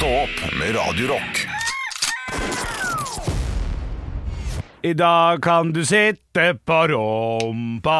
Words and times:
Stå 0.00 0.06
opp 0.08 0.52
med 0.58 0.74
Radio 0.76 1.08
Rock. 1.08 1.46
I 4.82 4.92
dag 4.96 5.42
kan 5.44 5.72
du 5.76 5.82
sitte 5.84 6.54
på 6.64 6.78
rumpa 6.88 7.98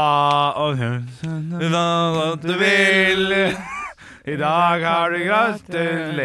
og 0.57 0.81
hva 0.81 2.37
du 2.41 2.55
vil. 2.57 3.35
I 4.31 4.37
dag 4.41 4.85
har 4.85 5.13
du 5.13 5.19
gratulert. 5.27 6.17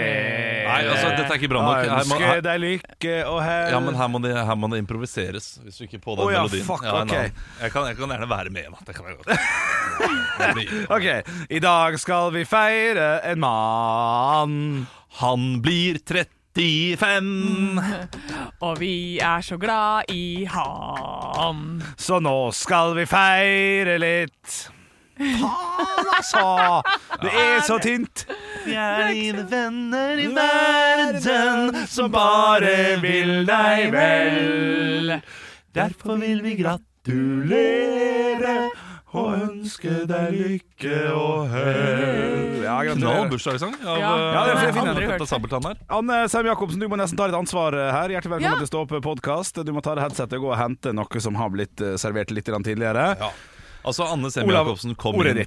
Nei, 0.66 0.80
altså, 0.88 1.12
dette 1.16 1.28
er 1.32 1.38
ikke 1.42 1.52
bra 1.52 1.62
nok. 1.68 1.76
Her 1.84 1.92
må- 1.92 2.00
Ønsker 2.20 2.42
deg 2.48 2.60
lykke 2.64 3.16
og 3.28 3.44
hell. 3.44 3.70
Ja, 3.76 3.80
men 3.84 3.96
her 4.00 4.08
må, 4.12 4.20
det, 4.24 4.34
her 4.36 4.56
må 4.56 4.70
det 4.72 4.80
improviseres. 4.84 5.60
Hvis 5.64 5.78
du 5.80 5.86
ikke 5.90 6.00
på 6.04 6.16
den 6.16 6.24
Å 6.28 6.32
ja, 6.32 6.44
melodien. 6.44 6.66
fuck, 6.68 6.84
Ja, 6.88 7.02
ok. 7.04 7.12
nei. 7.12 7.32
jeg, 7.62 7.72
kan, 7.76 7.88
jeg 7.92 7.98
kan 8.00 8.10
gjerne 8.16 8.30
være 8.32 8.50
med, 8.52 8.72
da. 8.72 8.78
Det 8.86 8.96
kan 8.96 9.06
jeg 9.12 9.18
godt. 9.20 9.30
Ok, 10.96 11.06
i 11.50 11.60
dag 11.64 11.96
skal 12.00 12.32
vi 12.36 12.44
feire 12.46 13.22
en 13.24 13.40
mann. 13.40 14.88
Han 15.22 15.62
blir 15.62 15.98
35. 16.04 17.82
Og 18.66 18.80
vi 18.80 19.20
er 19.24 19.42
så 19.42 19.58
glad 19.58 20.12
i 20.12 20.46
han. 20.52 21.84
Så 21.98 22.20
nå 22.24 22.52
skal 22.56 22.96
vi 22.98 23.06
feire 23.08 23.98
litt. 24.02 24.70
Faen, 25.16 26.08
altså! 26.18 26.82
Det 27.22 27.32
er 27.32 27.62
så 27.64 27.80
tynt. 27.80 28.26
Vi 28.66 28.74
er 28.76 29.08
dine 29.14 29.46
venner 29.48 30.20
i 30.20 30.28
verden 30.36 31.86
som 31.88 32.12
bare 32.12 33.00
vil 33.04 33.46
deg 33.48 33.92
vel. 33.96 35.22
Derfor 35.76 36.16
vil 36.20 36.44
vi 36.44 36.56
gratulere 36.60 38.56
og 39.16 39.32
ønske 39.40 39.94
deg 40.10 40.36
lykke 40.36 40.98
og 41.16 41.48
hell. 41.54 42.64
Ja, 42.66 42.78
Knall 42.96 43.30
bursdagssang 43.32 43.76
av 43.86 43.98
Ja. 44.00 44.12
eh, 44.12 44.34
Ja, 44.36 44.44
det 44.46 44.56
er. 44.76 44.80
Aldri 44.86 45.08
hørt 45.12 45.28
Sabeltann 45.30 45.64
her. 45.70 45.78
Anne 45.90 46.20
Sem 46.30 46.46
Jacobsen, 46.46 46.80
du 46.82 46.88
må 46.92 46.98
nesten 47.00 47.18
ta 47.18 47.28
litt 47.30 47.38
ansvar 47.38 47.72
her. 47.74 48.10
Hjertelig 48.10 48.36
velkommen 48.36 48.52
Ja. 48.52 48.56
til 48.60 48.68
Stå 48.68 48.82
opp 48.86 48.96
podkast. 49.06 49.64
Du 49.66 49.72
må 49.72 49.82
ta 49.86 49.96
det 49.96 50.04
headsetet 50.04 50.34
og 50.40 50.42
gå 50.48 50.52
og 50.52 50.58
hente 50.60 50.94
noe 50.94 51.22
som 51.22 51.36
har 51.36 51.50
blitt 51.50 51.80
eh, 51.82 51.96
servert 52.02 52.32
litt 52.32 52.46
tidligere. 52.46 53.18
Ja. 53.20 53.32
Altså, 53.86 54.04
Anne 54.12 54.32
Sem 54.32 54.50
Jacobsen 54.50 54.96
kom 54.98 55.16
inn. 55.22 55.46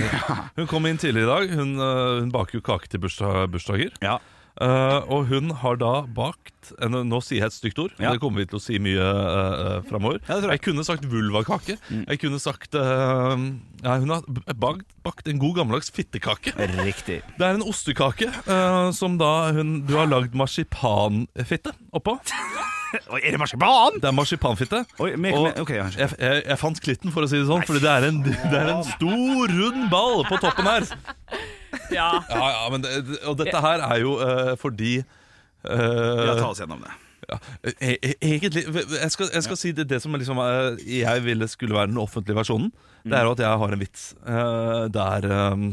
Hun 0.56 0.66
kom 0.70 0.86
inn 0.86 0.96
tidligere 0.96 1.26
i 1.26 1.30
dag. 1.48 1.56
Hun, 1.58 1.72
eh, 1.76 2.20
hun 2.20 2.30
baker 2.30 2.60
jo 2.60 2.60
kake 2.62 2.88
til 2.88 3.00
bursdag, 3.00 3.50
bursdager. 3.50 3.90
Ja. 4.00 4.18
Eh, 4.60 5.10
og 5.10 5.28
hun 5.30 5.54
har 5.62 5.78
da 5.80 5.92
bakt 6.04 6.72
en, 6.84 6.96
Nå 7.08 7.18
sier 7.24 7.40
jeg 7.40 7.50
et 7.50 7.56
stygt 7.56 7.78
ord. 7.82 7.94
Ja. 7.98 8.12
Det 8.12 8.20
kommer 8.22 8.42
vi 8.42 8.48
til 8.50 8.58
å 8.58 8.62
si 8.62 8.76
mye 8.82 9.00
uh, 9.00 9.78
framover. 9.88 10.20
Ja, 10.28 10.36
jeg. 10.42 10.50
jeg 10.52 10.62
kunne 10.66 10.84
sagt 10.86 11.06
vulvakake. 11.10 11.78
Mm. 11.88 12.02
Jeg 12.04 12.20
kunne 12.22 12.40
sagt 12.42 12.76
uh, 12.76 13.34
ja, 13.80 13.96
Hun 14.02 14.12
har 14.12 14.26
bakt, 14.60 14.84
bakt 15.06 15.30
en 15.30 15.40
god 15.40 15.56
gammeldags 15.60 15.90
fittekake. 15.94 16.52
Riktig. 16.84 17.22
Det 17.38 17.46
er 17.46 17.56
en 17.56 17.64
ostekake 17.66 18.28
uh, 18.44 18.90
som 18.94 19.16
da 19.20 19.50
hun, 19.56 19.80
du 19.88 19.96
har 19.96 20.10
lagd 20.10 20.36
marsipanfitte 20.38 21.74
oppå. 21.96 22.18
Oi, 23.14 23.20
er 23.22 23.34
det 23.34 23.38
marsipan? 23.38 24.00
Det 24.02 24.08
er 24.10 24.14
marsipanfitte. 24.14 24.82
Oi, 24.98 25.14
med, 25.16 25.32
Og- 25.32 25.48
med, 25.48 25.60
okay. 25.62 25.78
Jeg, 25.78 26.10
jeg, 26.18 26.42
jeg 26.46 26.58
fant 26.60 26.80
klitten, 26.82 27.14
for 27.14 27.24
å 27.24 27.30
si 27.30 27.38
det 27.38 27.46
sånn, 27.48 27.64
Fordi 27.66 27.82
det 27.84 27.92
er 27.92 28.08
en, 28.10 28.20
det 28.26 28.58
er 28.58 28.74
en 28.74 28.84
stor, 28.86 29.56
rund 29.56 29.88
ball 29.92 30.26
på 30.28 30.40
toppen 30.42 30.70
her. 30.70 30.86
Ja. 31.98 32.08
Ja, 32.30 32.46
ja, 32.54 32.64
men 32.72 32.82
det, 32.84 33.20
Og 33.28 33.36
dette 33.38 33.60
her 33.62 33.84
er 33.86 34.00
jo 34.02 34.16
uh, 34.18 34.54
fordi 34.60 34.98
uh, 35.00 35.70
Ja, 35.70 36.34
ta 36.38 36.50
oss 36.50 36.62
gjennom 36.62 36.82
det. 36.84 36.94
ja, 37.30 37.36
e 37.62 37.92
e 38.02 38.14
egentlig 38.20 38.64
Jeg 38.66 39.10
skal, 39.14 39.30
jeg 39.34 39.44
skal 39.46 39.58
si 39.58 39.72
det, 39.76 39.88
det 39.90 40.00
som 40.02 40.14
liksom, 40.16 40.40
eh, 40.42 40.80
jeg 41.00 41.24
ville 41.24 41.48
skulle 41.48 41.76
være 41.76 41.92
den 41.92 42.00
offentlige 42.00 42.38
versjonen. 42.38 42.72
Det 43.04 43.16
er 43.16 43.24
jo 43.28 43.36
at 43.36 43.44
jeg 43.44 43.62
har 43.62 43.72
en 43.76 43.80
vits 43.80 44.10
eh, 44.26 44.82
der 44.92 45.30
eh, 45.30 45.70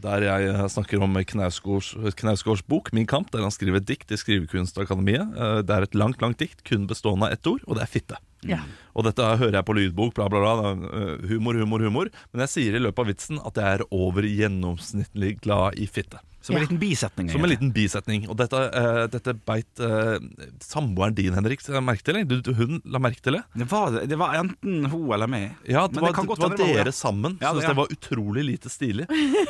der 0.00 0.22
jeg 0.22 0.70
snakker 0.70 1.02
om 1.02 1.18
Knausgårds, 1.28 1.90
Knausgårds 2.16 2.62
bok 2.62 2.88
'Min 2.92 3.06
kamp', 3.06 3.28
der 3.32 3.42
han 3.42 3.52
skriver 3.52 3.76
et 3.76 3.88
dikt 3.88 4.10
i 4.10 4.16
Skrivekunstakademiet. 4.16 5.34
Det 5.66 5.74
er 5.74 5.82
et 5.82 5.94
langt 5.94 6.22
langt 6.22 6.38
dikt, 6.38 6.62
kun 6.64 6.86
bestående 6.86 7.26
av 7.26 7.32
ett 7.32 7.46
ord, 7.46 7.60
og 7.66 7.76
det 7.76 7.82
er 7.82 7.90
fitte. 7.90 8.16
Ja. 8.48 8.62
Og 8.98 9.06
dette 9.06 9.22
hører 9.40 9.60
jeg 9.60 9.68
på 9.68 9.76
lydbok, 9.78 10.14
bla, 10.18 10.26
bla, 10.32 10.40
bla. 10.42 10.72
eh, 10.90 11.28
Humor, 11.30 11.54
humor, 11.62 11.84
humor. 11.86 12.10
Men 12.32 12.44
jeg 12.46 12.54
sier 12.56 12.78
i 12.78 12.82
løpet 12.82 13.04
av 13.04 13.12
vitsen 13.12 13.42
at 13.46 13.60
jeg 13.60 13.78
er 13.78 13.86
over 13.94 14.26
gjennomsnittlig 14.26 15.36
glad 15.44 15.78
i 15.78 15.86
fitte. 15.86 16.18
Som 16.40 16.56
en 16.56 16.62
liten 16.62 16.78
bisetning. 16.78 17.30
Som 17.30 17.44
en 17.44 17.50
liten 17.50 17.72
bisetning. 17.74 18.22
Og 18.30 18.36
dette, 18.38 18.56
uh, 18.56 19.02
dette 19.10 19.34
beit 19.44 19.82
uh, 19.82 20.16
samboeren 20.64 21.16
din, 21.16 21.34
Henrik, 21.34 21.60
merke 21.82 22.06
til? 22.06 22.16
eller? 22.16 22.28
Du, 22.30 22.38
du, 22.40 22.52
hun 22.56 22.78
la 22.88 23.00
merke 23.02 23.20
til 23.20 23.36
det? 23.36 23.42
Det 23.58 23.66
var, 23.68 23.98
det 24.08 24.16
var 24.16 24.36
enten 24.38 24.86
hun 24.88 25.10
eller 25.12 25.28
meg. 25.28 25.58
Ja, 25.68 25.82
det 25.90 26.00
var, 26.00 26.14
kan 26.16 26.24
det 26.24 26.38
var 26.38 26.54
det 26.54 26.62
var 26.62 26.78
dere 26.78 26.94
sammen. 26.94 27.36
Ja, 27.42 27.50
Synes 27.52 27.66
ja. 27.66 27.72
det 27.74 27.78
var 27.82 27.92
utrolig 27.92 28.44
lite 28.46 28.72
stilig. 28.72 29.08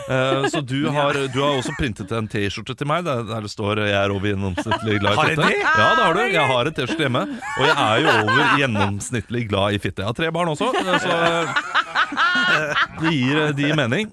Uh, 0.09 0.49
så 0.53 0.65
du 0.65 0.89
har, 0.91 1.21
du 1.29 1.39
har 1.45 1.61
også 1.61 1.77
printet 1.79 2.11
en 2.17 2.31
T-skjorte 2.33 2.75
til 2.81 2.91
meg 2.91 3.07
der, 3.07 3.23
der 3.29 3.47
det 3.47 3.53
står 3.53 3.85
'Jeg 3.85 3.95
er 4.01 4.17
over 4.17 4.33
gjennomsnittlig 4.33 4.99
glad 4.99 5.13
i 5.13 5.17
fitte'. 5.21 5.23
Har 5.23 5.29
jeg 5.29 5.39
det? 5.39 5.63
Ja, 5.63 5.89
det 5.95 6.05
har 6.09 6.19
du. 6.19 6.25
Jeg 6.35 6.47
har 6.55 6.73
en 6.73 6.79
T-skjorte 6.81 7.07
hjemme. 7.07 7.25
Og 7.61 7.65
jeg 7.69 7.77
er 7.87 8.03
jo 8.03 8.17
over 8.25 8.59
gjennomsnittlig 8.65 9.38
glad 9.47 9.75
i 9.77 9.79
fitte. 9.79 10.03
Jeg 10.03 10.11
har 10.11 10.17
tre 10.19 10.31
barn 10.35 10.49
også, 10.49 10.73
eh, 10.75 10.99
så 10.99 11.11
eh, 11.31 12.85
det 13.03 13.13
gir, 13.15 13.43
de 13.55 13.63
gir 13.69 13.77
mening. 13.79 14.11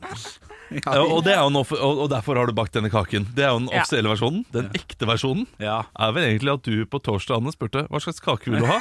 Ja, 0.76 0.96
og, 1.06 1.20
det 1.24 1.32
er 1.36 1.44
jo 1.44 1.50
en 1.52 1.58
off 1.60 1.70
og, 1.78 2.08
derfor 2.10 2.40
har 2.40 2.50
du 2.50 2.54
bakt 2.58 2.74
denne 2.74 2.90
kaken. 2.92 3.28
Det 3.38 3.44
er 3.46 3.52
jo 3.54 3.60
den 3.62 3.70
Ja. 3.70 3.84
offisielle 3.84 4.10
versjonen. 4.10 4.42
Den 4.52 4.72
ekte 4.76 5.06
versjonen 5.08 5.46
Ja. 5.62 5.84
er 5.98 6.12
vel 6.12 6.24
egentlig 6.26 6.52
at 6.56 6.64
du 6.66 6.86
på 6.90 7.00
torsdag 7.06 7.38
Anne, 7.38 7.54
spurte 7.54 7.86
hva 7.88 8.02
slags 8.02 8.20
kake 8.20 8.50
vil 8.52 8.60
du 8.60 8.66
ha. 8.66 8.80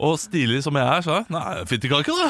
Og 0.00 0.16
stilig 0.18 0.62
som 0.64 0.74
jeg 0.74 0.86
er, 0.88 1.02
sa 1.04 1.18
jeg 1.20 1.26
nei, 1.30 1.64
fittekake, 1.68 2.08
da. 2.08 2.26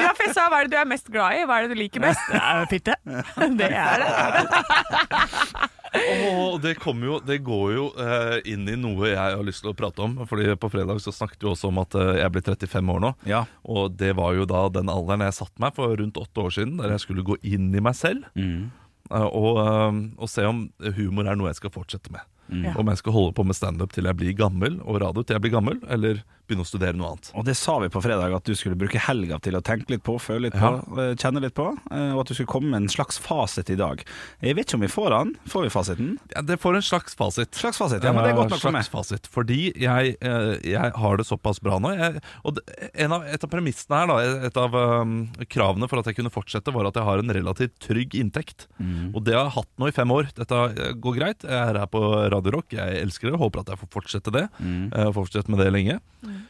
ja, 0.00 0.08
for 0.16 0.24
jeg 0.24 0.34
sa 0.34 0.48
hva 0.48 0.62
er 0.62 0.64
det 0.64 0.72
du 0.72 0.78
er 0.80 0.88
mest 0.88 1.12
glad 1.12 1.36
i? 1.36 1.44
Hva 1.44 1.60
er 1.60 1.68
det 1.68 1.76
du 1.76 1.82
liker 1.82 2.00
best? 2.00 2.20
Det 2.32 2.40
er 2.40 2.66
fitte. 2.72 2.96
Det 3.60 3.70
er 3.70 4.06
det. 4.06 5.70
Og 5.90 6.60
det, 6.62 6.76
kommer 6.78 7.06
jo, 7.08 7.18
det 7.26 7.40
går 7.46 7.68
jo 7.74 7.86
eh, 7.98 8.36
inn 8.52 8.68
i 8.70 8.76
noe 8.78 9.10
jeg 9.10 9.18
har 9.18 9.44
lyst 9.46 9.64
til 9.64 9.72
å 9.72 9.76
prate 9.76 10.02
om. 10.04 10.18
Fordi 10.28 10.54
På 10.60 10.70
fredag 10.72 11.00
så 11.02 11.14
snakket 11.14 11.42
vi 11.42 11.50
også 11.50 11.70
om 11.70 11.80
at 11.82 11.96
eh, 11.98 12.20
jeg 12.20 12.34
blir 12.34 12.46
35 12.46 12.92
år 12.94 13.04
nå. 13.06 13.12
Ja. 13.28 13.44
Og 13.64 13.96
det 13.98 14.12
var 14.18 14.34
jo 14.38 14.46
da 14.48 14.66
den 14.72 14.92
alderen 14.92 15.26
jeg 15.26 15.38
satte 15.40 15.62
meg 15.62 15.74
for 15.78 15.94
rundt 15.98 16.20
åtte 16.20 16.44
år 16.44 16.54
siden, 16.58 16.78
der 16.80 16.94
jeg 16.94 17.04
skulle 17.06 17.26
gå 17.26 17.38
inn 17.42 17.70
i 17.74 17.82
meg 17.82 17.96
selv. 17.98 18.28
Mm. 18.38 18.70
eh, 19.10 19.28
og, 19.28 19.62
eh, 19.64 20.02
og 20.18 20.30
se 20.30 20.46
om 20.46 20.68
humor 20.98 21.30
er 21.30 21.38
noe 21.38 21.50
jeg 21.50 21.62
skal 21.62 21.74
fortsette 21.74 22.14
med. 22.14 22.26
Mm. 22.50 22.72
Om 22.74 22.88
jeg 22.90 22.98
skal 22.98 23.14
holde 23.14 23.34
på 23.36 23.44
med 23.46 23.54
standup 23.54 23.92
til 23.94 24.08
jeg 24.10 24.18
blir 24.18 24.34
gammel, 24.38 24.80
og 24.82 24.98
radio 25.02 25.22
til 25.22 25.36
jeg 25.36 25.44
blir 25.44 25.54
gammel, 25.54 25.78
eller 25.86 26.22
begynne 26.50 26.66
å 26.66 26.68
studere 26.68 26.98
noe 26.98 27.14
annet. 27.14 27.30
Og 27.38 27.46
det 27.46 27.56
sa 27.58 27.76
vi 27.82 27.90
på 27.92 28.02
fredag, 28.04 28.34
at 28.36 28.46
du 28.46 28.56
skulle 28.58 28.78
bruke 28.78 29.00
helga 29.00 29.38
til 29.42 29.58
å 29.58 29.62
tenke 29.64 29.94
litt 29.94 30.04
på, 30.06 30.16
føle 30.22 30.48
litt 30.48 30.58
på, 30.58 30.72
ja. 30.98 31.08
kjenne 31.20 31.42
litt 31.44 31.56
på, 31.56 31.70
eh, 31.90 32.10
og 32.14 32.24
at 32.24 32.32
du 32.32 32.36
skulle 32.36 32.50
komme 32.50 32.72
med 32.74 32.84
en 32.84 32.92
slags 32.92 33.20
fasit 33.22 33.70
i 33.72 33.78
dag. 33.78 34.02
Jeg 34.42 34.58
vet 34.58 34.68
ikke 34.68 34.80
om 34.80 34.84
vi 34.84 34.92
får 34.92 35.10
den. 35.14 35.34
Får 35.50 35.66
vi 35.66 35.72
fasiten? 35.74 36.12
Ja, 36.34 36.44
det 36.46 36.58
får 36.62 36.80
en 36.80 36.86
slags 36.86 37.16
fasit. 37.18 37.54
Slags 37.56 37.80
fasit, 37.80 38.04
ja, 38.04 38.14
men 38.14 38.26
det 38.26 38.34
er 38.34 38.40
godt 38.40 38.54
nok 38.54 38.62
for 38.62 38.74
meg. 38.74 38.86
slags 38.86 39.10
fasit. 39.10 39.30
Fordi 39.30 39.60
jeg, 39.70 40.16
eh, 40.20 40.52
jeg 40.72 40.94
har 41.02 41.20
det 41.20 41.26
såpass 41.28 41.62
bra 41.62 41.78
nå. 41.82 41.94
Jeg, 41.96 42.22
og 42.46 42.60
en 42.94 43.16
av, 43.16 43.26
et 43.28 43.46
av 43.46 43.52
premissene 43.52 44.02
her, 44.02 44.10
da, 44.10 44.46
et 44.50 44.60
av 44.60 44.76
um, 44.76 45.16
kravene 45.50 45.88
for 45.90 46.02
at 46.02 46.10
jeg 46.10 46.18
kunne 46.18 46.32
fortsette, 46.32 46.74
var 46.74 46.90
at 46.90 46.98
jeg 46.98 47.06
har 47.06 47.22
en 47.22 47.34
relativt 47.36 47.76
trygg 47.84 48.16
inntekt. 48.18 48.66
Mm. 48.78 49.12
Og 49.14 49.24
det 49.26 49.36
har 49.36 49.46
jeg 49.48 49.56
hatt 49.58 49.72
nå 49.80 49.90
i 49.90 49.96
fem 49.96 50.14
år. 50.14 50.30
Dette 50.36 50.62
eh, 50.70 50.94
går 51.00 51.18
greit. 51.18 51.46
Jeg 51.46 51.58
er 51.58 51.80
her 51.82 51.90
på 51.90 52.02
Radio 52.32 52.56
Rock. 52.58 52.74
Jeg 52.76 53.02
elsker 53.04 53.30
det. 53.30 53.40
Håper 53.40 53.64
at 53.64 53.74
jeg 53.74 53.82
får 53.82 53.92
fortsette 53.98 54.34
det. 54.34 54.46
Mm. 54.58 54.88
Eh, 54.90 55.12
fortsette 55.16 55.52
med 55.52 55.62
det 55.62 55.70
lenge. 55.74 56.00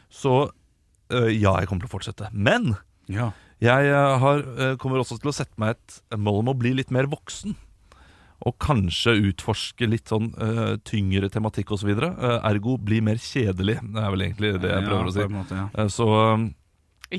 Så 0.09 0.35
eh, 1.11 1.31
ja, 1.39 1.55
jeg 1.59 1.67
kommer 1.71 1.85
til 1.85 1.91
å 1.91 1.95
fortsette. 1.97 2.29
Men 2.33 2.75
Ja. 3.11 3.31
jeg 3.59 3.89
eh, 3.91 4.13
har, 4.23 4.39
eh, 4.57 4.75
kommer 4.81 5.01
også 5.03 5.19
til 5.21 5.31
å 5.31 5.35
sette 5.35 5.57
meg 5.61 5.75
et 5.77 5.99
mål 6.17 6.39
om 6.45 6.53
å 6.53 6.57
bli 6.57 6.73
litt 6.77 6.91
mer 6.91 7.09
voksen. 7.11 7.55
Og 8.41 8.55
kanskje 8.57 9.13
utforske 9.29 9.85
litt 9.85 10.09
sånn 10.09 10.31
eh, 10.41 10.77
tyngre 10.87 11.27
tematikk 11.29 11.75
osv. 11.75 11.91
Uh, 11.93 12.39
ergo 12.49 12.73
bli 12.81 12.97
mer 13.05 13.19
kjedelig. 13.21 13.75
Det 13.85 14.01
er 14.01 14.09
vel 14.15 14.23
egentlig 14.25 14.55
det 14.63 14.71
jeg 14.71 14.87
prøver 14.87 15.11
å 15.11 15.13
si. 15.13 15.27
måte, 15.29 15.59
ja. 15.59 15.85
Så 15.93 16.07
eh, 16.23 16.47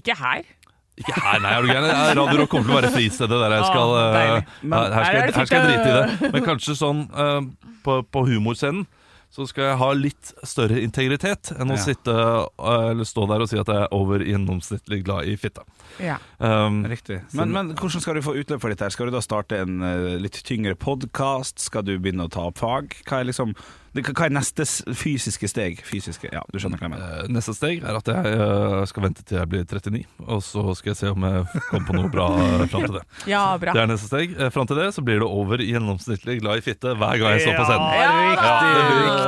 Ikke 0.01 0.17
her. 0.19 0.43
ikke 0.99 1.15
her, 1.23 1.39
nei, 1.45 1.53
er 1.55 1.63
du 1.63 1.71
gæren? 1.71 2.17
Radio 2.19 2.41
Rock 2.43 2.51
kommer 2.51 2.67
til 2.67 2.75
å 2.75 2.81
være 2.81 2.91
fristedet 2.97 3.39
der 3.45 3.55
jeg 3.55 3.69
skal 3.71 3.95
uh, 3.95 4.17
her, 4.17 4.43
skal, 4.59 5.15
jeg- 5.21 5.37
her 5.37 5.47
skal 5.47 5.63
jeg 5.63 5.71
drite 5.71 5.87
i 5.87 5.95
det. 6.01 6.33
Men 6.35 6.45
kanskje 6.51 6.75
sånn 6.77 7.05
uh, 7.15 7.39
på, 7.87 8.01
på 8.13 8.25
humorscenen 8.29 8.83
så 9.33 9.47
skal 9.49 9.65
jeg 9.71 9.79
ha 9.81 9.87
litt 9.97 10.33
større 10.45 10.77
integritet 10.85 11.55
enn 11.57 11.73
å 11.73 11.79
Ja. 11.79 11.81
sitte 11.81 12.13
eh, 12.13 12.91
eller 12.93 13.07
stå 13.09 13.25
der 13.31 13.41
og 13.41 13.49
si 13.49 13.57
at 13.57 13.71
jeg 13.73 13.81
er 13.87 13.95
over 13.97 14.21
gjennomsnittlig 14.21 14.99
glad 15.07 15.25
i 15.33 15.37
fitte. 15.41 15.65
Ja. 15.99 16.19
Um, 16.39 16.83
Riktig. 16.85 17.23
Men, 17.33 17.51
men 17.55 17.71
hvordan 17.75 18.05
skal 18.05 18.21
du 18.21 18.23
få 18.27 18.35
utløp 18.37 18.61
for 18.61 18.69
dette? 18.73 18.85
her? 18.85 18.93
Skal 18.93 19.09
du 19.09 19.17
da 19.17 19.23
starte 19.25 19.63
en 19.65 19.81
eh, 19.89 20.19
litt 20.21 20.37
tyngre 20.45 20.77
podkast? 20.77 21.59
Skal 21.65 21.87
du 21.89 21.95
begynne 21.99 22.29
å 22.29 22.33
ta 22.33 22.45
opp 22.51 22.61
fag? 22.61 22.93
Hva 23.09 23.23
er 23.23 23.31
liksom 23.33 23.57
det, 23.93 24.05
Hva 24.09 24.27
er 24.27 24.33
neste 24.33 24.65
fysiske 24.97 25.49
steg? 25.51 25.83
Fysiske, 25.85 26.31
ja, 26.33 26.41
du 26.53 26.59
skjønner 26.61 26.81
hva 26.81 26.89
jeg 26.89 26.93
mener. 26.95 27.17
Eh, 27.25 27.33
Neste 27.33 27.55
steg 27.57 27.83
er 27.85 27.99
at 27.99 28.09
jeg 28.09 28.35
eh, 28.37 28.77
skal 28.89 29.07
vente 29.07 29.25
til 29.29 29.39
jeg 29.41 29.51
blir 29.53 29.67
39, 29.69 30.05
og 30.27 30.41
så 30.47 30.65
skal 30.79 30.93
jeg 30.95 31.01
se 31.03 31.11
om 31.13 31.27
jeg 31.29 31.65
kommer 31.71 31.89
på 31.91 31.97
noe 31.99 32.13
bra 32.13 32.29
uh, 32.33 32.65
fram 32.73 32.87
til 32.87 32.97
det. 32.99 33.05
ja, 33.35 33.43
bra. 33.61 33.75
Det 33.77 33.83
er 33.85 33.91
neste 33.93 34.09
steg. 34.09 34.37
Fram 34.55 34.71
til 34.71 34.81
det 34.81 34.89
så 34.97 35.05
blir 35.05 35.21
det 35.23 35.29
over 35.29 35.65
gjennomsnittlig 35.65 36.39
glad 36.41 36.63
i 36.63 36.65
fitte 36.65 36.95
hver 36.97 37.21
gang 37.21 37.37
jeg 37.37 37.47
står 37.49 37.61
på 37.61 37.69
scenen. 37.69 37.91
Ja, 37.99 38.15
Ja, 38.33 38.55
det, 38.63 38.87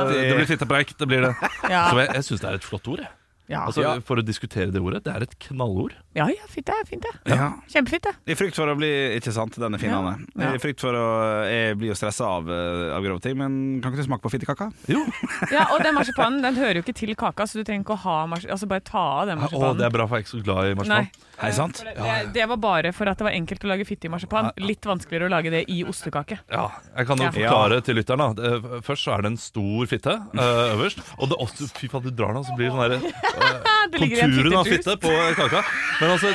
blir, 0.09 0.23
det 0.29 0.39
blir 0.39 0.49
fittepreik. 0.49 0.95
Det 0.97 1.07
blir 1.09 1.27
det. 1.29 1.35
Ja. 1.69 1.85
Så 1.91 2.01
jeg, 2.01 2.09
jeg 2.17 2.27
syns 2.31 2.43
det 2.45 2.49
er 2.49 2.59
et 2.61 2.67
flott 2.67 2.89
ord. 2.95 3.05
Jeg. 3.05 3.13
Ja, 3.47 3.65
Altså, 3.67 3.81
Ja. 3.83 3.99
For 4.01 4.17
å 4.17 4.23
diskutere 4.25 4.71
det 4.73 4.81
ordet. 4.81 5.03
Det 5.05 5.13
er 5.13 5.21
et 5.27 5.35
knallord. 5.39 5.93
ja, 6.15 6.25
ja 6.27 6.47
fint 6.49 6.65
det. 6.65 6.73
Fint 6.89 7.03
det. 7.05 7.11
Ja. 7.29 7.51
Kjempefint 7.69 8.01
det. 8.07 8.13
I 8.25 8.33
frykt 8.35 8.55
for 8.55 8.65
å 8.65 8.75
bli 8.77 8.89
Ikke 9.19 9.31
sant, 9.31 9.53
den 9.59 9.73
er 9.73 9.77
fin, 9.77 9.89
Ja. 9.91 9.99
Anne. 9.99 10.25
Ja. 10.35 10.53
I 10.55 10.57
frykt 10.57 10.79
for 10.81 10.93
å 10.97 11.05
Jeg 11.45 11.77
blir 11.77 11.89
jo 11.93 11.93
stressa 11.99 12.25
av, 12.25 12.49
eh, 12.49 12.95
av 12.95 13.03
grove 13.03 13.21
ting, 13.21 13.37
men 13.37 13.81
kan 13.81 13.91
ikke 13.93 14.01
du 14.01 14.07
smake 14.09 14.21
på 14.25 14.31
fittekaka? 14.33 14.71
Jo, 14.89 15.05
Ja, 15.51 15.67
Og 15.75 15.83
den 15.83 15.93
marsipanen 15.93 16.41
den 16.41 16.55
hører 16.55 16.75
jo 16.79 16.81
ikke 16.81 16.95
til 16.95 17.13
kaka, 17.15 17.43
så 17.45 17.59
du 17.61 17.63
trenger 17.63 17.83
ikke 17.85 17.93
å 17.97 18.03
ha 18.07 18.25
marsipan. 18.27 18.51
Altså 18.57 18.67
bare 18.67 18.81
ta 18.81 19.03
av 19.21 19.27
den 19.27 19.37
Å, 19.37 19.41
marsipanen. 19.45 19.77
det 19.77 19.85
er 19.85 19.89
bra, 19.97 20.07
for 20.07 20.15
jeg 20.17 20.23
er 20.23 20.27
ikke 20.27 20.37
så 20.39 20.43
glad 20.43 20.65
i 20.65 20.73
marsipan. 20.81 21.05
Nei. 21.05 21.11
Hei, 21.35 21.51
sant? 21.55 21.81
Det, 21.83 22.11
det 22.35 22.45
var 22.47 22.59
bare 22.61 22.91
for 22.95 23.09
at 23.11 23.19
det 23.19 23.25
var 23.27 23.35
enkelt 23.35 23.65
å 23.65 23.71
lage 23.73 23.87
fitte 23.87 24.07
i 24.07 24.11
marsipan. 24.13 24.51
Litt 24.63 24.85
vanskeligere 24.87 25.27
å 25.27 25.33
lage 25.33 25.51
det 25.51 25.63
i 25.71 25.81
ostekake. 25.87 26.39
Ja, 26.51 26.69
jeg 26.95 27.09
kan 27.09 27.21
jo 27.21 27.31
forklare 27.35 27.81
til 27.85 27.99
lytteren. 27.99 28.37
da 28.37 28.79
Først 28.85 29.07
så 29.07 29.15
er 29.15 29.25
det 29.25 29.33
en 29.33 29.41
stor 29.41 29.89
fitte 29.91 30.15
eh, 30.15 30.61
øverst. 30.75 31.03
Og 31.19 31.31
det, 31.31 31.39
også, 31.43 31.67
fy 31.75 31.91
faen, 31.91 32.05
du 32.07 32.13
drar 32.15 32.31
den, 32.35 32.43
og 32.43 32.47
så 32.47 32.55
blir 32.55 32.69
det 32.69 32.75
sånn 32.75 32.85
derre 32.85 33.01
Konturen 33.95 34.55
av 34.61 34.69
fitte 34.69 34.95
på 35.01 35.11
kaka. 35.37 35.65
Men 35.99 36.15
altså, 36.15 36.31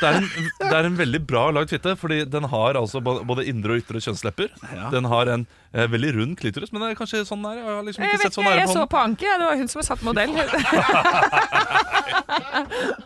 det 0.00 0.08
er, 0.08 0.16
en, 0.20 0.26
det 0.60 0.72
er 0.76 0.84
en 0.90 0.98
veldig 0.98 1.20
bra 1.28 1.44
lagd 1.56 1.70
fitte, 1.72 1.94
fordi 1.96 2.18
den 2.28 2.44
har 2.52 2.76
altså 2.76 3.00
både 3.00 3.46
indre 3.48 3.76
og 3.76 3.78
ytre 3.80 4.02
kjønnslepper. 4.04 4.48
Ja. 4.74 4.90
Den 4.92 5.04
har 5.08 5.24
en 5.32 5.46
eh, 5.72 5.86
veldig 5.92 6.10
rund 6.18 6.34
klitoris, 6.40 6.72
men 6.72 6.82
det 6.84 6.90
er 6.92 6.98
kanskje 6.98 7.24
sånn 7.28 7.42
der. 7.46 7.62
Jeg 7.62 7.66
har 7.68 7.82
liksom 7.86 8.04
Jeg 8.04 8.10
ikke 8.12 8.22
vet 8.22 8.28
sett 8.28 8.36
sånn 8.36 8.44
ikke, 8.44 8.52
jeg, 8.52 8.60
jeg 8.60 8.68
på 8.68 8.76
så 8.76 8.86
på 8.92 9.00
Anki. 9.00 9.26
Det 9.32 9.46
var 9.48 9.56
hun 9.62 9.68
som 9.72 9.78
var 9.80 9.88
satt 9.88 10.02
modell. 10.06 10.32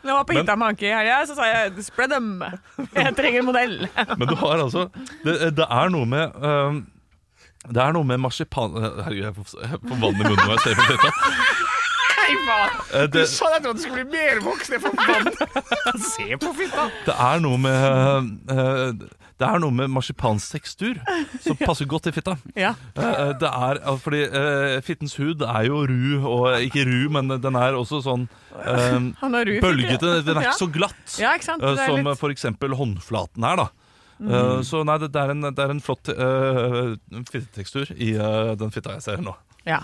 Når 0.02 0.10
jeg 0.10 0.16
var 0.18 0.24
på 0.26 0.36
hytta 0.38 0.56
med 0.56 0.66
Anki 0.72 0.88
i 0.88 0.94
helga, 0.94 1.18
så 1.26 1.36
sa 1.38 1.48
jeg 1.48 1.84
'spread 1.86 2.10
them'. 2.14 2.42
Jeg 2.94 3.16
trenger 3.16 3.42
modell. 3.46 3.76
Men 4.18 4.28
du 4.28 4.34
har 4.36 4.56
altså 4.58 4.88
Det, 5.24 5.56
det 5.56 5.66
er 5.70 5.88
noe 5.94 6.06
med 6.06 6.34
um, 6.42 6.86
Det 7.68 7.82
er 7.82 7.92
noe 7.92 8.04
med 8.04 8.18
marsipan 8.18 8.72
Herregud, 8.80 9.24
jeg 9.24 9.34
får, 9.34 9.44
vann 9.90 10.16
i 10.16 10.24
munnen 10.24 10.44
når 10.46 10.54
jeg 10.56 10.60
ser 10.64 10.74
på 10.74 10.86
fitta. 10.90 11.10
Nei, 12.30 12.42
faen! 12.46 13.10
Du 13.14 13.20
sa 13.28 13.48
at 13.56 13.64
det 13.66 13.76
skulle 13.82 14.04
bli 14.04 14.18
mer 14.18 14.42
voksen! 14.44 14.76
Jeg 14.76 14.82
får! 14.84 16.02
Se 16.10 16.26
på 16.40 16.52
fitta! 16.58 16.86
Det 17.06 17.16
er 17.16 17.42
noe 17.42 17.58
med 17.60 18.30
uh, 18.50 19.08
Det 19.40 19.48
er 19.48 19.62
noe 19.62 19.72
med 19.74 19.90
marsipans 19.92 20.50
tekstur 20.52 21.00
som 21.40 21.58
passer 21.66 21.88
godt 21.90 22.06
til 22.08 22.14
fitta. 22.18 22.36
Ja. 22.58 22.74
Eh, 22.92 23.30
det 23.40 23.48
er 23.48 23.80
eh, 23.80 23.98
fordi 24.04 24.20
eh, 24.28 24.76
fittens 24.84 25.16
hud 25.16 25.40
er 25.46 25.64
jo 25.70 25.82
ru, 25.88 26.02
og 26.28 26.48
ikke 26.60 26.84
ru, 26.84 26.98
men 27.16 27.32
den 27.40 27.56
er 27.56 27.78
også 27.78 28.02
sånn 28.04 28.26
eh, 28.60 28.98
Han 29.22 29.38
har 29.38 29.48
ru 29.48 29.54
bølgete. 29.64 30.18
Den 30.26 30.36
er 30.36 30.44
ikke 30.50 30.58
så 30.60 30.68
glatt 30.74 31.16
Ja, 31.22 31.32
ikke 31.40 31.56
eh, 31.56 31.84
som 31.86 32.04
litt- 32.04 32.26
eksempel 32.36 32.76
håndflaten 32.76 33.48
er, 33.48 33.64
da. 33.64 33.70
Eh, 34.20 34.60
så 34.68 34.82
nei, 34.84 34.98
det, 35.00 35.08
det, 35.14 35.22
er 35.24 35.32
en, 35.32 35.48
det 35.48 35.64
er 35.64 35.72
en 35.72 35.80
flott 35.80 36.10
uh, 36.12 36.92
fittetekstur 37.32 37.94
i 37.96 38.12
uh, 38.20 38.52
den 38.60 38.72
fitta 38.74 38.98
jeg 38.98 39.06
ser 39.08 39.24
nå. 39.24 39.32
Ja. 39.64 39.80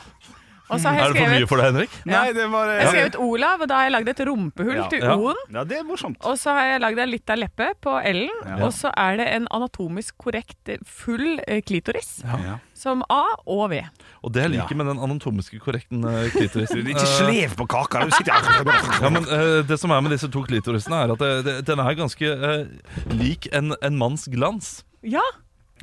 Og 0.68 0.80
så 0.82 0.90
har 0.90 0.98
Er 1.06 1.12
det 1.14 1.20
for 1.22 1.30
mye 1.30 1.46
for 1.46 1.60
deg, 1.62 1.66
Henrik? 1.70 1.92
Nei, 2.10 2.32
det 2.34 2.44
var 2.50 2.70
jeg 2.72 2.80
har 2.82 2.90
skrevet 2.94 3.16
Olav, 3.22 3.60
og 3.62 3.68
da 3.70 3.74
har 3.78 3.84
jeg 3.86 3.92
lagd 3.94 4.08
et 4.10 4.22
rumpehull 4.26 4.74
Ja. 4.80 4.86
til 4.90 5.04
Ja. 5.04 5.12
O-en. 5.14 5.36
Ja, 5.54 5.62
det 5.64 5.76
er 5.78 5.84
morsomt. 5.86 6.16
Og 6.26 6.34
så 6.38 6.50
har 6.56 6.64
jeg 6.72 6.80
lagd 6.82 6.98
en 6.98 7.10
lita 7.12 7.36
leppe 7.38 7.68
på 7.80 7.92
L-en. 8.02 8.40
Ja. 8.46 8.56
Og 8.66 8.72
så 8.74 8.90
er 8.96 9.16
det 9.20 9.28
en 9.36 9.46
anatomisk 9.54 10.16
korrekt 10.18 10.68
eh, 10.68 10.78
full 10.84 11.38
eh, 11.46 11.60
klitoris. 11.62 12.20
Ja. 12.24 12.58
Som 12.74 13.04
A 13.08 13.22
og 13.46 13.70
V. 13.70 13.78
Og 14.26 14.32
det 14.34 14.42
jeg 14.42 14.50
liker 14.56 14.74
Ja. 14.74 14.76
med 14.82 14.86
den 14.90 14.98
anatomiske 14.98 15.60
korrekten 15.62 16.02
klitorisen 16.34 16.82
Ikke 16.92 17.06
eh, 17.06 17.14
slev 17.14 17.54
på 17.56 17.66
kaka! 17.70 18.02
Ja, 19.02 19.08
men 19.08 19.22
eh, 19.22 19.62
Det 19.68 19.78
som 19.78 19.90
er 19.94 20.00
med 20.02 20.10
disse 20.10 20.28
to 20.32 20.42
klitorisene, 20.42 21.04
er 21.06 21.12
at 21.14 21.18
det, 21.22 21.44
det, 21.46 21.66
den 21.70 21.78
er 21.78 21.94
ganske 21.94 22.26
eh, 22.26 22.66
lik 23.14 23.46
en, 23.52 23.72
en 23.80 23.96
manns 23.96 24.26
glans. 24.26 24.82
Ja, 25.02 25.22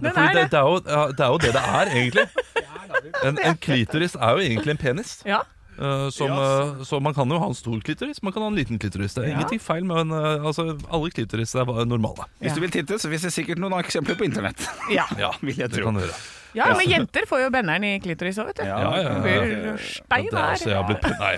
den 0.02 0.12
Fordi 0.12 0.28
er 0.28 0.34
det, 0.34 0.44
det. 0.44 0.52
det, 0.52 0.60
er 0.60 0.68
jo, 0.68 0.80
det 1.14 1.20
er 1.24 1.30
jo 1.32 1.38
det 1.38 1.54
det 1.54 1.64
er, 1.64 1.86
egentlig. 1.96 2.28
En, 3.28 3.38
en 3.44 3.58
klitoris 3.58 4.16
er 4.16 4.30
jo 4.38 4.38
egentlig 4.46 4.72
en 4.76 4.78
penis. 4.78 5.22
Ja. 5.26 5.42
Uh, 5.74 6.06
som, 6.14 6.30
uh, 6.30 6.84
så 6.86 7.00
man 7.02 7.16
kan 7.18 7.26
jo 7.34 7.40
ha 7.42 7.48
en 7.50 7.56
stor 7.58 7.80
klitoris, 7.82 8.20
man 8.22 8.30
kan 8.36 8.44
ha 8.46 8.48
en 8.52 8.56
liten 8.60 8.78
klitoris. 8.78 9.16
Det 9.16 9.24
er 9.24 9.30
Ja. 9.32 9.34
ingenting 9.40 9.60
feil 9.62 9.82
med 9.90 9.98
en, 10.04 10.12
eh, 10.14 10.46
altså, 10.46 10.68
Alle 10.94 11.10
klitoris 11.10 11.56
er 11.58 11.66
normale. 11.90 12.28
Hvis 12.44 12.54
du 12.54 12.62
vil 12.62 12.70
titte, 12.70 13.00
så 13.02 13.10
finnes 13.10 13.26
det 13.26 13.34
sikkert 13.34 13.58
noen 13.58 13.74
eksempler 13.80 14.14
på 14.20 14.24
internett. 14.28 14.62
Ja. 14.94 15.08
Ja, 15.24 15.32
Vil 15.42 15.56
jeg 15.58 15.72
det 15.72 15.80
tro. 15.80 15.86
kan 15.90 15.96
du 15.98 16.02
gjøre. 16.06 16.14
ja, 16.54 16.68
men 16.78 16.86
jenter 16.92 17.26
får 17.26 17.42
jo 17.42 17.50
benneren 17.50 17.84
i 17.90 17.96
klitoris 18.06 18.38
òg, 18.38 18.52
vet 18.52 18.58
du. 18.62 18.64
Ja, 18.70 18.78
Ja, 18.78 18.92
ja, 19.02 19.02
ja. 19.02 19.74
stein 19.82 20.30
Det 20.30 20.38
er 20.38 20.54
jeg 20.54 20.70
her. 20.70 20.76
har 20.78 20.86
blitt 20.86 21.04
Nei, 21.10 21.36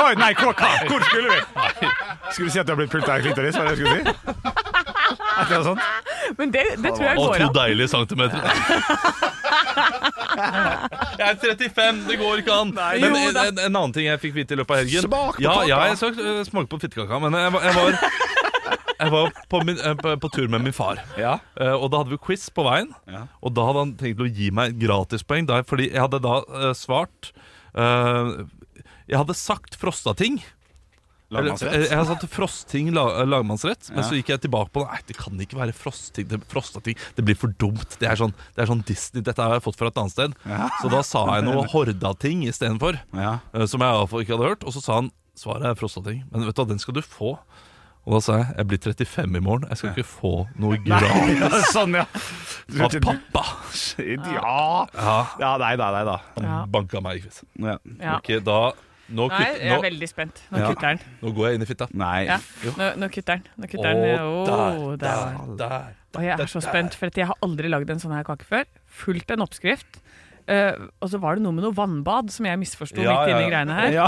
Nei, 0.00 0.14
nei 0.24 0.32
hva, 0.40 0.52
hva, 0.56 0.70
hvor 0.88 1.04
skulle 1.04 1.28
vi? 1.28 1.40
Skulle 2.32 2.48
du 2.48 2.52
si 2.56 2.58
at 2.58 2.66
du 2.66 2.72
har 2.72 2.80
blitt 2.80 2.90
pult 2.96 3.08
av 3.12 3.20
klitoris? 3.20 3.58
Var 3.60 3.68
det 3.68 3.76
det 3.76 3.84
du 3.84 3.84
skulle 3.84 4.00
si? 4.00 4.16
Er 5.36 5.44
det 5.44 5.58
noe 5.60 5.64
sånt? 5.68 5.80
Men 6.40 6.50
det, 6.56 6.64
det 6.80 6.94
tror 6.96 7.04
jeg 7.04 7.16
går 7.20 7.26
Og 7.26 7.36
går 7.36 7.44
to 7.44 7.52
deilige 7.60 7.88
centimeter. 7.92 8.40
Jeg 11.16 11.26
er 11.28 11.36
35, 11.40 12.00
det 12.08 12.16
går 12.20 12.42
ikke 12.42 12.54
an. 12.54 12.72
Men 12.76 13.02
Jo 13.02 13.10
en, 13.20 13.38
en, 13.40 13.60
en 13.60 13.66
annen 13.68 13.94
ting 13.96 14.08
jeg 14.08 14.22
fikk 14.22 14.34
vite 14.36 14.56
i 14.56 14.60
løpet 14.60 14.74
av 14.74 14.82
helgen 14.82 15.06
Smak 15.06 15.38
på 15.38 15.44
ja, 15.44 15.54
ja, 15.68 15.80
jeg 15.90 16.00
skal 16.00 16.20
øh, 16.20 16.66
på 16.70 16.80
fittekaka, 16.82 17.20
men 17.22 17.36
jeg, 17.38 17.54
jeg 17.66 17.76
var, 17.76 17.98
jeg 19.04 19.14
var 19.14 19.30
på, 19.52 19.62
min, 19.68 19.80
øh, 19.80 19.96
på, 20.00 20.16
på 20.24 20.32
tur 20.34 20.50
med 20.52 20.64
min 20.66 20.76
far. 20.76 21.00
Ja. 21.20 21.38
Eh, 21.60 21.74
og 21.74 21.90
da 21.92 22.02
hadde 22.02 22.14
vi 22.14 22.20
quiz 22.26 22.48
på 22.52 22.66
veien. 22.66 22.92
Ja. 23.10 23.26
Og 23.40 23.54
da 23.56 23.68
hadde 23.68 23.84
han 23.84 23.94
tenkt 24.00 24.24
å 24.24 24.28
gi 24.28 24.50
meg 24.54 24.76
gratispoeng, 24.82 25.48
fordi 25.68 25.90
jeg 25.92 26.02
hadde 26.02 26.22
da 26.24 26.40
svart 26.76 27.32
uh, 27.76 28.44
Jeg 29.06 29.20
hadde 29.20 29.36
sagt 29.38 29.78
Frosta-ting. 29.80 30.40
Eller, 30.40 30.55
Lagmannsrett? 31.34 31.72
Jeg, 31.74 31.88
jeg 31.90 31.98
har 31.98 32.04
satt 32.06 32.24
frosting 32.30 32.90
la, 32.94 33.02
lagmannsrett, 33.26 33.88
men 33.90 33.98
Ja. 33.98 34.06
så 34.06 34.14
gikk 34.14 34.28
jeg 34.30 34.40
tilbake 34.44 34.70
på 34.70 34.84
Nei, 34.86 35.00
det 35.08 35.16
kan 35.18 35.40
ikke 35.42 35.58
være 35.58 35.74
frosting. 35.74 36.28
Det, 36.30 36.38
frostating, 36.52 36.94
det 37.16 37.24
blir 37.26 37.34
for 37.40 37.50
dumt. 37.58 37.96
Det 37.98 38.06
er, 38.06 38.14
sånn, 38.20 38.34
det 38.54 38.62
er 38.62 38.70
sånn 38.70 38.84
Disney. 38.86 39.22
Dette 39.26 39.42
har 39.42 39.56
jeg 39.58 39.64
fått 39.66 39.76
fra 39.80 39.88
et 39.90 39.98
annet 39.98 40.14
sted. 40.14 40.36
Ja. 40.46 40.68
Så 40.80 40.90
da 40.92 41.02
sa 41.02 41.24
jeg 41.34 41.44
noe 41.48 41.66
Horda-ting 41.72 42.44
istedenfor, 42.46 43.00
Ja. 43.12 43.40
uh, 43.54 43.66
som 43.66 43.82
jeg 43.82 43.90
iallfall 43.90 44.22
ikke 44.22 44.36
hadde 44.38 44.50
hørt. 44.54 44.62
Og 44.64 44.72
så 44.76 44.82
sa 44.84 45.00
han 45.00 45.10
svaret 45.36 45.66
er 45.66 45.74
frostating. 45.74 46.22
Men 46.30 46.46
vet 46.46 46.54
du 46.54 46.62
hva, 46.62 46.68
den 46.70 46.78
skal 46.78 46.94
du 46.94 47.02
få. 47.02 47.34
Og 48.06 48.14
da 48.14 48.20
sa 48.22 48.36
jeg 48.38 48.54
jeg 48.60 48.66
blir 48.70 48.78
35 48.86 49.34
i 49.34 49.40
morgen. 49.42 49.66
Jeg 49.68 49.78
skal 49.82 49.90
ikke 49.96 50.06
få 50.06 50.34
noe 50.62 50.78
gratis 50.86 51.40
Ja, 51.42 51.62
sånn, 51.74 51.96
ja. 51.98 52.06
Av 52.86 52.94
pappa. 53.02 53.42
Ja. 53.98 54.86
Ja, 54.94 55.16
ja 55.42 55.56
nei 55.58 55.74
da, 55.80 55.90
nei 55.90 56.04
da. 56.06 56.20
han 56.36 56.46
Ja. 56.46 56.58
banka 56.70 57.02
meg 57.02 57.18
i 57.18 57.26
quiz. 57.26 57.42
Ja. 57.58 57.74
Ja. 57.98 58.18
Ok, 58.20 58.30
da 58.46 58.60
nå, 59.10 59.28
Nei, 59.28 59.36
kutt, 59.38 59.60
jeg 59.60 59.70
er 59.70 59.76
nå, 59.76 59.82
veldig 59.84 60.08
spent. 60.10 60.42
Nå 60.50 60.58
Ja. 60.58 60.70
kutter 60.72 60.88
den. 60.96 61.00
nå 61.22 61.32
går 61.36 61.46
jeg 61.48 61.54
inn 61.54 61.62
i 61.62 61.68
fitta. 61.68 61.86
Nei. 61.92 62.24
Ja. 62.26 62.38
Nå, 62.76 62.88
nå 62.96 63.08
kutter 63.12 63.36
den. 63.36 63.44
Nå 63.56 63.68
kutter 63.70 63.90
Å, 63.90 63.92
den. 63.92 64.18
Å, 64.18 64.96
der, 64.96 64.96
der. 64.96 65.56
der, 65.56 65.68
der. 65.68 65.94
Og 66.16 66.22
jeg 66.24 66.40
er 66.40 66.46
så 66.50 66.62
spent, 66.64 66.94
for 66.96 67.06
at 67.12 67.16
jeg 67.20 67.26
har 67.28 67.36
aldri 67.44 67.68
lagd 67.68 67.90
en 67.92 68.00
sånn 68.02 68.14
her 68.16 68.24
kake 68.24 68.44
før. 68.48 68.64
Fulgt 68.88 69.30
en 69.30 69.44
oppskrift. 69.44 70.00
Eh, 70.46 70.72
og 71.02 71.10
så 71.10 71.18
var 71.18 71.34
det 71.34 71.42
noe 71.42 71.50
med 71.56 71.64
noe 71.66 71.74
vannbad 71.74 72.30
som 72.30 72.46
jeg 72.46 72.58
misforsto 72.60 73.02
Ja, 73.02 73.16
midt 73.16 73.32
ja. 73.32 73.38
inni 73.40 73.50
greiene 73.50 73.74
her. 73.74 73.90
Ja. 73.96 74.06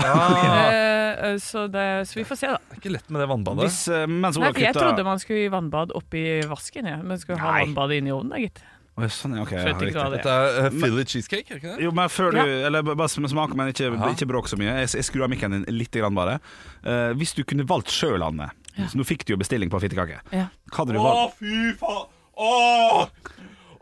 Eh, 0.68 1.32
eh, 1.32 1.36
så, 1.42 1.64
det, 1.72 1.86
så 2.06 2.20
vi 2.20 2.24
får 2.28 2.38
se, 2.38 2.46
da. 2.54 2.58
Det 2.68 2.76
er 2.76 2.82
ikke 2.82 2.92
lett 2.94 3.08
med 3.10 3.22
det 3.24 3.28
vannbadet. 3.32 3.64
Hvis, 3.66 3.80
eh, 3.90 4.04
mens 4.06 4.38
Nei, 4.38 4.44
Ola 4.46 4.52
for 4.54 4.62
Jeg 4.62 4.74
kutta 4.74 4.84
trodde 4.84 5.04
man 5.08 5.18
skulle 5.22 5.40
gi 5.42 5.48
vannbad 5.50 5.94
oppi 5.98 6.22
vasken, 6.46 6.86
ja. 6.86 6.98
men 7.02 7.18
skulle 7.18 7.40
ha 7.42 7.56
Nei. 7.56 7.64
vannbadet 7.66 7.98
inni 8.02 8.14
ovnen, 8.14 8.30
da, 8.36 8.38
gitt. 8.44 8.62
Oi, 8.98 9.06
sånn, 9.14 9.36
ja, 9.38 9.44
ok, 9.44 9.52
ja, 9.54 9.60
Skjønte 9.62 9.86
ikke 9.86 10.02
hva 10.02 10.10
det 10.10 10.18
Dette 10.18 10.32
er 10.34 10.56
uh, 10.64 10.72
Philly 10.74 11.04
cheesecake, 11.06 11.46
er 11.46 11.58
det 11.58 11.62
ikke 11.62 11.74
det? 11.76 11.84
Jo, 11.86 11.92
men 11.94 12.10
før 12.10 12.34
du 12.34 12.38
Ja. 12.40 12.46
Eller 12.66 12.82
bare 12.88 13.06
smak, 13.08 13.54
men 13.54 13.70
ikke, 13.70 13.92
ikke 14.10 14.26
bråk 14.26 14.50
så 14.50 14.58
mye. 14.58 14.72
Jeg, 14.82 14.90
jeg 14.98 15.06
skrur 15.06 15.28
av 15.28 15.30
mikken 15.30 15.54
din 15.54 15.66
litt 15.70 15.94
grann 15.94 16.16
bare. 16.18 16.40
Uh, 16.82 17.14
hvis 17.18 17.36
du 17.38 17.44
kunne 17.46 17.66
valgt 17.68 17.94
sjøl, 17.94 18.24
Anne 18.26 18.50
så 18.78 18.94
Nå 18.98 19.04
fikk 19.06 19.24
du 19.26 19.32
jo 19.34 19.38
bestilling 19.40 19.70
på 19.72 19.80
fittekake. 19.82 20.20
Ja. 20.30 20.46
Hva 20.70 20.76
hadde 20.84 20.92
du 20.94 21.00
valgt? 21.02 21.18
Å, 21.18 21.20
fy 21.40 21.74
faen! 21.80 22.06
Å, 22.38 22.50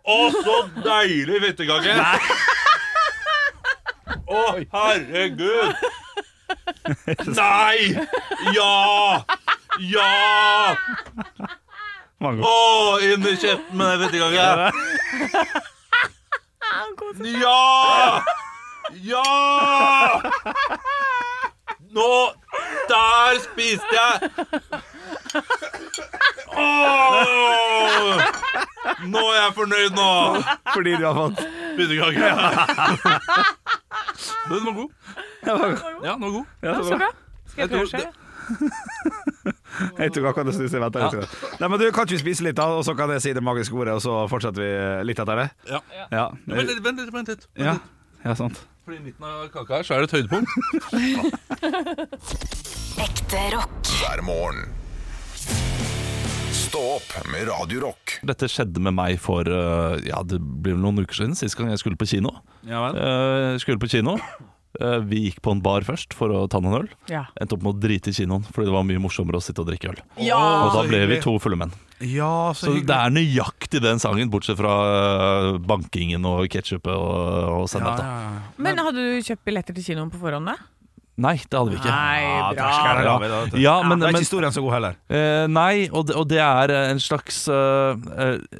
å, 0.08 0.30
så 0.32 0.54
deilig 0.80 1.36
fittekake! 1.44 1.92
Å, 4.36 4.38
herregud! 4.72 5.76
Nei! 7.36 7.92
Ja! 8.56 9.20
Ja! 9.92 10.72
Mange. 12.24 12.40
Å, 12.48 12.96
inn 13.04 13.26
i 13.28 13.34
kjeften 13.36 13.76
med 13.76 14.00
den 14.00 14.08
fittekaka! 14.08 14.72
Ja! 17.36 18.22
Ja! 19.02 19.22
Nå 21.96 22.08
Der 22.88 23.38
spiste 23.44 23.94
jeg! 23.96 24.30
Åh! 26.56 28.20
Nå 29.12 29.22
er 29.32 29.38
jeg 29.40 29.54
fornøyd 29.58 29.96
nå! 29.96 30.08
Fordi 30.72 30.96
du 30.96 31.04
har 31.06 31.14
fått 31.20 31.40
Fittekake. 31.76 32.20
Den 34.48 34.64
var 34.64 34.72
god. 34.72 34.90
Ja, 35.44 35.52
den 35.56 36.20
var 36.22 36.30
god. 36.30 36.44
ja, 36.62 36.68
Ja, 36.70 36.82
så 36.82 36.96
bra. 36.96 37.10
Skal 37.50 37.60
jeg 37.60 37.70
prøve 37.74 37.84
å 37.84 37.92
selv? 37.92 38.08
Jeg 40.00 40.14
tok 40.16 40.30
akkurat 40.30 40.50
det 40.50 40.56
snus. 40.56 40.72
Jeg 40.72 40.82
venter 40.82 41.06
litt. 41.06 41.36
Nei, 41.60 41.68
men 41.72 41.80
du, 41.80 41.86
Kan 41.94 42.06
ikke 42.06 42.16
vi 42.16 42.22
spise 42.24 42.46
litt, 42.46 42.56
da? 42.58 42.68
Og 42.76 42.86
så 42.86 42.94
kan 42.98 43.12
jeg 43.16 43.24
si 43.24 43.34
det 43.36 43.42
magiske 43.44 43.76
ordet, 43.76 43.98
og 43.98 44.02
så 44.04 44.22
fortsetter 44.30 44.62
vi 44.62 44.70
litt 45.10 45.20
etter 45.22 45.42
det? 45.42 45.50
Ja. 45.70 45.82
Ja, 46.12 46.24
Vent 46.46 46.72
litt, 46.72 46.82
vent 46.84 47.02
litt. 47.02 47.12
Vent 47.14 47.34
litt. 47.34 47.46
Ja. 47.60 47.78
ja 48.24 48.36
sant. 48.38 48.62
Fordi 48.86 49.00
i 49.00 49.04
midten 49.08 49.26
av 49.26 49.48
kaka 49.50 49.80
her 49.80 49.86
så 49.86 49.96
er 49.96 50.04
det 50.04 50.12
et 50.12 50.16
høydepunkt. 50.20 50.50
Ekte 53.06 53.40
rock. 53.56 53.94
hver 53.98 54.22
morgen. 54.26 54.68
Stå 56.56 56.80
opp 56.96 57.10
med 57.32 57.48
Radio 57.50 57.80
Rock. 57.84 58.16
Dette 58.26 58.48
skjedde 58.50 58.80
med 58.82 58.94
meg 58.96 59.18
for 59.22 59.46
uh, 59.46 59.98
Ja, 60.06 60.22
det 60.26 60.38
blir 60.40 60.74
vel 60.74 60.82
noen 60.82 61.02
uker 61.02 61.18
siden. 61.18 61.34
Sist 61.38 61.58
gang 61.58 61.70
jeg 61.72 61.82
skulle 61.82 61.98
på 61.98 62.08
kino. 62.10 62.32
Ja 62.66 62.80
vel? 62.86 62.98
Eh, 62.98 63.58
skulle 63.62 63.82
på 63.82 63.90
kino. 63.90 64.16
Eh, 64.80 64.98
Vi 65.06 65.22
gikk 65.30 65.40
på 65.42 65.52
en 65.56 65.60
bar 65.64 65.80
først 65.86 66.14
for 66.16 66.28
å 66.34 66.44
ta 66.50 66.60
noen 66.60 66.82
øl. 66.82 66.88
Ja. 67.12 67.24
Endte 67.40 67.56
opp 67.56 67.62
med 67.66 67.74
å 67.74 67.80
drite 67.80 68.10
i 68.12 68.16
kinoen 68.16 68.44
fordi 68.50 68.68
det 68.70 68.74
var 68.76 68.84
mye 68.88 69.02
morsommere 69.02 69.40
å 69.40 69.44
sitte 69.44 69.62
og 69.64 69.70
drikke 69.70 69.92
øl. 69.94 70.00
Ja! 70.22 70.38
Og 70.66 70.74
da 70.76 70.84
ble 70.88 71.02
vi 71.10 71.20
to 71.24 71.36
fulle 71.42 71.56
menn. 71.60 71.72
Ja, 72.04 72.52
så, 72.52 72.68
Så 72.74 72.84
det 72.84 72.92
er 72.92 73.08
nøyaktig 73.14 73.80
den 73.80 73.98
sangen, 74.02 74.28
bortsett 74.32 74.58
fra 74.60 74.74
eh, 74.92 75.58
bankingen 75.64 76.26
og 76.28 76.44
ketsjupet 76.52 76.92
og, 76.92 77.16
og 77.56 77.62
ja, 77.64 77.70
sennep. 77.72 78.02
ja, 78.04 78.16
ja. 78.26 78.40
Men 78.60 78.82
hadde 78.84 79.00
du 79.00 79.22
kjøpt 79.24 79.44
billetter 79.48 79.76
til 79.78 79.86
kinoen 79.92 80.10
på 80.12 80.20
forhånd, 80.20 80.50
da? 80.52 80.58
Nei, 81.16 81.38
det 81.48 81.56
hadde 81.56 81.70
vi 81.72 81.76
ikke. 81.78 81.88
Nei, 81.88 82.20
Ja, 82.26 82.48
bra. 82.52 83.12
vet 83.22 83.52
du. 83.54 83.56
Ja, 83.62 83.74
men, 83.88 83.98
det 84.02 84.08
er 84.10 84.12
ikke 84.12 84.20
historien 84.26 84.52
så 84.52 84.60
god 84.60 84.74
heller. 84.74 84.96
Uh, 85.08 85.46
nei, 85.48 85.86
og 85.88 86.04
det, 86.10 86.16
og 86.20 86.26
det 86.28 86.40
er 86.44 86.72
eh, 86.74 86.90
en 86.92 87.00
slags 87.00 87.38
uh, 87.48 87.96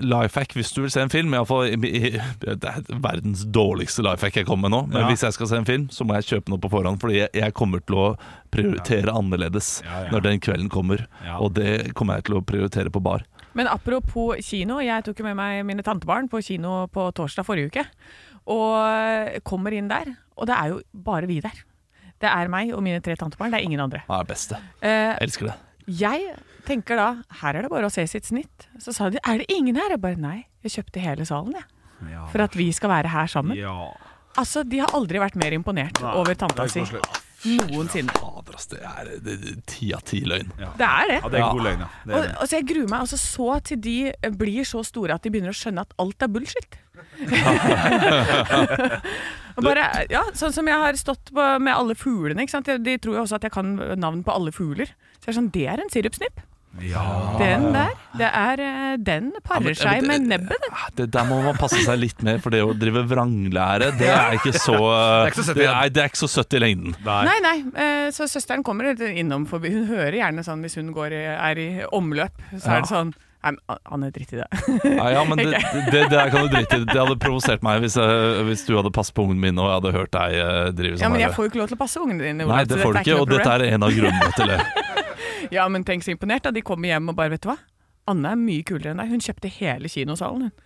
life 0.01 0.41
hack 0.41 0.55
hvis 0.57 0.73
du 0.73 0.81
vil 0.87 0.93
se 0.95 1.03
en 1.05 1.13
film. 1.13 1.35
I 1.37 1.41
alle 1.43 1.51
fall, 1.51 1.69
i, 1.69 1.77
i, 1.77 2.13
det 2.41 2.57
er 2.71 2.81
verdens 3.05 3.45
dårligste 3.53 4.07
life 4.07 4.25
hack 4.25 4.39
jeg 4.41 4.49
kommer 4.49 4.71
med 4.71 4.77
nå. 4.77 4.81
Men 4.95 5.05
Ja. 5.05 5.11
hvis 5.11 5.27
jeg 5.27 5.37
skal 5.37 5.51
se 5.53 5.61
en 5.61 5.69
film, 5.69 5.85
så 5.93 6.09
må 6.09 6.17
jeg 6.17 6.31
kjøpe 6.31 6.55
noe 6.55 6.63
på 6.65 6.73
forhånd. 6.73 6.97
Fordi 7.05 7.21
jeg, 7.21 7.31
jeg 7.37 7.57
kommer 7.61 7.85
til 7.85 8.01
å 8.01 8.09
prioritere 8.57 9.13
annerledes 9.13 9.83
Ja, 9.85 10.07
ja. 10.07 10.11
når 10.17 10.25
den 10.31 10.41
kvelden 10.41 10.73
kommer. 10.73 11.05
Ja. 11.27 11.37
Og 11.45 11.53
det 11.61 11.93
kommer 11.99 12.17
jeg 12.23 12.31
til 12.31 12.39
å 12.41 12.45
prioritere 12.47 12.89
på 12.95 13.05
bar. 13.05 13.27
Men 13.53 13.69
apropos 13.69 14.41
kino, 14.45 14.81
jeg 14.85 15.05
tok 15.05 15.21
jo 15.21 15.29
med 15.29 15.37
meg 15.37 15.61
mine 15.69 15.85
tantebarn 15.85 16.29
på 16.33 16.41
kino 16.45 16.87
på 16.89 17.11
torsdag 17.17 17.45
forrige 17.45 17.69
uke. 17.73 17.87
Og 18.49 19.41
kommer 19.45 19.75
inn 19.77 19.89
der, 19.93 20.15
og 20.39 20.47
det 20.49 20.57
er 20.57 20.73
jo 20.73 20.81
bare 21.05 21.27
vi 21.29 21.41
der. 21.45 21.66
Det 22.21 22.29
er 22.33 22.49
meg 22.49 22.73
og 22.75 22.83
mine 22.83 23.01
tre 23.05 23.15
tantebarn, 23.21 23.51
det 23.53 23.61
er 23.61 23.65
ingen 23.69 23.81
andre. 23.85 24.03
Det 24.07 24.19
er 24.21 24.25
beste. 24.31 24.61
Eh, 24.81 24.91
Jeg 25.13 25.19
elsker 25.29 25.47
det. 25.51 25.57
jeg 26.01 26.35
tenker 26.67 26.97
da, 26.97 27.09
her 27.43 27.55
er 27.57 27.63
det 27.63 27.71
bare 27.71 27.87
å 27.87 27.93
se 27.93 28.07
sitt 28.11 28.25
snitt. 28.27 28.67
Så 28.83 28.93
sa 28.97 29.11
de, 29.11 29.19
er 29.23 29.39
det 29.39 29.47
ingen 29.53 29.77
her? 29.77 29.91
Jeg 29.95 30.01
bare, 30.01 30.17
nei, 30.17 30.47
jeg 30.65 30.73
kjøpte 30.79 31.01
hele 31.05 31.25
salen, 31.29 31.53
jeg. 31.55 31.65
Ja. 32.13 32.27
For 32.33 32.43
at 32.43 32.57
vi 32.57 32.71
skal 32.73 32.91
være 32.91 33.09
her 33.09 33.27
sammen. 33.27 33.57
ja. 33.57 33.93
Altså, 34.37 34.61
de 34.69 34.83
har 34.83 34.91
aldri 34.93 35.17
vært 35.17 35.35
mer 35.41 35.55
imponert 35.57 35.97
over 36.05 36.35
tanta 36.37 36.67
si. 36.69 36.83
Noensinne. 37.47 38.11
Fader, 38.17 38.57
ass, 38.59 38.67
det 38.69 38.81
er 38.85 39.09
ti 39.65 39.93
av 39.95 40.03
ti 40.05 40.19
løgn. 40.29 40.51
Det 40.59 40.85
er 40.85 41.09
det. 41.09 41.19
Ja, 41.23 41.29
det 41.33 41.39
er 41.41 41.53
god 41.55 41.63
løgn, 41.65 41.81
ja. 41.85 41.89
Det 42.05 42.13
Og, 42.15 42.19
er 42.19 42.27
det. 42.27 42.37
og 42.43 42.49
så 42.51 42.57
Jeg 42.59 42.67
gruer 42.69 42.89
meg 42.91 43.01
altså 43.01 43.17
så 43.21 43.47
til 43.65 43.81
de 43.81 43.95
blir 44.37 44.65
så 44.69 44.83
store 44.85 45.15
at 45.15 45.23
de 45.25 45.31
begynner 45.33 45.55
å 45.55 45.57
skjønne 45.57 45.85
at 45.87 45.95
alt 46.03 46.23
er 46.27 46.29
bullshit. 46.29 46.77
Bare, 49.67 49.87
ja, 50.13 50.25
sånn 50.37 50.53
som 50.55 50.69
jeg 50.69 50.83
har 50.83 50.99
stått 51.01 51.33
på 51.35 51.47
med 51.63 51.75
alle 51.75 51.97
fuglene. 51.99 52.45
Ikke 52.45 52.57
sant? 52.59 52.69
De, 52.85 52.99
tror 53.03 53.19
jo 53.21 53.25
også 53.25 53.39
at 53.41 53.47
jeg 53.49 53.55
kan 53.57 53.77
navn 54.01 54.23
på 54.27 54.35
alle 54.35 54.53
fugler. 54.55 54.91
Så 55.21 55.31
jeg 55.31 55.35
er 55.35 55.41
sånn, 55.41 55.53
Det 55.55 55.67
er 55.73 55.81
en 55.83 55.93
sirupsnipp. 55.93 56.45
Ja. 56.85 57.03
Den 57.41 57.71
der, 57.73 57.95
det 58.21 58.27
er, 58.29 58.61
eh, 58.61 58.97
den 59.01 59.31
Ja, 59.33 59.41
parer 59.41 59.65
men- 59.65 59.75
seg 59.75 60.03
men- 60.05 60.29
med 60.29 60.41
nebbet. 60.43 60.61
Ah, 60.71 60.91
Det 60.95 61.11
der 61.11 61.25
må 61.25 61.43
man 61.43 61.55
passe 61.57 61.81
seg 61.83 61.99
litt 61.99 62.23
med, 62.23 62.43
for 62.43 62.51
det 62.51 62.61
å 62.61 62.75
drive 62.79 63.01
vranglære, 63.09 63.97
det 63.97 64.09
er 64.13 64.33
ikke 64.37 64.53
så 64.53 64.75
er 64.77 65.31
ikke 65.31 65.41
så 65.41 65.45
søtt 65.47 65.57
det, 65.57 65.65
er, 65.73 65.89
det 65.89 66.03
er 66.03 66.09
ikke 66.11 66.21
så 66.21 66.29
søtt 66.29 66.53
i 66.53 66.59
lengden. 66.61 66.95
Nei, 67.03 67.39
nei, 67.41 67.65
eh, 67.81 68.11
så 68.13 68.29
søsteren 68.29 68.63
kommer 68.63 68.93
innom 69.09 69.47
forbi. 69.49 69.71
Hun 69.73 69.87
hører 69.89 70.13
gjerne 70.21 70.45
sånn 70.45 70.61
hvis 70.61 70.75
hun 70.77 70.93
går 70.93 71.13
er 71.17 71.57
i 71.57 71.83
omløp, 71.91 72.37
så 72.61 72.69
er 72.77 72.81
det 72.83 72.91
sånn 72.93 73.15
Nei, 73.47 73.76
han 73.93 74.07
er 74.07 74.11
dritt 74.15 74.33
i 74.35 74.41
det. 74.41 74.47
Nei, 74.85 75.09
ja, 75.15 75.23
men 75.29 75.38
det, 75.41 75.61
det, 75.95 76.03
det 76.12 76.25
kan 76.35 76.47
du 76.47 76.53
drite 76.57 76.81
i. 76.81 76.85
Det 76.88 76.99
hadde 76.99 77.17
provosert 77.23 77.62
meg 77.67 77.81
hvis, 77.85 77.97
jeg, 78.00 78.43
hvis 78.49 78.65
du 78.67 78.75
hadde 78.79 78.93
passet 78.97 79.15
på 79.17 79.26
ungen 79.29 79.38
min 79.43 79.61
og 79.62 79.69
jeg 79.71 79.79
hadde 79.81 79.95
hørt 79.99 80.12
deg 80.17 80.37
drive 80.79 80.97
sånn. 80.99 81.05
Ja, 81.07 81.12
men 81.15 81.23
jeg 81.25 81.33
får 81.37 81.47
jo 81.47 81.53
ikke 81.53 81.62
lov 81.62 81.71
til 81.73 81.79
å 81.79 81.83
passe 81.85 82.03
ungene 82.03 82.26
dine. 82.26 82.49
Nei, 82.50 82.65
det 82.67 82.81
får 82.83 82.99
du 82.99 83.00
ikke, 83.05 83.21
og 83.23 83.31
dette 83.31 83.55
er 83.59 83.67
en 83.71 83.87
av 83.87 83.97
grunnene 83.97 84.33
til 84.38 84.55
det. 84.55 84.61
Ja, 85.53 85.62
men 85.71 85.85
tenk 85.87 86.03
så 86.03 86.11
imponert 86.11 86.43
da 86.43 86.50
de 86.50 86.59
kommer 86.67 86.91
hjem 86.91 87.12
og 87.12 87.15
bare, 87.19 87.31
vet 87.37 87.45
du 87.45 87.50
hva? 87.53 87.55
Anne 88.11 88.33
er 88.35 88.38
mye 88.41 88.65
kulere 88.67 88.91
enn 88.95 88.99
deg. 89.03 89.12
Hun 89.15 89.23
kjøpte 89.23 89.50
hele 89.61 89.91
kinosalen, 89.91 90.49
hun. 90.49 90.62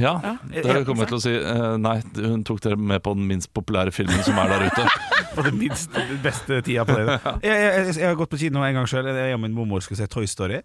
Ja, 0.00 0.14
Ja. 0.24 0.32
det 0.48 0.80
kommer 0.88 1.04
jeg 1.04 1.10
til 1.12 1.18
å 1.18 1.22
si. 1.22 1.32
eh, 1.36 1.76
Nei, 1.78 1.98
hun 2.16 2.42
tok 2.48 2.62
dere 2.64 2.78
med 2.80 3.02
på 3.04 3.12
den 3.14 3.26
minst 3.28 3.50
populære 3.54 3.92
filmen 3.94 4.22
som 4.26 4.38
er 4.40 4.48
der 4.54 4.64
ute. 4.70 4.86
På 5.34 5.42
den 5.42 5.58
minst 5.58 5.90
beste 6.22 6.60
tida 6.62 6.84
på 6.86 6.94
det. 6.94 7.16
Jeg, 7.42 7.54
jeg, 7.58 7.86
jeg, 7.98 8.06
har 8.06 8.14
gått 8.14 8.30
på 8.30 8.38
kino 8.38 8.62
en 8.62 8.76
gang 8.78 8.86
sjøl. 8.86 9.08
Jeg 9.10 9.34
og 9.34 9.40
min 9.42 9.54
mormor 9.56 9.82
skulle 9.82 9.98
se 9.98 10.06
Toy 10.10 10.28
Story. 10.30 10.60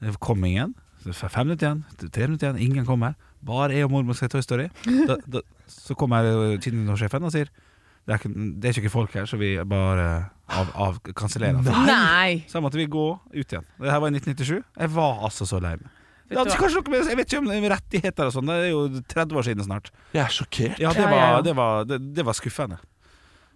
Det 0.00 0.12
kom 0.20 0.44
Fem 1.00 1.46
minutter 1.48 1.66
igjen, 1.70 1.82
tre 2.12 2.26
minutter 2.28 2.50
igjen, 2.50 2.60
ingen 2.70 2.86
kommer. 2.88 3.16
Bare 3.40 3.72
jeg 3.72 3.86
og 3.88 3.94
mormor 3.94 4.16
skal 4.18 4.28
se 4.28 4.34
Toy 4.36 4.44
Story. 4.44 4.68
Da, 5.08 5.16
da, 5.24 5.42
så 5.70 5.96
kommer 5.98 6.26
kinosjefen 6.60 7.24
og 7.24 7.32
sier 7.34 7.48
det 8.08 8.14
er, 8.16 8.18
ikke, 8.18 8.30
det 8.58 8.68
er 8.70 8.78
ikke 8.80 8.90
folk 8.90 9.12
her, 9.14 9.26
så 9.28 9.36
vi 9.38 9.52
bare 9.68 10.06
av, 10.50 10.70
av 10.74 10.96
kansellerer. 11.14 11.60
Nei! 11.86 12.40
Så 12.50 12.58
måtte 12.64 12.80
vi 12.80 12.86
gå 12.90 13.04
ut 13.12 13.44
igjen. 13.44 13.66
Det 13.76 13.92
her 13.92 14.00
var 14.02 14.10
i 14.10 14.16
1997. 14.16 14.64
Jeg 14.80 14.92
var 14.96 15.20
altså 15.28 15.46
så 15.46 15.60
lei 15.62 15.76
meg. 15.78 15.92
Kanskje 16.30 16.78
noe 16.80 16.92
med 16.92 17.08
Jeg 17.10 17.18
vet 17.18 17.32
ikke 17.32 17.40
om 17.42 17.68
rettigheter 17.74 18.30
og 18.30 18.34
sånn. 18.34 18.50
Det 18.50 18.56
er 18.64 18.72
jo 18.72 18.82
30 19.12 19.38
år 19.40 19.46
siden 19.46 19.66
snart. 19.66 19.92
Jeg 20.14 20.22
er 20.24 20.34
sjokkert. 20.34 20.80
Ja, 20.82 20.92
det 20.96 21.06
var, 21.12 21.40
det 21.46 21.54
var, 21.58 21.86
det, 21.90 22.00
det 22.16 22.26
var 22.26 22.38
skuffende. 22.38 22.80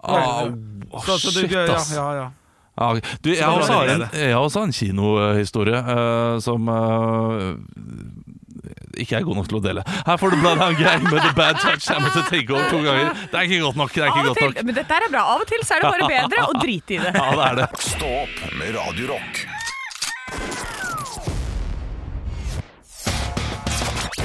Oh, 0.04 0.50
Så, 1.06 1.18
så 1.22 1.32
shit, 1.32 1.54
ass. 1.54 1.92
ja, 1.96 2.06
ja. 2.18 2.24
Ja, 2.28 2.43
du, 2.74 3.30
jeg, 3.30 3.44
har 3.44 3.54
også 3.54 3.72
har 3.72 3.90
en, 3.92 4.06
jeg 4.18 4.32
har 4.34 4.42
også 4.42 4.64
en 4.66 4.72
kinohistorie 4.74 5.78
uh, 5.78 6.40
som 6.42 6.68
uh, 6.68 7.54
ikke 8.98 9.16
er 9.16 9.26
god 9.26 9.38
nok 9.38 9.48
til 9.50 9.58
å 9.58 9.62
dele. 9.62 9.84
Her 10.06 10.18
får 10.18 10.34
du 10.34 10.40
Bloodhound 10.42 10.78
Gang 10.80 11.06
med 11.06 11.20
The 11.20 11.32
Bad 11.36 11.60
Touch. 11.62 11.86
Jeg 11.90 12.02
måtte 12.02 12.24
tenke 12.30 12.54
over 12.54 12.68
to 12.70 12.82
ganger. 12.82 13.14
Det 13.30 13.38
er 13.38 13.48
ikke 13.48 13.62
godt 13.62 13.80
nok. 13.82 13.94
det 13.94 14.02
er 14.02 14.10
og 14.10 14.28
godt 14.28 14.38
til, 14.38 14.52
nok 14.52 14.66
men 14.66 14.78
dette 14.78 14.98
er 14.98 15.10
bra. 15.10 15.24
Av 15.34 15.44
og 15.44 15.50
til 15.50 15.66
så 15.66 15.78
er 15.78 15.84
det 15.84 15.92
bare 15.94 16.10
bedre 16.14 16.46
å 16.50 16.54
drite 16.60 16.98
i 16.98 17.02
det. 17.02 17.12
Ja, 17.24 17.30
det 17.30 17.44
er 17.46 17.58
det. 17.62 17.68
Stå 17.80 18.08
opp 18.24 18.40
med 18.58 18.74
Radio 18.74 19.12
Rock. 19.14 19.44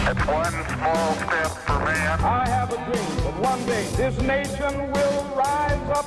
One 0.10 0.58
small 0.74 1.14
step 1.22 1.52
for 1.68 1.80
man. 1.86 2.20
I 2.26 2.48
have 2.50 2.74
a 2.74 2.80
dream 2.90 3.14
that 3.24 3.36
one 3.40 3.62
day 3.70 3.86
this 3.96 4.18
nation 4.26 4.92
will 4.92 5.18
rise 5.38 5.90
up. 5.94 6.06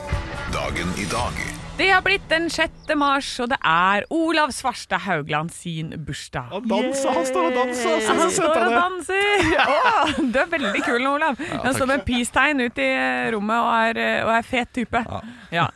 Dagen 0.52 0.88
i 0.98 1.06
dag 1.06 1.61
Det 1.78 1.88
har 1.88 2.02
blitt 2.04 2.24
den 2.28 2.50
6. 2.52 2.92
mars, 3.00 3.28
og 3.40 3.48
det 3.50 3.56
er 3.66 4.04
Olav 4.12 4.52
Svarstad 4.54 5.00
Haugland 5.06 5.50
sin 5.54 5.94
bursdag. 6.04 6.50
Han 6.52 6.68
danser, 6.68 7.14
han 7.16 7.26
står 7.26 7.48
og 7.48 7.56
danser. 7.56 7.96
Så 8.04 8.16
Han 8.20 8.30
står 8.30 8.52
og 8.52 8.66
er. 8.66 8.76
danser! 8.76 10.28
Du 10.34 10.38
er 10.38 10.50
veldig 10.52 10.82
kul 10.84 11.00
nå, 11.02 11.14
Olav. 11.16 11.40
Han 11.64 11.74
står 11.74 11.88
med 11.94 12.04
peace-tegn 12.06 12.60
ut 12.66 12.78
i 12.78 12.88
rommet 13.34 13.56
og 13.56 13.72
er, 13.88 14.02
og 14.28 14.34
er 14.36 14.46
fet 14.46 14.72
type. 14.76 15.02
Ja. 15.08 15.20
Ja. 15.52 15.66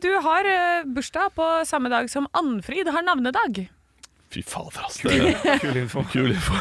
Du 0.00 0.10
har 0.24 0.48
eh, 0.48 0.88
bursdag 0.96 1.30
på 1.36 1.48
samme 1.68 1.92
dag 1.92 2.08
som 2.10 2.26
Annfrid 2.36 2.88
har 2.88 3.04
navnedag. 3.06 3.66
Fy 4.28 4.42
fader, 4.44 4.82
altså. 4.84 5.08
Det 5.08 5.60
Kul 5.62 5.76
info. 5.80 6.02
kul 6.12 6.32
info. 6.34 6.52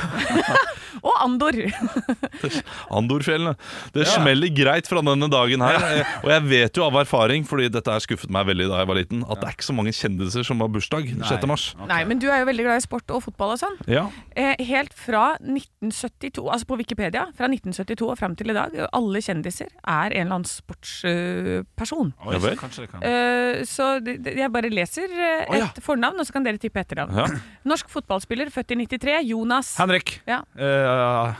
Og 1.08 1.14
Andor. 1.22 1.54
Andorfjellene. 2.96 3.54
Det 3.94 4.06
smeller 4.10 4.50
greit 4.56 4.88
fra 4.90 5.02
denne 5.06 5.28
dagen 5.32 5.62
her. 5.62 5.76
Eh, 6.00 6.14
Og 6.24 6.32
jeg 6.32 6.46
vet 6.50 6.80
jo 6.80 6.86
av 6.88 6.96
erfaring, 7.02 7.44
fordi 7.48 7.68
dette 7.74 7.92
har 7.92 8.02
skuffet 8.04 8.32
meg 8.34 8.48
veldig 8.50 8.70
da 8.72 8.80
jeg 8.82 8.90
var 8.90 8.98
liten, 9.00 9.22
at 9.28 9.42
det 9.42 9.50
er 9.50 9.58
ikke 9.58 9.68
så 9.68 9.76
mange 9.78 9.94
kjendiser 9.96 10.48
som 10.48 10.64
har 10.64 10.72
bursdag 10.74 11.10
6. 11.28 11.46
mars. 11.52 11.68
Nei, 11.90 12.00
men 12.10 12.22
du 12.24 12.28
er 12.32 12.42
jo 12.42 12.48
veldig 12.50 12.66
glad 12.70 12.82
i 12.82 12.86
sport 12.88 13.14
og 13.14 13.22
fotball 13.28 13.54
og 13.58 13.62
sånn. 13.62 13.78
Ja. 13.92 14.06
Eh, 14.40 14.56
helt 14.72 14.96
fra 14.98 15.26
1972, 15.44 16.48
altså 16.56 16.70
på 16.72 16.80
Wikipedia, 16.82 17.28
fra 17.38 17.50
1972 17.52 18.10
og 18.14 18.18
frem 18.20 18.36
til 18.40 18.54
i 18.54 18.58
dag, 18.58 18.74
alle 18.98 19.22
kjendiser 19.24 19.70
er 19.84 20.16
en 20.16 20.24
eller 20.24 20.40
annen 20.40 20.50
sportsperson. 20.50 22.14
Oi, 22.26 22.34
Ja 22.38 22.42
vel. 22.48 22.58
kanskje 22.60 22.86
det 22.88 22.92
kan 22.96 23.06
Eh, 23.08 23.62
så 23.70 24.00
det, 24.04 24.18
jeg 24.38 24.50
bare 24.52 24.70
leser 24.74 25.08
et 25.12 25.48
oh, 25.52 25.56
ja. 25.60 25.68
fornavn, 25.84 26.20
og 26.20 26.28
så 26.28 26.34
kan 26.36 26.46
dere 26.48 26.60
tippe 26.62 26.82
etternavn. 26.82 27.16
Ja. 27.18 27.28
Norsk 27.68 27.90
fotballspiller, 27.92 28.50
født 28.54 28.72
i 28.74 28.80
93, 28.86 29.18
Jonas. 29.30 29.74
Henrik. 29.80 30.14
Ja. 30.28 30.42
Uh, 30.58 31.36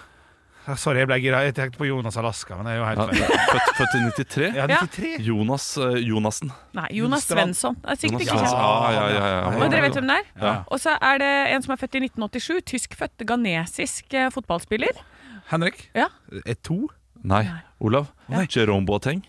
sorry, 0.76 1.00
jeg 1.04 1.08
ble 1.10 1.18
gira. 1.24 1.42
Jeg 1.48 1.56
tenkte 1.56 1.80
på 1.80 1.88
Jonas 1.88 2.18
Alaska, 2.20 2.58
men 2.60 2.68
det 2.68 2.74
er 2.74 2.82
jo 2.82 2.88
helt 2.90 3.14
feil. 3.14 3.38
Født, 3.54 3.70
født 3.78 3.96
i 3.96 4.02
93. 4.12 4.50
Ja, 4.58 4.66
Ja. 4.74 4.82
Jonas 5.30 5.68
uh, 5.80 5.96
Jonassen. 6.04 6.52
Nei, 6.78 6.88
Jonas 7.00 7.28
Svensson. 7.30 7.78
Er 7.88 7.96
sikkert 8.02 8.26
ikke 8.26 8.36
kjent. 8.36 8.52
Ja, 8.52 9.06
ja, 9.16 9.70
dere 9.72 9.86
vet 9.88 9.96
hvem 10.00 10.12
det 10.12 10.18
er? 10.20 10.28
Ja. 10.44 10.54
Og 10.68 10.84
så 10.84 10.98
er 11.00 11.24
det 11.24 11.32
en 11.56 11.64
som 11.66 11.76
er 11.78 11.82
født 11.86 11.96
i 12.00 12.04
1987, 12.10 12.62
tyskfødt 12.74 13.28
ghanesisk 13.30 14.18
uh, 14.20 14.28
fotballspiller. 14.36 15.00
Henrik. 15.54 15.88
Ja. 15.96 16.10
Er 16.44 16.60
to? 16.68 16.84
Nei, 17.28 17.46
Olav. 17.80 18.12
Jerome 18.52 18.86
Boateng. 18.86 19.24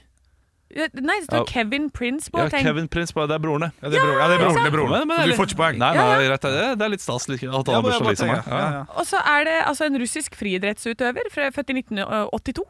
Eh, 0.71 0.89
Nei, 1.01 1.17
det 1.21 1.27
står 1.29 1.39
Ja. 1.39 1.45
Kevin 1.49 1.89
Prince 1.91 2.29
Ja, 2.29 2.43
Boateng. 2.45 2.63
Kevin 2.63 2.89
Prince, 2.89 3.13
på, 3.13 3.25
det 3.27 3.35
er 3.35 3.39
brorene. 3.41 3.73
Ja, 3.83 3.89
det 3.89 3.97
er 3.99 4.05
broren. 4.05 4.19
Ja, 4.21 4.27
det 4.29 4.35
er 4.37 4.43
broren, 4.45 4.55
det 4.55 4.67
er 4.67 4.77
broren. 4.77 4.91
Men- 4.91 5.09
men 5.09 5.17
Så 5.17 5.23
det 5.23 5.25
er 5.25 5.33
du 5.33 5.39
får 5.43 5.47
ikke 5.49 5.57
poeng. 5.63 5.79
Nei, 5.79 5.95
Ja, 5.95 6.03
nei, 6.05 6.19
det 6.29 6.45
er, 6.45 6.75
det 6.77 6.83
er 6.85 6.89
litt 6.91 7.01
stas 7.01 7.29
like, 7.29 7.43
at 7.43 7.53
han 7.53 7.65
Ja, 7.67 7.73
har 7.73 7.83
bursdag 7.83 8.01
bare 8.05 8.09
litt 8.11 8.19
som 8.19 8.29
meg. 8.29 8.37
tenker, 8.45 8.59
ja, 8.59 8.71
ja. 8.71 8.85
Og 9.01 9.05
så 9.07 9.19
er 9.25 9.45
det 9.45 9.57
altså 9.65 9.87
en 9.87 9.97
russisk 9.99 10.35
friidrettsutøver, 10.37 11.25
født 11.33 11.71
i 11.71 11.73
1982. 11.81 12.65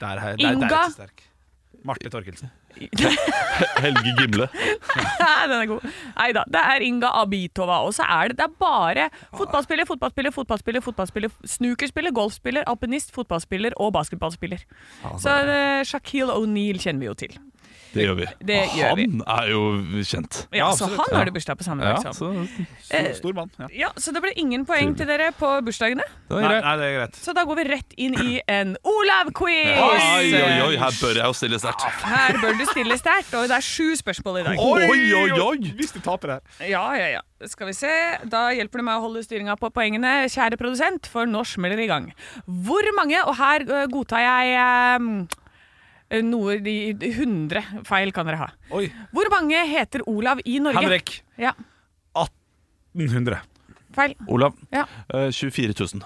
Der, 0.00 0.06
er- 0.06 0.14
der, 0.18 0.36
der 0.36 0.48
er 0.48 0.52
Inga. 0.52 0.68
der. 0.98 1.06
Marte 1.84 2.10
Torkelsen. 2.10 2.50
Helge 3.82 4.14
Gimle. 4.18 4.48
Den 5.50 5.54
er 5.56 5.68
god. 5.70 5.86
Nei 6.16 6.28
da. 6.36 6.44
Det 6.48 6.62
er 6.74 6.84
Inga 6.86 7.12
Abitova. 7.22 7.82
Og 7.86 7.94
så 7.96 8.06
er 8.08 8.32
det, 8.32 8.38
det 8.40 8.46
er 8.48 8.56
bare 8.62 9.08
fotballspiller, 9.36 9.88
fotballspiller, 9.88 10.34
fotballspiller, 10.34 10.84
fotballspiller, 10.84 11.36
snookerspiller, 11.56 12.14
golfspiller, 12.16 12.66
alpinist, 12.70 13.14
fotballspiller 13.14 13.76
og 13.76 13.92
basketballspiller. 13.98 14.64
Så 15.22 15.38
eh, 15.44 15.82
Shaquille 15.88 16.34
O'Neal 16.34 16.80
kjenner 16.82 17.04
vi 17.04 17.10
jo 17.10 17.18
til. 17.26 17.38
Det 17.92 18.06
gjør 18.06 18.14
vi. 18.18 18.26
Det 18.48 18.58
Og 18.62 18.76
gjør 18.78 18.94
vi. 18.96 19.04
han 19.10 19.22
er 19.36 19.48
jo 19.52 19.60
kjent. 20.08 20.38
Ja, 20.56 20.70
så 20.72 20.86
absolutt. 20.86 21.00
han 21.10 21.18
har 21.18 21.24
du 21.28 21.32
bursdag 21.36 21.58
på 21.60 21.64
samme 21.66 21.84
Ja, 21.84 21.94
dag 22.00 22.14
som. 22.14 22.46
så 22.46 22.66
Eh, 22.92 23.12
Stor 23.16 23.32
mann. 23.36 23.50
Ja. 23.58 23.66
Ja, 23.72 23.88
Så 23.96 24.12
det 24.12 24.20
ble 24.24 24.32
ingen 24.36 24.64
poeng 24.68 24.94
til 24.96 25.06
dere 25.06 25.30
på 25.32 25.48
bursdagene. 25.64 26.04
Nei, 26.30 26.40
nei, 26.42 26.76
det 26.80 26.86
er 26.88 26.94
greit. 26.98 27.16
Så 27.16 27.34
da 27.36 27.44
går 27.48 27.56
vi 27.60 27.64
rett 27.70 27.94
inn 27.96 28.14
i 28.20 28.40
en 28.48 28.76
Olav-quiz! 28.84 29.76
Oi, 29.76 30.32
oi, 30.40 30.60
oi, 30.66 30.76
her 30.80 30.92
bør 31.00 31.14
jeg 31.20 31.24
jo 31.24 31.32
stille 31.36 31.58
sterkt. 31.62 31.84
Her 32.04 32.38
bør 32.42 32.56
du 32.58 32.64
stille 32.70 32.96
sterkt, 33.00 33.34
og 33.38 33.48
det 33.48 33.56
er 33.58 33.64
sju 33.66 33.92
spørsmål 34.00 34.40
i 34.40 34.46
dag. 34.48 34.58
Oi, 34.58 34.88
oi, 34.88 35.30
oi! 35.40 35.72
Hvis 35.78 35.92
du 35.92 36.00
taper 36.04 36.36
her. 36.38 36.40
Ja, 36.68 36.84
ja, 36.96 37.08
ja. 37.18 37.20
Skal 37.48 37.66
vi 37.72 37.74
se. 37.74 37.90
Da 38.30 38.48
hjelper 38.54 38.78
det 38.82 38.84
meg 38.86 39.00
å 39.00 39.06
holde 39.08 39.22
styringa 39.26 39.56
på 39.58 39.70
poengene, 39.74 40.28
kjære 40.30 40.56
produsent, 40.60 41.08
for 41.10 41.26
nå 41.26 41.42
smeller 41.48 41.76
det 41.80 41.88
i 41.88 41.90
gang. 41.90 42.10
Hvor 42.46 42.86
mange, 42.96 43.18
og 43.26 43.34
her 43.40 43.64
godtar 43.90 44.22
jeg 44.22 44.54
eh, 44.54 45.38
noe 46.20 46.58
de 46.60 46.94
100 47.00 47.62
feil 47.88 48.12
kan 48.12 48.26
dere 48.28 48.36
ha. 48.36 48.50
Oi. 48.76 48.90
Hvor 49.12 49.30
mange 49.32 49.62
heter 49.70 50.02
Olav 50.06 50.38
i 50.44 50.58
Norge? 50.60 50.76
Henrik. 50.82 51.22
Ja, 51.38 51.54
1800. 52.94 53.40
feil. 53.94 54.14
Olav, 54.28 54.52
Ja. 54.72 54.84
eh, 55.14 55.30
24 55.30 55.72
000. 55.94 56.02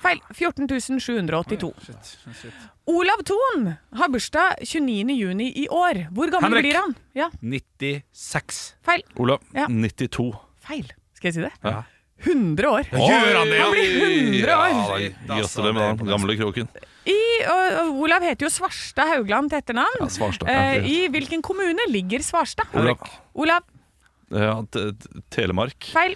Feil. 0.00 0.20
14 0.32 0.66
782. 1.00 1.74
Shit, 1.84 2.18
shit. 2.40 2.52
Olav 2.86 3.20
Thon 3.24 3.74
har 3.92 4.08
bursdag 4.08 4.56
29. 4.64 5.12
juni 5.18 5.50
i 5.60 5.66
år. 5.68 6.06
Hvor 6.10 6.30
gammel 6.32 6.48
Henrik. 6.56 6.62
blir 6.72 6.80
han? 6.80 6.94
Ja, 7.14 7.28
96. 7.42 8.74
feil. 8.82 9.02
Olav, 9.16 9.40
Ja. 9.54 9.66
92. 9.68 10.32
Feil. 10.60 10.88
Skal 11.14 11.28
jeg 11.28 11.34
si 11.34 11.40
det? 11.42 11.52
Ja. 11.62 11.82
100 12.24 12.68
år. 12.68 12.82
Gjør 12.92 13.36
han 13.38 13.48
det. 13.48 13.60
Han 13.60 13.72
blir 13.72 13.88
100 14.00 14.56
år. 14.56 15.00
Ja, 15.00 15.36
Gratulerer 15.40 15.72
med 15.72 15.98
den 15.98 16.06
gamle 16.08 16.36
kroken. 16.36 16.68
I, 17.10 17.18
og, 17.50 17.76
og 17.82 18.00
Olav 18.06 18.24
heter 18.26 18.46
jo 18.46 18.50
Svarstad 18.54 19.08
Haugland 19.14 19.50
til 19.52 19.60
etternavn. 19.62 20.00
Ja, 20.04 20.08
Svarstad. 20.14 20.50
Eh, 20.52 20.86
I 20.86 20.96
hvilken 21.12 21.42
kommune 21.44 21.86
ligger 21.90 22.22
Svarstad? 22.26 22.70
Olav. 22.78 23.06
Olav, 23.34 23.66
Ja, 24.30 24.52
t- 24.70 24.84
t- 24.94 25.22
Telemark. 25.34 25.88
feil. 25.90 26.12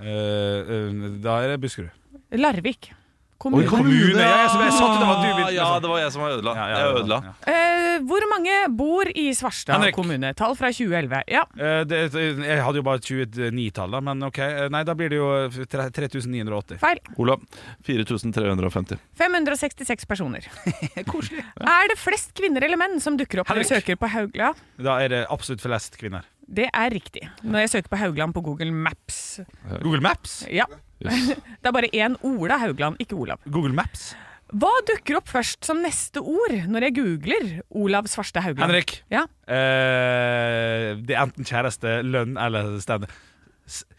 Eh, 0.00 0.06
eh, 0.08 1.08
da 1.24 1.34
er 1.44 1.52
det 1.54 1.60
Buskerud. 1.60 1.90
Larvik. 2.38 2.90
Oi, 3.38 3.44
Kommune. 3.44 3.68
kommune, 3.70 4.18
ja, 4.18 4.48
jeg- 4.50 4.62
jeg 4.66 4.72
satt 4.74 4.98
det 4.98 5.06
av 5.06 5.22
du 5.22 5.54
Ja, 5.54 5.78
det 5.78 5.88
var 5.88 5.98
jeg 6.00 6.10
som 6.10 6.22
var 6.22 6.30
ødela. 6.34 6.54
Ja, 6.56 6.66
ja, 6.68 6.78
Jeg 6.78 6.96
ødela. 7.04 7.18
ja. 7.22 7.52
Eh, 7.52 7.98
hvor 8.02 8.20
mange 8.30 8.76
bor 8.76 9.04
i 9.14 9.30
Svarstad 9.32 9.74
Henrik. 9.78 9.94
kommune? 9.94 10.34
Tall 10.34 10.56
fra 10.56 10.72
2011. 10.72 11.22
Ja, 11.28 11.44
Eh, 11.54 11.84
det, 11.84 12.10
jeg 12.12 12.62
hadde 12.64 12.74
jo 12.74 12.82
bare 12.82 12.98
29-tall, 12.98 13.90
da, 13.92 14.00
men 14.00 14.22
ok. 14.24 14.38
Eh, 14.38 14.68
Nei, 14.68 14.82
da 14.82 14.92
blir 14.94 15.08
det 15.08 15.18
jo 15.18 15.48
3980. 15.50 16.78
feil. 16.80 16.98
Olav, 17.16 17.38
4350. 17.86 18.98
566 19.16 20.04
personer. 20.04 20.44
Er 21.68 21.88
det 21.92 21.98
flest 21.98 22.34
kvinner 22.34 22.64
eller 22.64 22.76
menn 22.80 22.98
som 23.00 23.16
dukker 23.16 23.40
opp 23.44 23.48
når 23.52 23.62
du 23.62 23.68
søker 23.70 23.96
på 23.96 24.08
Haugland? 24.10 24.56
Da 24.82 24.98
er 24.98 25.08
det 25.14 25.22
absolutt 25.30 25.62
flest 25.62 25.96
kvinner. 26.00 26.24
Det 26.48 26.68
er 26.72 26.90
riktig. 26.90 27.28
Når 27.44 27.60
jeg 27.66 27.70
søker 27.76 27.88
på 27.92 27.98
Haugland 28.00 28.34
på 28.34 28.42
Google 28.42 28.72
Maps. 28.72 29.40
Google 29.82 30.00
Maps? 30.00 30.40
Ja. 30.50 30.64
Yes. 31.04 31.28
Det 31.62 31.68
er 31.70 31.74
bare 31.76 31.90
én 31.94 32.16
Ola 32.26 32.56
Haugland, 32.62 32.96
ikke 33.02 33.14
Olav. 33.18 33.38
Google 33.46 33.74
Maps? 33.76 34.10
Hva 34.48 34.70
dukker 34.88 35.18
opp 35.18 35.28
først 35.28 35.66
som 35.68 35.82
neste 35.84 36.22
ord 36.24 36.54
når 36.72 36.86
jeg 36.86 36.94
googler 36.96 37.48
Olav 37.76 38.06
Svarstad 38.08 38.46
Haugland? 38.46 38.64
Henrik? 38.72 38.94
Ja. 39.12 39.26
Eh, 39.44 40.94
det 41.04 41.14
er 41.16 41.20
enten 41.26 41.44
kjæreste, 41.48 41.98
lønn 42.06 42.38
eller 42.40 42.78
stand. 42.80 43.04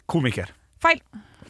Komiker. 0.10 0.50
Feil. 0.82 1.02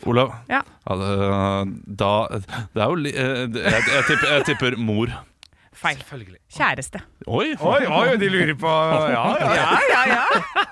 Olav, 0.07 0.31
Ja. 0.51 0.61
det, 0.87 1.87
da 1.99 2.11
Det 2.31 2.79
er 2.79 2.85
jo 2.87 2.95
li... 2.95 3.11
eh, 3.11 3.47
Jeg, 3.51 3.81
jeg, 3.93 4.03
tipper, 4.07 4.29
jeg 4.35 4.45
tipper 4.47 4.77
mor. 4.79 5.11
Feil. 5.79 5.95
Selvfølgelig. 6.01 6.39
Kjæreste. 6.51 6.99
Oi! 7.27 7.53
Oi, 7.55 7.85
oi, 7.87 8.17
de 8.19 8.27
lurer 8.33 8.51
på 8.59 8.67
Ja, 8.67 9.07
ja. 9.13 9.21
Ja, 9.55 9.79
ja, 9.87 10.01
ja. 10.11 10.23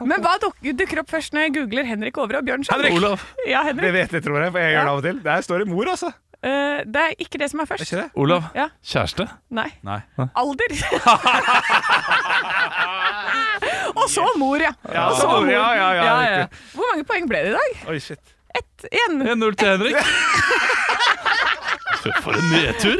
Men 0.03 0.19
hva 0.25 0.33
duk 0.43 0.55
dukker 0.81 0.99
opp 1.03 1.09
først 1.13 1.31
når 1.35 1.41
jeg 1.47 1.51
googler 1.61 1.83
Henrik 1.87 2.15
Over 2.19 2.35
og 2.41 2.45
Bjørnson? 2.49 2.73
Henrik! 2.75 2.91
Olav, 2.99 3.19
Ja, 3.47 3.61
Det 3.71 3.93
vet 3.95 4.11
jeg, 4.17 4.21
tror 4.25 4.37
jeg, 4.43 4.51
for 4.51 4.59
jeg 4.59 4.71
gjør 4.75 4.83
det 4.83 4.91
av 4.91 4.97
og 4.99 5.03
til. 5.07 5.17
Der 5.23 5.39
står 5.47 5.57
det 5.63 5.67
mor, 5.71 5.87
altså. 5.93 6.09
Uh, 6.37 6.85
det 6.85 7.01
er 7.01 7.13
ikke 7.23 7.39
det 7.41 7.47
som 7.49 7.59
er 7.63 7.65
Er 7.65 7.69
først. 7.71 7.81
ikke 7.87 7.97
det? 8.03 8.09
Olav. 8.19 8.43
Ja. 8.55 8.67
Kjæreste. 8.85 9.25
Nei. 9.49 9.69
Nei. 9.87 9.99
Alder. 10.37 10.71
og 14.01 14.05
så 14.13 14.25
mor, 14.37 14.59
ja. 14.61 14.69
Ja, 14.91 15.07
og 15.09 15.15
så 15.17 15.25
mor, 15.31 15.47
ja, 15.49 15.63
ja. 15.97 16.45
Hvor 16.75 16.85
mange 16.91 17.03
poeng 17.09 17.25
ble 17.31 17.39
det 17.47 17.51
i 17.55 17.57
dag? 17.57 17.71
Oi, 17.93 17.97
shit. 18.03 18.21
Ett 18.57 18.85
igjen. 18.91 19.15
1-0 19.23 19.55
til 19.57 19.67
Henrik. 19.73 19.97
For 22.23 22.31
en 22.37 22.45
nedtur! 22.53 22.99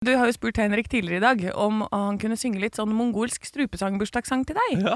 Du 0.00 0.14
har 0.16 0.30
jo 0.30 0.32
spurt 0.32 0.56
Henrik 0.56 0.86
tidligere 0.88 1.18
i 1.18 1.20
dag 1.20 1.42
om 1.60 1.82
han 1.92 2.16
kunne 2.16 2.36
synge 2.40 2.56
litt 2.62 2.78
sånn 2.78 2.88
mongolsk 2.96 3.44
strupesang-bursdagssang 3.44 4.46
til 4.48 4.56
deg. 4.56 4.86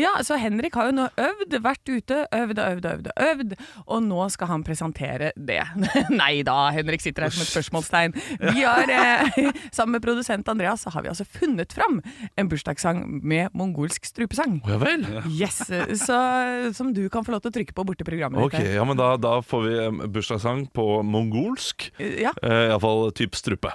Ja. 0.00 0.14
Så 0.24 0.38
Henrik 0.40 0.78
har 0.80 0.86
jo 0.88 0.94
nå 0.96 1.10
øvd, 1.20 1.56
vært 1.60 1.90
ute, 1.90 2.22
øvd 2.32 2.62
og 2.62 2.70
øvd 2.70 2.86
og 2.88 2.94
øvd, 2.94 3.10
øvd, 3.26 3.50
og 3.84 3.98
nå 4.06 4.22
skal 4.32 4.48
han 4.48 4.62
presentere 4.64 5.34
det. 5.36 5.58
Nei 6.22 6.38
da, 6.48 6.54
Henrik 6.72 7.04
sitter 7.04 7.26
her 7.26 7.34
som 7.36 7.44
et 7.44 7.50
spørsmålstegn. 7.50 8.16
Vi 8.46 8.64
har, 8.64 8.88
eh, 8.88 9.50
sammen 9.76 9.98
med 9.98 10.06
produsent 10.06 10.48
Andreas, 10.48 10.86
så 10.86 10.92
har 10.94 11.04
vi 11.04 11.10
altså 11.12 11.26
funnet 11.28 11.76
fram 11.76 11.98
en 12.40 12.48
bursdagssang 12.48 13.02
med 13.20 13.52
mongolsk 13.52 14.08
strupesang. 14.08 14.62
Å 14.64 14.72
ja 14.72 14.78
vel. 14.80 15.04
Yes, 15.36 15.58
så, 16.00 16.22
Som 16.78 16.94
du 16.96 17.02
kan 17.12 17.28
få 17.28 17.34
lov 17.34 17.42
til 17.44 17.52
å 17.52 17.56
trykke 17.58 17.76
på 17.76 17.84
borti 17.92 18.08
programmet 18.08 18.40
Ok, 18.40 18.56
ditt. 18.56 18.72
ja, 18.78 18.88
men 18.88 18.96
da, 18.96 19.18
da 19.20 19.34
får 19.44 19.68
vi 19.68 20.08
bursdagssang 20.16 20.64
på 20.72 20.88
mongolsk. 21.04 21.90
Ja. 22.00 22.32
Eh, 22.40 22.70
Iallfall 22.70 23.12
typ 23.20 23.36
strupe. 23.36 23.74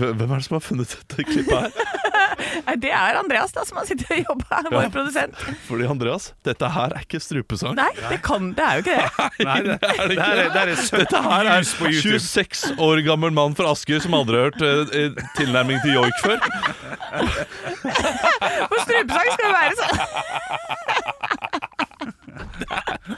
Hvem 0.00 0.30
er 0.32 0.36
det 0.40 0.46
som 0.48 0.56
har 0.58 0.64
funnet 0.64 0.88
dette 0.96 1.18
klippet 1.28 1.56
her? 1.56 1.70
Nei, 2.66 2.74
Det 2.80 2.90
er 2.94 3.18
Andreas 3.20 3.52
da, 3.52 3.60
som 3.68 3.76
har 3.80 3.86
sittet 3.88 4.10
og 4.14 4.18
jobba, 4.24 4.56
vår 4.72 4.82
Ja. 4.86 4.90
produsent. 4.94 5.34
Fordi 5.68 5.84
Andreas, 5.92 6.24
dette 6.46 6.66
her 6.72 6.88
er 6.96 7.00
ikke 7.04 7.20
strupesang. 7.22 7.74
Nei, 7.76 7.90
det, 8.08 8.18
kan, 8.24 8.40
det 8.56 8.64
er 8.64 8.72
jo 8.78 8.82
ikke 8.84 8.96
det. 8.96 9.08
Nei, 9.50 9.58
det, 9.66 9.74
er 9.76 9.78
det 9.80 9.88
det 10.16 10.24
er, 10.24 10.28
ikke. 10.44 10.54
det 10.54 10.60
er 10.62 10.66
70 10.80 10.98
Dette 11.04 11.18
her 11.26 11.42
er 11.44 11.46
views 11.60 11.72
på 11.78 11.84
YouTube. 11.92 12.20
26 12.24 12.80
år 12.88 12.96
gammel 13.06 13.30
mann 13.36 13.52
fra 13.58 13.66
Asker 13.74 13.98
som 14.04 14.12
aldri 14.18 14.34
har 14.40 14.44
hørt 14.50 14.60
eh, 14.64 14.68
eh, 15.04 15.12
tilnærming 15.38 15.78
til 15.84 15.92
joik 15.98 16.16
før. 16.24 16.38
For 18.70 18.78
strupesang 18.86 19.28
skal 19.36 19.46
jo 19.46 19.52
være 19.54 19.74
sånn. 19.80 19.96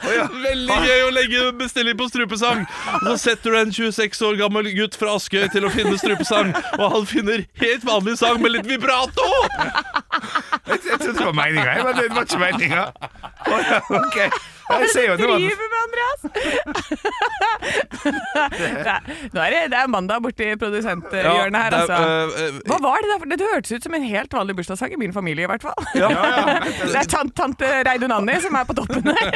Veldig 0.03 0.77
gøy 0.87 1.01
å 1.05 1.11
legge 1.13 1.43
bestilling 1.59 1.97
på 1.99 2.07
strupesang. 2.09 2.63
Og 3.01 3.07
så 3.11 3.17
setter 3.27 3.53
du 3.53 3.59
en 3.59 3.73
26 3.75 4.23
år 4.27 4.39
gammel 4.41 4.71
gutt 4.77 4.97
fra 4.99 5.13
Askøy 5.17 5.45
til 5.53 5.67
å 5.67 5.71
finne 5.73 5.93
strupesang, 6.01 6.53
og 6.79 6.85
han 6.97 7.05
finner 7.09 7.45
helt 7.61 7.85
vanlig 7.87 8.17
sang 8.21 8.41
med 8.41 8.55
litt 8.57 8.69
vibrato! 8.69 9.27
Jeg, 10.63 10.79
jeg 10.87 10.99
trodde 11.01 11.17
det 11.19 11.27
var 11.27 11.37
meninga, 11.37 11.77
men 11.83 11.97
det 11.99 12.09
var 12.15 12.27
ikke 12.27 12.41
meninga. 12.41 12.83
Ok. 13.99 14.19
Jeg 14.81 14.89
ser 14.93 15.05
jo 15.07 15.13
nå 15.13 15.13
at 15.13 15.19
driver 15.43 15.67
med, 15.73 15.79
Andreas? 15.83 16.21
det, 18.83 18.97
nå 19.33 19.39
er 19.43 19.49
det, 19.53 19.61
det 19.73 19.77
er 19.79 19.87
mandag 19.91 20.21
borti 20.23 20.47
produsenthjørnet 20.59 21.59
her, 21.59 21.69
det 21.73 21.79
er, 21.79 21.83
altså. 21.83 21.97
eh, 22.03 22.47
eh, 22.47 22.59
Hva 22.71 22.77
var 22.83 22.97
det 23.05 23.09
der? 23.13 23.19
Det 23.37 23.47
hørtes 23.53 23.71
ut 23.77 23.83
som 23.87 23.93
en 23.97 24.05
helt 24.07 24.31
vanlig 24.35 24.55
bursdagssang 24.57 24.91
i 24.95 24.99
min 25.01 25.13
familie, 25.15 25.45
i 25.47 25.49
hvert 25.51 25.63
fall. 25.65 25.79
ja, 25.97 26.09
ja. 26.09 26.59
Det 26.83 26.97
er 27.03 27.09
tant, 27.11 27.33
tante 27.37 27.69
Reidunanni 27.87 28.35
som 28.43 28.55
er 28.59 28.65
på 28.69 28.75
toppen 28.77 29.03
her. 29.11 29.27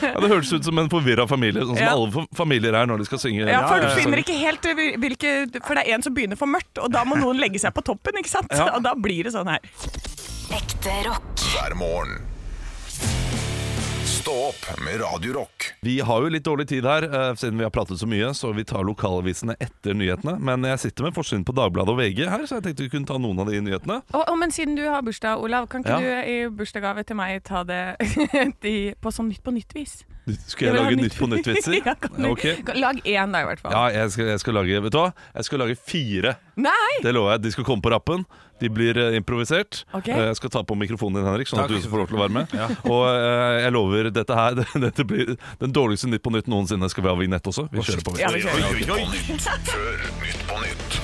ja, 0.00 0.16
det 0.20 0.30
hørtes 0.32 0.52
ut 0.56 0.64
som 0.70 0.78
en 0.82 0.90
forvirra 0.92 1.26
familie, 1.30 1.62
sånn 1.64 1.76
som 1.76 1.84
Ja. 1.84 1.92
alle 1.96 2.10
fa- 2.14 2.26
familier 2.36 2.74
er 2.76 2.86
når 2.90 2.98
de 3.04 3.08
skal 3.10 3.20
synge. 3.22 3.46
Ja, 3.50 3.62
for 3.68 3.80
du 3.82 3.88
finner 3.96 4.20
ikke 4.22 4.36
helt 4.40 4.62
hvilke 5.00 5.30
For 5.64 5.74
det 5.78 5.86
er 5.86 5.94
en 5.96 6.02
som 6.04 6.14
begynner 6.16 6.38
for 6.40 6.46
mørkt, 6.50 6.78
og 6.82 6.90
da 6.92 7.04
må 7.08 7.16
noen 7.20 7.38
legge 7.40 7.58
seg 7.62 7.72
på 7.76 7.82
toppen, 7.86 8.18
ikke 8.20 8.30
sant? 8.32 8.52
Og 8.60 8.82
da 8.84 8.94
blir 8.98 9.24
det 9.28 9.32
sånn 9.36 9.48
her. 9.50 9.60
Ekte 10.56 10.94
rock. 11.06 11.26
hver 11.54 11.74
morgen. 11.78 12.18
Stå 14.20 14.32
opp 14.48 14.80
med 14.84 15.00
Radio 15.00 15.32
Rock. 15.32 15.72
Vi 15.80 16.00
har 16.04 16.22
jo 16.22 16.28
litt 16.32 16.44
dårlig 16.44 16.66
tid 16.68 16.84
her, 16.84 17.02
eh, 17.06 17.34
siden 17.38 17.56
vi 17.58 17.64
har 17.64 17.70
pratet 17.72 17.98
så 18.00 18.06
mye, 18.10 18.32
så 18.34 18.50
vi 18.54 18.64
tar 18.68 18.82
lokalavisene 18.84 19.54
etter 19.62 19.94
nyhetene. 19.96 20.34
Men 20.40 20.62
jeg 20.66 20.78
sitter 20.82 21.06
med 21.06 21.14
forsiden 21.16 21.44
på 21.46 21.54
Dagbladet 21.56 21.88
og 21.94 21.96
VG 22.00 22.26
her, 22.28 22.44
så 22.46 22.58
jeg 22.58 22.66
tenkte 22.66 22.84
vi 22.84 22.90
kunne 22.92 23.06
ta 23.08 23.16
noen 23.18 23.40
av 23.40 23.46
de 23.48 23.60
nyhetene. 23.64 24.00
Å, 24.12 24.24
å, 24.28 24.36
men 24.36 24.50
siden 24.52 24.76
du 24.76 24.82
har 24.88 25.00
bursdag, 25.06 25.40
Olav, 25.40 25.68
kan 25.72 25.84
ikke 25.86 26.00
Ja. 26.02 26.20
du 26.24 26.30
i 26.34 26.36
bursdagsgave 26.50 27.06
til 27.06 27.16
meg 27.16 27.42
ta 27.44 27.62
det 27.64 27.80
de, 28.66 28.94
på 29.00 29.12
sånn 29.14 29.30
Nytt 29.30 29.44
på 29.46 29.52
nytt-vis? 29.54 30.02
Skal 30.50 30.68
jeg 30.68 30.74
lage 30.76 30.96
nytt- 30.98 31.06
Nytt 31.06 31.16
på 31.18 31.26
nytt-vitser? 31.30 31.78
ja, 31.86 31.94
kan 31.94 32.12
du, 32.20 32.28
Ok. 32.34 32.44
kan- 32.66 32.76
Lag 32.80 33.00
én, 33.06 33.32
da, 33.32 33.40
i 33.40 33.44
hvert 33.48 33.60
fall. 33.62 33.72
Ja, 33.72 33.88
jeg 34.02 34.10
skal, 34.10 34.26
jeg 34.34 34.40
skal 34.42 34.54
lage 34.58 34.82
Vet 34.82 34.92
du 34.92 34.98
hva? 34.98 35.12
Jeg 35.34 35.44
skal 35.48 35.58
lage 35.64 35.76
fire. 35.78 36.36
Nei! 36.60 36.92
Det 37.02 37.14
lover 37.14 37.32
jeg. 37.38 37.42
De 37.46 37.52
skal 37.56 37.64
komme 37.64 37.82
på 37.82 37.90
rappen. 37.94 38.26
De 38.60 38.68
blir 38.68 38.98
eh, 39.00 39.16
improvisert. 39.16 39.84
Ok. 39.96 40.08
Eh, 40.12 40.26
Jeg 40.30 40.36
skal 40.36 40.52
ta 40.52 40.62
på 40.68 40.76
mikrofonen 40.76 41.20
din, 41.20 41.28
Henrik, 41.30 41.48
sånn 41.48 41.62
at 41.64 41.70
Takk. 41.70 41.80
du 41.82 41.88
får 41.92 42.02
lov 42.02 42.10
til 42.10 42.18
å 42.18 42.22
være 42.26 42.34
med. 42.36 42.54
Og 42.92 43.04
eh, 43.08 43.60
jeg 43.64 43.72
lover 43.76 44.10
dette 44.12 44.36
her 44.36 44.60
Dette 44.86 45.06
blir 45.08 45.34
den 45.62 45.72
dårligste 45.76 46.10
Nytt 46.12 46.22
på 46.26 46.32
Nytt 46.34 46.50
noensinne. 46.52 46.90
Skal 46.92 47.06
vi 47.06 47.12
ha 47.12 47.16
vignett 47.18 47.48
også? 47.48 47.68
Vi 47.72 47.80
kjører 47.86 48.04
på. 48.06 48.16
Ja, 48.20 48.28
vi 48.34 48.44
kjører. 48.44 48.76
Nytt 48.76 48.92
på 48.92 49.34
nytt 49.36 49.72
før 49.72 50.04
Nytt 50.20 50.44
på 50.50 50.60
nytt. 50.66 51.00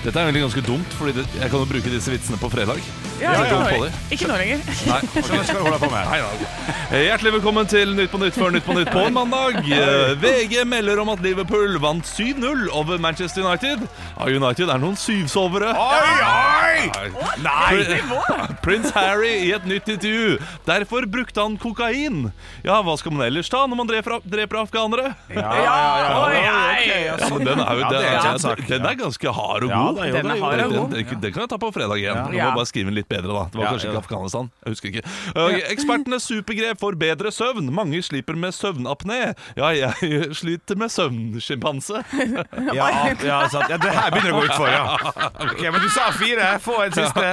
Dette 0.00 0.16
er 0.16 0.30
egentlig 0.30 0.46
ganske 0.46 0.62
dumt, 0.64 0.94
Fordi 0.96 1.12
jeg 1.20 1.50
kan 1.52 1.58
jo 1.60 1.66
bruke 1.68 1.90
disse 1.92 2.08
vitsene 2.14 2.38
på 2.40 2.48
fredag. 2.52 2.80
Ja, 3.20 3.32
ja, 3.36 3.46
ja, 3.52 3.80
det. 3.84 3.92
ikke 4.14 4.28
nå 4.30 4.36
lenger. 4.40 4.60
Nei, 4.88 4.98
okay. 5.04 5.40
skal 5.50 5.58
holde 5.60 5.78
på 5.82 5.88
med? 5.92 6.06
Nei, 6.08 6.20
nei. 6.24 7.00
Hjertelig 7.04 7.32
velkommen 7.34 7.68
til 7.68 7.92
Nytt 7.98 8.12
på 8.12 8.20
Nytt 8.22 8.36
før 8.38 8.54
Nytt 8.54 8.64
på 8.64 8.76
Nytt 8.78 8.88
på 8.94 9.02
en 9.04 9.12
mandag. 9.12 9.58
VG 10.22 10.62
melder 10.68 11.02
om 11.02 11.10
at 11.12 11.20
Liverpool 11.24 11.76
vant 11.82 12.08
7-0 12.08 12.70
over 12.72 12.96
Manchester 13.02 13.44
United. 13.44 13.84
United 14.24 14.72
er 14.72 14.80
noen 14.80 14.96
syvsovere. 14.96 15.74
Oi, 15.76 16.14
oi! 16.30 17.10
Nei! 17.44 18.00
Prins 18.64 18.88
Harry 18.96 19.34
i 19.50 19.52
et 19.56 19.68
nytt 19.68 19.90
intervju. 19.92 20.38
Derfor 20.68 21.04
brukte 21.10 21.44
han 21.44 21.58
kokain. 21.60 22.30
Ja, 22.64 22.80
hva 22.86 22.96
skal 23.00 23.12
man 23.18 23.26
ellers 23.28 23.52
ta 23.52 23.66
når 23.68 23.82
man 23.82 23.92
dreper, 23.92 24.16
dreper 24.24 24.62
afghanere? 24.62 25.12
Ja, 25.28 25.44
ja, 25.60 25.76
ja. 26.00 26.16
Oi, 26.24 26.40
ja. 26.40 26.56
Ja, 26.80 27.14
altså. 27.18 27.36
den 27.44 27.60
er 27.60 27.76
jo 27.76 27.84
Ja, 28.00 28.34
den, 28.40 28.66
den 28.70 28.90
er 28.94 28.98
ganske 29.04 29.36
hard 29.36 29.68
og 29.68 29.76
god. 29.76 30.02
Den 30.08 30.32
er 30.32 30.40
hard 30.40 30.64
og 30.64 30.64
Den, 30.64 30.76
god. 30.78 30.96
den, 30.96 31.22
den 31.26 31.36
kan 31.36 31.44
jeg 31.44 31.52
ta 31.52 31.60
på 31.60 31.72
fredag 31.76 32.00
igjen. 32.00 32.24
Ja. 32.40 32.48
må 32.48 32.62
bare 32.62 32.72
skrive 32.72 32.88
en 32.88 32.96
litt 32.96 33.09
bedre, 33.10 33.28
da. 33.34 33.42
Det 33.52 33.58
var 33.60 33.64
Ja, 33.66 33.70
kanskje 33.74 33.88
ja. 33.88 33.92
ikke 33.94 34.02
Afghanistan. 34.04 34.50
Jeg 34.64 34.72
husker 34.74 34.88
ikke. 34.92 35.02
Uh, 35.36 35.56
Ekspertenes 35.74 36.26
supergrep 36.30 36.80
for 36.80 36.96
bedre 37.00 37.32
søvn. 37.34 37.68
Mange 37.74 38.00
sliter 38.06 38.38
med 38.38 38.54
søvnapné. 38.56 39.20
Ja, 39.58 39.70
jeg 39.76 40.30
sliter 40.40 40.78
med 40.80 40.88
søvnsjimpanse. 40.94 42.04
Ja, 42.74 42.86
ja, 43.24 43.38
sant. 43.50 43.66
ja, 43.70 43.76
det 43.80 43.90
her 43.94 44.10
begynner 44.14 44.34
å 44.36 44.40
gå 44.40 44.46
utfor, 44.46 44.68
ja. 44.70 44.96
Ok, 45.42 45.62
Men 45.66 45.80
du 45.82 45.88
sa 45.92 46.10
fire. 46.14 46.52
Få 46.62 46.76
en 46.84 46.94
siste. 46.94 47.30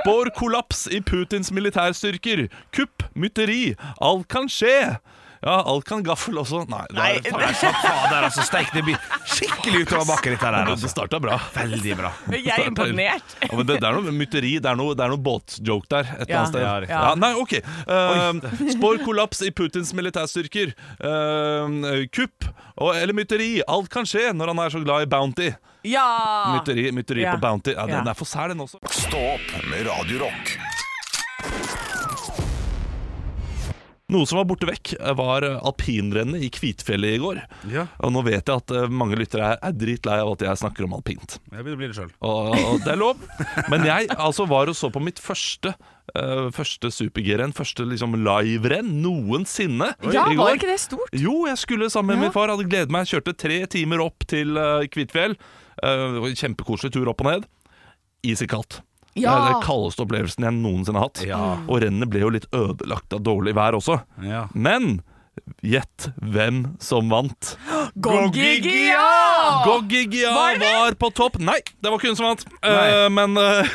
Spår 0.00 0.30
kollaps 0.38 0.86
i 0.90 1.00
Putins 1.04 1.50
militærstyrker. 1.52 2.46
Kupp, 2.76 3.04
mytteri. 3.14 3.74
Alt 4.00 4.28
kan 4.32 4.48
skje. 4.50 4.96
Ja, 5.40 5.54
alt 5.72 5.86
kan 5.88 6.02
gaffel 6.04 6.36
også. 6.36 6.66
Nei, 6.68 6.82
det 6.92 7.00
er, 7.00 7.30
faen, 7.32 7.54
sant, 7.56 7.78
fader, 7.80 8.26
altså, 8.26 8.42
steik, 8.44 8.68
det 8.76 8.82
blir 8.84 8.98
skikkelig 9.24 9.86
utover 9.86 10.04
bakken, 10.10 10.34
her. 10.36 10.56
det 10.58 10.74
Altså. 10.74 10.90
starta 10.92 11.20
bra. 11.24 11.38
Veldig 11.54 11.94
bra. 11.96 12.10
Jeg 12.34 12.52
er 12.58 12.66
imponert. 12.68 13.36
Ja, 13.40 13.48
men 13.56 13.66
det, 13.70 13.78
det 13.80 13.88
er 13.88 13.96
noe 13.96 14.12
mytteri, 14.12 14.52
det 14.60 14.68
er 14.68 14.76
noe, 14.76 14.92
det 14.98 15.06
er 15.06 15.14
noe 15.14 15.22
båtjoke 15.24 15.88
der 15.88 16.10
et 16.12 16.28
eller 16.28 16.34
Ja. 16.34 16.42
annet 16.42 16.52
sted. 16.52 16.90
Ja, 16.92 17.00
Ja, 17.08 17.14
nei, 17.16 17.32
ok. 17.40 17.56
Uh, 17.88 18.68
spår 18.76 19.00
kollaps 19.06 19.40
i 19.48 19.50
Putins 19.50 19.94
militærstyrker. 19.96 20.74
Uh, 21.00 22.04
kupp 22.12 22.44
og, 22.76 22.94
eller 22.96 23.16
mytteri. 23.16 23.62
Alt 23.68 23.88
kan 23.92 24.04
skje 24.08 24.30
når 24.36 24.52
han 24.52 24.58
er 24.66 24.74
så 24.76 24.84
glad 24.84 25.06
i 25.08 25.10
Bounty. 25.10 25.50
Ja! 25.88 26.04
Mytteri, 26.58 26.90
mytteri 26.92 27.24
Ja. 27.24 27.32
på 27.38 27.40
Bounty. 27.46 27.72
Ja, 27.72 27.86
den 27.88 28.08
er 28.12 28.14
for 28.18 28.28
sær, 28.28 28.52
den 28.52 28.60
også. 28.60 28.76
Stå 28.92 29.24
opp 29.38 29.56
med 29.72 29.88
Radio 29.88 30.26
Noe 34.10 34.26
som 34.26 34.40
var 34.40 34.46
borte 34.50 34.66
vekk, 34.68 34.92
var 35.18 35.44
alpinrennet 35.60 36.42
i 36.42 36.50
Kvitfjellet 36.52 37.16
i 37.16 37.20
går. 37.22 37.40
Ja, 37.70 37.86
Og 38.02 38.10
nå 38.14 38.22
vet 38.26 38.42
jeg 38.50 38.56
at 38.62 38.74
eh, 38.74 38.88
mange 38.90 39.18
lyttere 39.20 39.52
er, 39.54 39.60
er 39.70 39.76
dritlei 39.76 40.18
av 40.22 40.32
at 40.34 40.42
jeg 40.46 40.60
snakker 40.64 40.86
om 40.88 40.96
alpint. 40.98 41.38
jeg 41.50 41.62
begynner 41.62 41.78
å 41.78 41.80
bli 41.82 41.88
det 41.92 41.98
sjøl. 42.00 42.10
Og, 42.26 42.50
og 42.72 42.82
det 42.84 42.92
er 42.96 43.00
lov. 43.00 43.22
Men 43.70 43.86
jeg 43.86 44.10
altså 44.16 44.46
var 44.50 44.72
og 44.72 44.76
så 44.78 44.90
på 44.90 45.02
mitt 45.04 45.22
første 45.22 45.72
uh, 45.76 46.48
Første 46.56 46.90
super-G-renn, 46.90 47.52
første 47.54 47.86
liksom 47.86 48.18
live-renn 48.18 48.90
noensinne. 49.04 49.92
Ja, 50.10 50.26
var 50.34 50.56
ikke 50.58 50.72
det 50.72 50.80
stort? 50.82 51.14
Jo, 51.14 51.44
jeg 51.46 51.60
skulle 51.62 51.90
sammen 51.92 52.16
med 52.16 52.24
Ja. 52.24 52.26
min 52.28 52.34
far. 52.34 52.50
Hadde 52.50 52.66
gledet 52.66 52.90
meg. 52.90 53.06
Kjørte 53.06 53.36
tre 53.38 53.60
timer 53.70 54.02
opp 54.02 54.26
til 54.30 54.58
uh, 54.58 54.82
Kvitfjell. 54.90 55.38
Uh, 55.80 56.26
kjempekoselig 56.34 56.92
tur 56.98 57.08
opp 57.14 57.22
og 57.22 57.30
ned. 57.30 57.46
Isikaldt. 58.26 58.80
Ja. 59.18 59.32
Det 59.34 59.38
er 59.40 59.54
den 59.56 59.64
kaldeste 59.66 60.04
opplevelsen 60.04 60.46
jeg 60.46 60.56
noensinne 60.60 61.00
har 61.00 61.08
hatt. 61.10 61.22
Ja. 61.26 61.40
Og 61.66 61.80
rennet 61.82 62.10
ble 62.12 62.22
jo 62.22 62.32
litt 62.34 62.46
ødelagt 62.54 63.16
av 63.16 63.24
dårlig 63.26 63.56
vær 63.58 63.78
også. 63.78 63.98
Ja. 64.22 64.44
Men 64.54 65.00
gjett 65.62 66.08
hvem 66.16 66.62
som 66.80 67.08
vant. 67.12 67.54
Gogigia! 67.94 69.04
Goggigia 69.66 70.30
Var 70.34 70.58
var 70.60 70.94
på 71.00 71.10
topp. 71.14 71.38
Nei, 71.42 71.58
det 71.80 71.90
var 71.90 71.98
ikke 71.98 72.12
hun 72.12 72.18
som 72.18 72.28
vant. 72.30 72.44
Eh, 72.64 73.06
men 73.12 73.36
uh, 73.36 73.68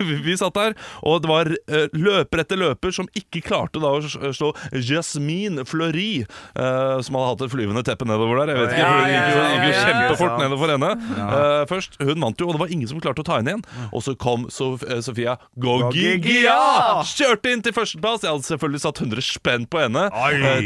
vi- 0.00 0.20
vi 0.26 0.36
satt 0.38 0.56
der, 0.56 0.76
og 1.06 1.22
det 1.24 1.30
var 1.30 1.50
uh, 1.50 1.86
løper 1.96 2.42
etter 2.44 2.60
løper 2.60 2.94
som 2.94 3.08
ikke 3.16 3.42
klarte 3.44 3.82
da 3.82 3.92
å 3.98 4.32
slå 4.34 4.52
Jasmine 4.72 5.64
Fleury, 5.68 6.24
eh, 6.24 6.96
som 7.04 7.18
hadde 7.18 7.28
hatt 7.32 7.44
et 7.46 7.52
flyvende 7.52 7.84
teppe 7.86 8.08
nedover 8.08 8.42
der. 8.42 8.54
Jeg 8.54 8.62
vet 8.62 8.74
ikke, 8.76 8.86
Ja, 8.86 8.92
Hun 8.96 9.10
gikk 9.10 9.26
jo, 9.26 9.36
ja, 9.36 9.48
gikk 9.50 9.66
jo 9.66 9.70
ja, 9.70 9.76
ja, 9.76 9.84
kjempefort 9.90 10.32
ja. 10.32 10.40
nedover 10.44 10.74
henne. 10.74 10.92
Eh, 11.26 11.62
først, 11.70 11.98
Hun 12.00 12.24
vant 12.26 12.40
jo, 12.40 12.48
og 12.50 12.56
det 12.56 12.62
var 12.64 12.74
ingen 12.76 12.90
som 12.90 13.02
klarte 13.02 13.24
å 13.24 13.28
ta 13.28 13.40
henne 13.40 13.54
igjen. 13.56 13.66
Og 13.90 14.04
så 14.06 14.16
kom 14.20 14.46
Sof 14.52 14.84
Sofia 15.04 15.36
Goggigia! 15.60 16.16
Goggigia! 16.16 17.04
Kjørte 17.12 17.52
inn 17.52 17.64
til 17.66 17.74
førsteplass. 17.76 18.24
Jeg 18.24 18.32
hadde 18.32 18.48
selvfølgelig 18.50 18.82
satt 18.86 19.02
100 19.04 19.26
spenn 19.26 19.66
på 19.70 19.82
henne. 19.84 20.06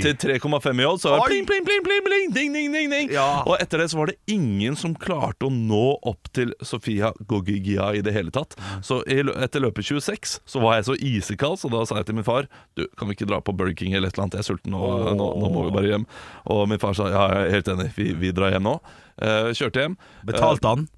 til 0.04 0.16
tre 0.20 0.29
3,5 0.30 0.82
i 0.82 0.86
odds. 0.86 1.02
Så 1.02 1.12
var 1.12 1.22
det 1.24 1.28
pling, 1.32 1.46
pling, 1.48 1.64
pling, 1.66 1.82
pling, 1.84 2.02
pling, 2.06 2.32
ding, 2.34 2.52
ding, 2.54 2.72
ding, 2.74 2.90
ding. 2.92 3.12
Ja. 3.14 3.42
Og 3.44 3.56
etter 3.60 3.82
det 3.82 3.90
så 3.92 4.00
var 4.00 4.12
det 4.12 4.18
ingen 4.30 4.78
som 4.78 4.94
klarte 4.94 5.48
å 5.48 5.52
nå 5.54 5.86
opp 6.06 6.30
til 6.36 6.54
Sofia 6.66 7.12
Gogigia 7.30 7.90
i 7.96 8.04
det 8.04 8.14
hele 8.16 8.32
tatt. 8.34 8.56
Så 8.86 9.02
etter 9.06 9.64
løpet 9.64 9.90
26 9.90 10.38
så 10.46 10.62
var 10.62 10.78
jeg 10.78 10.88
så 10.90 10.98
isekald, 11.10 11.60
så 11.60 11.72
da 11.72 11.82
sa 11.88 12.00
jeg 12.00 12.10
til 12.10 12.20
min 12.20 12.26
far 12.26 12.48
Du, 12.78 12.86
kan 12.98 13.10
vi 13.10 13.16
ikke 13.18 13.28
dra 13.28 13.40
på 13.44 13.54
Burger 13.56 13.76
King 13.76 13.96
eller 13.96 14.10
et 14.10 14.16
eller 14.16 14.28
annet? 14.28 14.38
Jeg 14.38 14.46
er 14.46 14.50
sulten, 14.52 14.76
og 14.76 15.10
nå, 15.18 15.32
nå 15.40 15.50
må 15.52 15.66
vi 15.66 15.74
bare 15.74 15.92
hjem. 15.94 16.06
Og 16.54 16.64
min 16.70 16.80
far 16.82 16.96
sa 16.96 17.10
ja, 17.10 17.26
jeg 17.34 17.50
er 17.50 17.58
helt 17.58 17.74
enig, 17.74 17.90
vi, 17.98 18.10
vi 18.20 18.32
drar 18.36 18.54
hjem 18.54 18.66
nå. 18.68 18.78
Uh, 19.20 19.50
kjørte 19.56 19.84
hjem. 19.84 20.00
Betalte 20.26 20.74
han? 20.74 20.88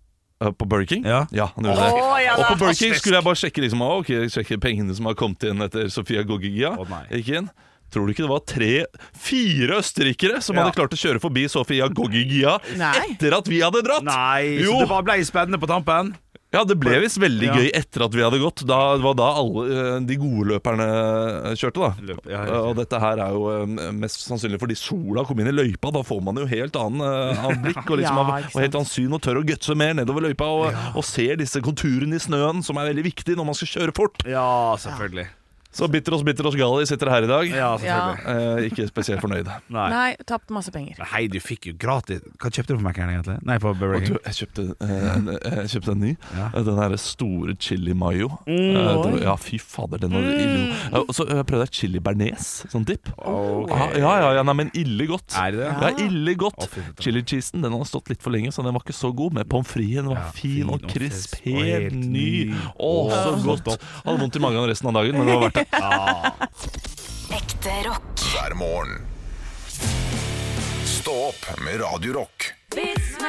Eh, 0.42 0.52
på 0.52 0.64
Burger 0.64 0.86
King? 0.86 1.04
Ja. 1.06 1.26
han 1.54 1.64
gjorde 1.64 1.80
det. 1.80 1.90
Ja, 2.24 2.36
og 2.36 2.44
på. 2.46 2.54
Burger 2.64 2.74
King 2.74 2.94
skulle 2.94 3.18
jeg 3.18 3.26
bare 3.26 3.38
sjekke 3.38 3.64
liksom, 3.64 3.82
okay, 3.86 4.30
sjekke 4.32 4.58
pengene 4.62 4.94
som 4.96 5.06
har 5.10 5.18
kommet 5.18 5.44
inn 5.46 5.62
etter 5.64 5.90
Sofia 5.92 6.24
Gogigia. 6.26 6.74
Oh. 6.78 6.96
Gikk 7.12 7.34
inn. 7.38 7.50
Tror 7.92 8.08
du 8.08 8.14
ikke 8.14 8.24
det 8.24 8.32
var 8.32 8.42
tre, 8.48 8.72
fire 9.12 9.78
østerrikere 9.82 10.40
som 10.42 10.56
Ja. 10.56 10.64
hadde 10.64 10.76
klart 10.80 10.96
å 10.96 11.00
kjøre 11.00 11.20
forbi 11.22 11.46
Sofia 11.52 11.88
Gogigia 11.92 12.58
Nei. 12.80 12.94
etter 13.12 13.36
at 13.36 13.46
vi 13.48 13.60
hadde 13.60 13.82
dratt? 13.84 14.02
Nei, 14.04 14.58
Jo. 14.64 14.72
så 14.72 14.84
det 14.86 14.88
bare 14.96 15.08
ble 15.10 15.24
spennende 15.28 15.60
på 15.60 15.68
tampen? 15.68 16.14
Ja, 16.52 16.64
det 16.68 16.74
ble 16.78 16.98
visst 17.00 17.16
veldig 17.16 17.46
Ja. 17.48 17.54
gøy 17.56 17.70
etter 17.72 18.02
at 18.04 18.12
vi 18.12 18.20
hadde 18.20 18.36
gått. 18.38 18.66
Da, 18.68 18.96
det 18.98 19.02
var 19.02 19.14
da 19.16 19.28
alle 19.40 19.62
eh, 19.96 20.00
de 20.04 20.16
gode 20.20 20.50
løperne 20.52 20.84
eh, 21.48 21.54
kjørte, 21.56 21.80
da. 21.80 21.94
Løp, 22.04 22.26
ja, 22.28 22.42
og 22.60 22.76
dette 22.76 23.00
her 23.00 23.16
er 23.24 23.30
jo 23.32 23.46
eh, 23.62 23.90
mest 23.96 24.20
sannsynlig 24.28 24.60
fordi 24.60 24.76
sola 24.76 25.24
kom 25.24 25.40
inn 25.40 25.48
i 25.48 25.54
løypa. 25.56 25.90
Da 25.96 26.02
får 26.04 26.20
man 26.22 26.36
jo 26.36 26.44
helt 26.44 26.76
annen, 26.76 27.00
annen 27.00 27.62
blikk 27.64 27.88
og, 27.88 27.96
liksom, 28.02 28.20
Ja, 28.20 28.36
og 28.52 28.60
helt 28.60 28.76
annen 28.76 28.84
syn 28.92 29.14
og 29.16 29.22
tør 29.24 29.40
å 29.40 29.46
gutse 29.48 29.74
mer 29.74 29.94
nedover 29.96 30.28
løypa. 30.28 30.44
Og, 30.44 30.76
og 30.94 31.04
ser 31.08 31.36
disse 31.40 31.56
konturene 31.64 32.20
i 32.20 32.20
snøen, 32.20 32.60
som 32.62 32.76
er 32.76 32.92
veldig 32.92 33.04
viktig 33.08 33.34
når 33.40 33.48
man 33.48 33.54
skal 33.56 33.72
kjøre 33.72 33.96
fort. 33.96 34.20
Ja, 34.28 34.76
selvfølgelig. 34.76 35.28
Så 35.72 35.86
bitter 35.88 36.12
oss, 36.12 36.22
bitter 36.22 36.44
oss 36.46 36.54
Gali 36.58 36.84
sitter 36.86 37.08
her 37.08 37.24
i 37.24 37.28
dag. 37.30 37.48
Ja, 37.48 37.68
selvfølgelig. 37.80 38.58
Eh, 38.60 38.66
ikke 38.68 38.84
spesielt 38.90 39.22
fornøyd. 39.24 39.46
Nei. 39.72 39.84
Nei, 39.92 40.08
tapt 40.28 40.50
masse 40.52 40.72
penger. 40.74 40.98
Hei, 41.14 41.22
du 41.32 41.38
fikk 41.40 41.70
jo 41.70 41.72
gratis 41.80 42.20
Hva 42.42 42.50
kjøpte 42.52 42.74
du 42.74 42.76
for 42.76 42.84
Mac-en 42.84 43.08
egentlig? 43.08 43.38
Nei, 43.48 43.56
på 43.62 43.72
Burger 43.80 43.96
Og 43.96 44.04
du, 44.04 44.18
jeg, 44.26 44.36
kjøpte, 44.42 44.64
eh, 44.84 45.06
en, 45.14 45.30
jeg 45.32 45.70
kjøpte 45.72 45.94
en 45.94 46.02
ny. 46.04 46.10
Ja. 46.36 46.50
Eh, 46.52 46.66
Den 46.66 46.76
derre 46.76 46.98
store 47.00 47.54
chili 47.56 47.94
mayo. 47.96 48.28
Eh, 48.44 48.58
det 48.58 48.84
var- 48.84 49.16
ja, 49.24 49.36
fy 49.40 49.56
fader, 49.62 50.02
den 50.04 50.12
var 50.12 50.28
ille. 50.28 50.66
Eh, 50.92 50.98
Og 51.00 51.14
så 51.16 51.24
eh, 51.30 51.40
prøvde 51.48 51.64
jeg 51.70 51.74
chili 51.80 52.00
bearnés, 52.04 52.50
sånn 52.72 52.84
dipp. 52.88 53.08
Ok. 53.16 53.72
Ah, 53.72 53.96
ja, 53.96 54.12
ja, 54.26 54.30
ja, 54.38 54.42
nei, 54.44 54.54
men 54.60 54.70
ille 54.76 55.06
godt. 55.08 55.38
Er 55.40 55.56
det 55.56 55.62
det? 55.64 55.72
Ja, 55.72 55.92
ille 56.04 56.34
godt. 56.36 56.60
Å, 56.60 56.68
fy 56.68 56.80
faen. 56.84 57.00
Chili 57.00 57.22
cheesen 57.32 57.64
den 57.64 57.72
hadde 57.72 57.88
stått 57.88 58.12
litt 58.12 58.20
for 58.22 58.30
lenge, 58.36 58.52
så 58.52 58.62
den 58.66 58.76
var 58.76 58.84
ikke 58.84 58.96
så 59.00 59.08
god. 59.16 59.32
Men 59.40 59.48
pommes 59.48 59.72
fritesen 59.72 60.12
var 60.12 60.20
Ja, 60.20 60.28
fin 60.36 60.68
og 60.68 60.84
krisp. 60.92 61.40
Helt 61.48 61.96
ny. 61.96 62.52
Å, 62.76 62.92
så 63.08 63.34
godt. 63.48 63.72
Hadde 64.04 64.18
vondt 64.20 64.36
i 64.36 64.44
magen 64.44 64.68
resten 64.68 64.92
av 64.92 65.00
dagen, 65.00 65.16
men 65.16 65.26
det 65.32 65.38
var 65.40 65.48
verdt 65.48 65.61
det. 65.70 66.32
Ekte 67.36 67.88
rock. 67.88 68.20
hver 68.32 68.54
morgen. 68.54 69.06
Stå 70.84 71.12
opp 71.28 71.60
med 71.64 71.80
Radio 71.80 72.12
Rock. 72.12 72.52
Vits 72.74 73.20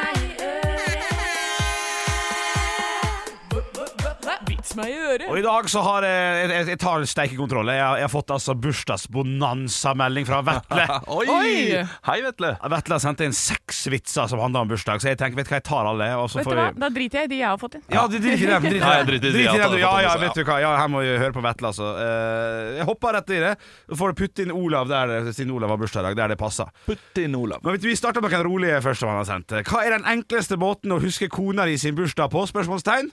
meg 4.79 4.89
i 4.91 4.97
øret. 4.97 5.27
Og 5.29 5.37
i 5.39 5.43
dag 5.45 5.67
så 5.71 5.81
har 5.85 6.05
jeg 6.07 6.49
Jeg, 6.53 6.67
jeg 6.73 6.79
tar 6.81 7.03
steikekontroll. 7.07 7.67
Jeg, 7.73 7.81
har- 7.83 7.97
jeg 8.01 8.07
har 8.07 8.11
fått 8.13 8.31
altså 8.33 8.55
bursdagsbonanza-melding 8.59 10.25
fra 10.27 10.41
Vetle. 10.45 10.85
Oi! 11.17 11.25
Oi! 11.29 11.85
Hei, 12.07 12.17
Vetle. 12.25 12.53
Vetle 12.73 12.97
har 12.97 13.03
sendt 13.03 13.23
inn 13.25 13.33
seks 13.37 13.83
vitser 13.93 14.27
som 14.31 14.41
handler 14.43 14.65
om 14.65 14.71
bursdag, 14.73 15.01
så 15.03 15.11
jeg 15.11 15.19
tenker, 15.21 15.37
vet 15.39 15.49
du 15.49 15.53
hva, 15.53 15.59
jeg 15.61 15.67
tar 15.67 15.89
alle. 15.89 16.07
Og 16.19 16.29
så 16.31 16.39
Vet 16.41 16.47
får 16.49 16.55
du 16.55 16.61
hva? 16.61 16.67
vi 16.73 16.83
Da 16.83 16.89
driter 16.97 17.19
jeg 17.23 17.29
i 17.29 17.31
de 17.33 17.39
jeg 17.41 17.49
har 17.49 17.61
fått 17.61 17.77
inn. 17.79 17.85
Ja, 17.93 18.05
du 18.07 18.15
i 18.17 18.19
dem. 18.19 18.29
Drit 18.33 18.43
i 18.43 18.47
dem. 18.49 19.07
driter 19.07 19.13
i 19.13 19.19
de, 19.19 19.31
Drit 19.31 19.39
i 19.39 19.45
jeg 19.47 19.71
dem. 19.73 19.79
Ja, 19.83 19.93
ja, 20.07 20.13
vet 20.23 20.37
du 20.39 20.43
hva. 20.47 20.59
Ja, 20.63 20.73
her 20.81 20.91
må 20.93 21.03
vi 21.05 21.13
høre 21.17 21.33
på 21.35 21.43
Vetle, 21.45 21.71
altså. 21.73 21.89
Eh, 22.03 22.77
Jeg 22.79 22.87
hopper 22.89 23.17
rett 23.19 23.33
i 23.35 23.39
det. 23.43 23.53
Så 23.89 23.99
får 23.99 24.13
du 24.13 24.21
putte 24.23 24.45
inn 24.47 24.51
Olav 24.55 24.87
der 24.91 25.07
det, 25.13 25.35
siden 25.37 25.51
Olav 25.55 25.69
har 25.73 25.81
bursdag 25.81 26.03
i 26.03 26.09
dag, 26.11 26.15
der 26.23 26.33
det 26.35 26.39
passer. 26.41 26.69
Putt 26.87 27.21
inn 27.23 27.35
Olav. 27.39 27.61
Men 27.63 27.75
vet 27.77 27.81
du, 27.85 27.89
Vi 27.93 27.95
starter 27.99 28.21
med 28.23 28.31
den 28.33 28.43
rolige 28.47 28.79
første 28.81 29.05
man 29.09 29.19
har 29.21 29.27
sendt. 29.29 29.53
Hva 29.69 29.83
er 29.85 29.97
den 29.97 30.05
enkleste 30.09 30.57
måten 30.59 30.91
å 30.95 31.01
huske 31.03 31.29
kona 31.29 31.65
di 31.69 31.77
sin 31.77 31.95
bursdag 31.95 32.31
på? 32.33 32.45
Spørsmålstegn. 32.49 33.11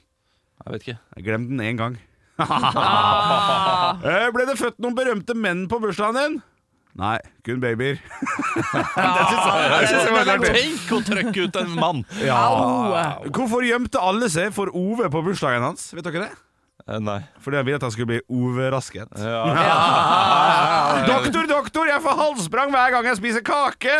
Jeg 0.60 0.72
vet 0.74 0.84
ikke. 0.86 0.98
Jeg 1.16 1.24
glemte 1.26 1.50
den 1.54 1.64
én 1.64 1.78
gang. 1.80 1.98
Ah. 2.40 3.98
Eh, 4.06 4.28
Ble 4.32 4.46
det 4.48 4.56
født 4.60 4.78
noen 4.80 4.94
berømte 4.96 5.34
menn 5.36 5.66
på 5.68 5.80
bursdagen 5.82 6.16
din? 6.16 6.36
Nei, 7.00 7.18
kun 7.46 7.60
babyer. 7.62 7.98
Ah. 9.00 9.80
Tenk 10.42 10.90
å 10.94 11.00
trykke 11.06 11.46
ut 11.48 11.56
en 11.60 11.72
mann! 11.78 12.00
Ja. 12.22 12.40
Hvorfor 13.32 13.64
gjemte 13.66 14.00
alle 14.02 14.28
seg 14.32 14.52
for 14.56 14.70
Ove 14.76 15.08
på 15.12 15.22
bursdagen 15.26 15.64
hans? 15.64 15.88
Vet 15.96 16.06
dere 16.06 16.26
det? 16.28 16.32
Eh, 16.86 16.98
Nei. 17.02 17.20
Fordi 17.44 17.60
han 17.60 17.66
ville 17.68 17.78
at 17.80 17.86
han 17.86 17.92
skulle 17.94 18.10
bli 18.12 18.20
overrasket. 18.30 19.14
Ja. 19.20 19.44
Doktor, 21.10 21.46
doktor, 21.50 21.88
jeg 21.90 22.02
får 22.04 22.18
halsbrang 22.24 22.72
hver 22.74 22.94
gang 22.96 23.08
jeg 23.10 23.18
spiser 23.20 23.44
kake! 23.46 23.96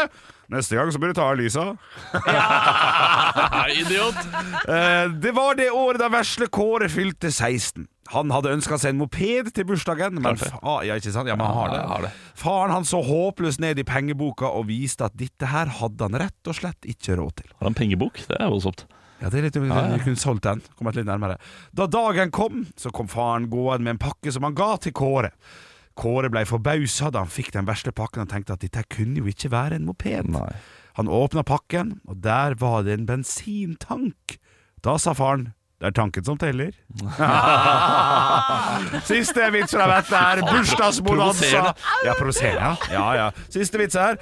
Neste 0.51 0.75
gang 0.75 0.91
så 0.91 0.99
bør 0.99 1.13
du 1.13 1.19
ta 1.21 1.29
av 1.31 1.37
lysa. 1.39 1.65
Idiot! 3.81 4.19
Eh, 4.67 5.07
det 5.23 5.33
var 5.37 5.55
det 5.59 5.69
året 5.71 6.03
da 6.03 6.09
vesle 6.11 6.49
Kåre 6.51 6.89
fylte 6.91 7.31
16. 7.31 7.87
Han 8.11 8.33
hadde 8.35 8.51
ønska 8.57 8.75
seg 8.83 8.97
en 8.97 8.99
moped 9.05 9.53
til 9.55 9.67
bursdagen, 9.69 10.19
men 10.19 10.39
fa 10.41 10.81
ja, 10.83 10.97
ikke 10.99 11.13
sant? 11.15 11.31
Ja, 11.31 11.37
men 11.39 11.47
han 11.47 11.61
har 11.61 11.71
det. 12.03 12.09
Ja. 12.11 12.33
Faren 12.41 12.75
han 12.75 12.89
så 12.89 12.99
håpløst 13.07 13.63
ned 13.63 13.79
i 13.79 13.87
pengeboka 13.87 14.51
og 14.51 14.67
viste 14.73 15.07
at 15.07 15.15
dette 15.19 15.47
her 15.53 15.71
hadde 15.79 16.09
han 16.09 16.19
rett 16.25 16.51
og 16.51 16.59
slett 16.59 16.91
ikke 16.91 17.21
råd 17.21 17.37
til. 17.45 17.53
Har 17.61 17.71
han 17.71 17.79
pengebok? 17.79 18.19
Det 18.27 18.41
er 18.41 18.51
voldsomt. 18.51 18.89
Ja, 19.21 19.29
det 19.31 19.39
er 19.39 19.47
litt, 19.47 19.57
Vi 19.61 20.03
kunne 20.03 20.19
solgt 20.19 20.49
den. 20.49 20.63
Kommet 20.79 20.97
litt 20.99 21.07
nærmere. 21.07 21.37
Da 21.77 21.87
dagen 21.87 22.33
kom, 22.35 22.65
så 22.75 22.91
kom 22.91 23.07
faren 23.13 23.51
gående 23.53 23.85
med 23.85 23.99
en 23.99 24.03
pakke 24.03 24.33
som 24.35 24.49
han 24.49 24.57
ga 24.59 24.73
til 24.83 24.97
Kåre. 24.97 25.31
Kåre 26.01 26.31
ble 26.33 26.47
forbausa 26.49 27.11
da 27.13 27.25
han 27.25 27.33
fikk 27.33 27.53
den 27.57 27.69
vesle 27.69 27.93
pakken 27.97 28.25
og 28.25 28.31
tenkte 28.33 28.57
at 28.57 28.65
dette 28.65 28.85
kunne 28.93 29.21
jo 29.21 29.29
ikke 29.31 29.51
være 29.53 29.77
en 29.77 29.89
moped. 29.89 30.31
Nei. 30.33 30.51
Han 30.99 31.11
åpna 31.13 31.45
pakken, 31.47 31.99
og 32.09 32.21
der 32.25 32.57
var 32.61 32.83
det 32.87 32.97
en 32.97 33.07
bensintank. 33.09 34.39
Da 34.85 34.97
sa 35.01 35.13
faren 35.17 35.51
det 35.81 35.89
er 35.89 35.95
tanken 35.97 36.25
som 36.27 36.37
teller. 36.37 36.75
Siste 39.09 39.47
vits 39.55 39.73
fra 39.73 39.87
dette 39.89 40.19
er 40.19 40.43
bursdagsbonanza. 40.45 41.71
Ja, 42.05 42.13
provoserende. 42.19 42.75
Ja. 42.93 43.07
ja. 43.17 43.29
Siste 43.49 43.81
vits 43.81 43.97
her. 43.97 44.21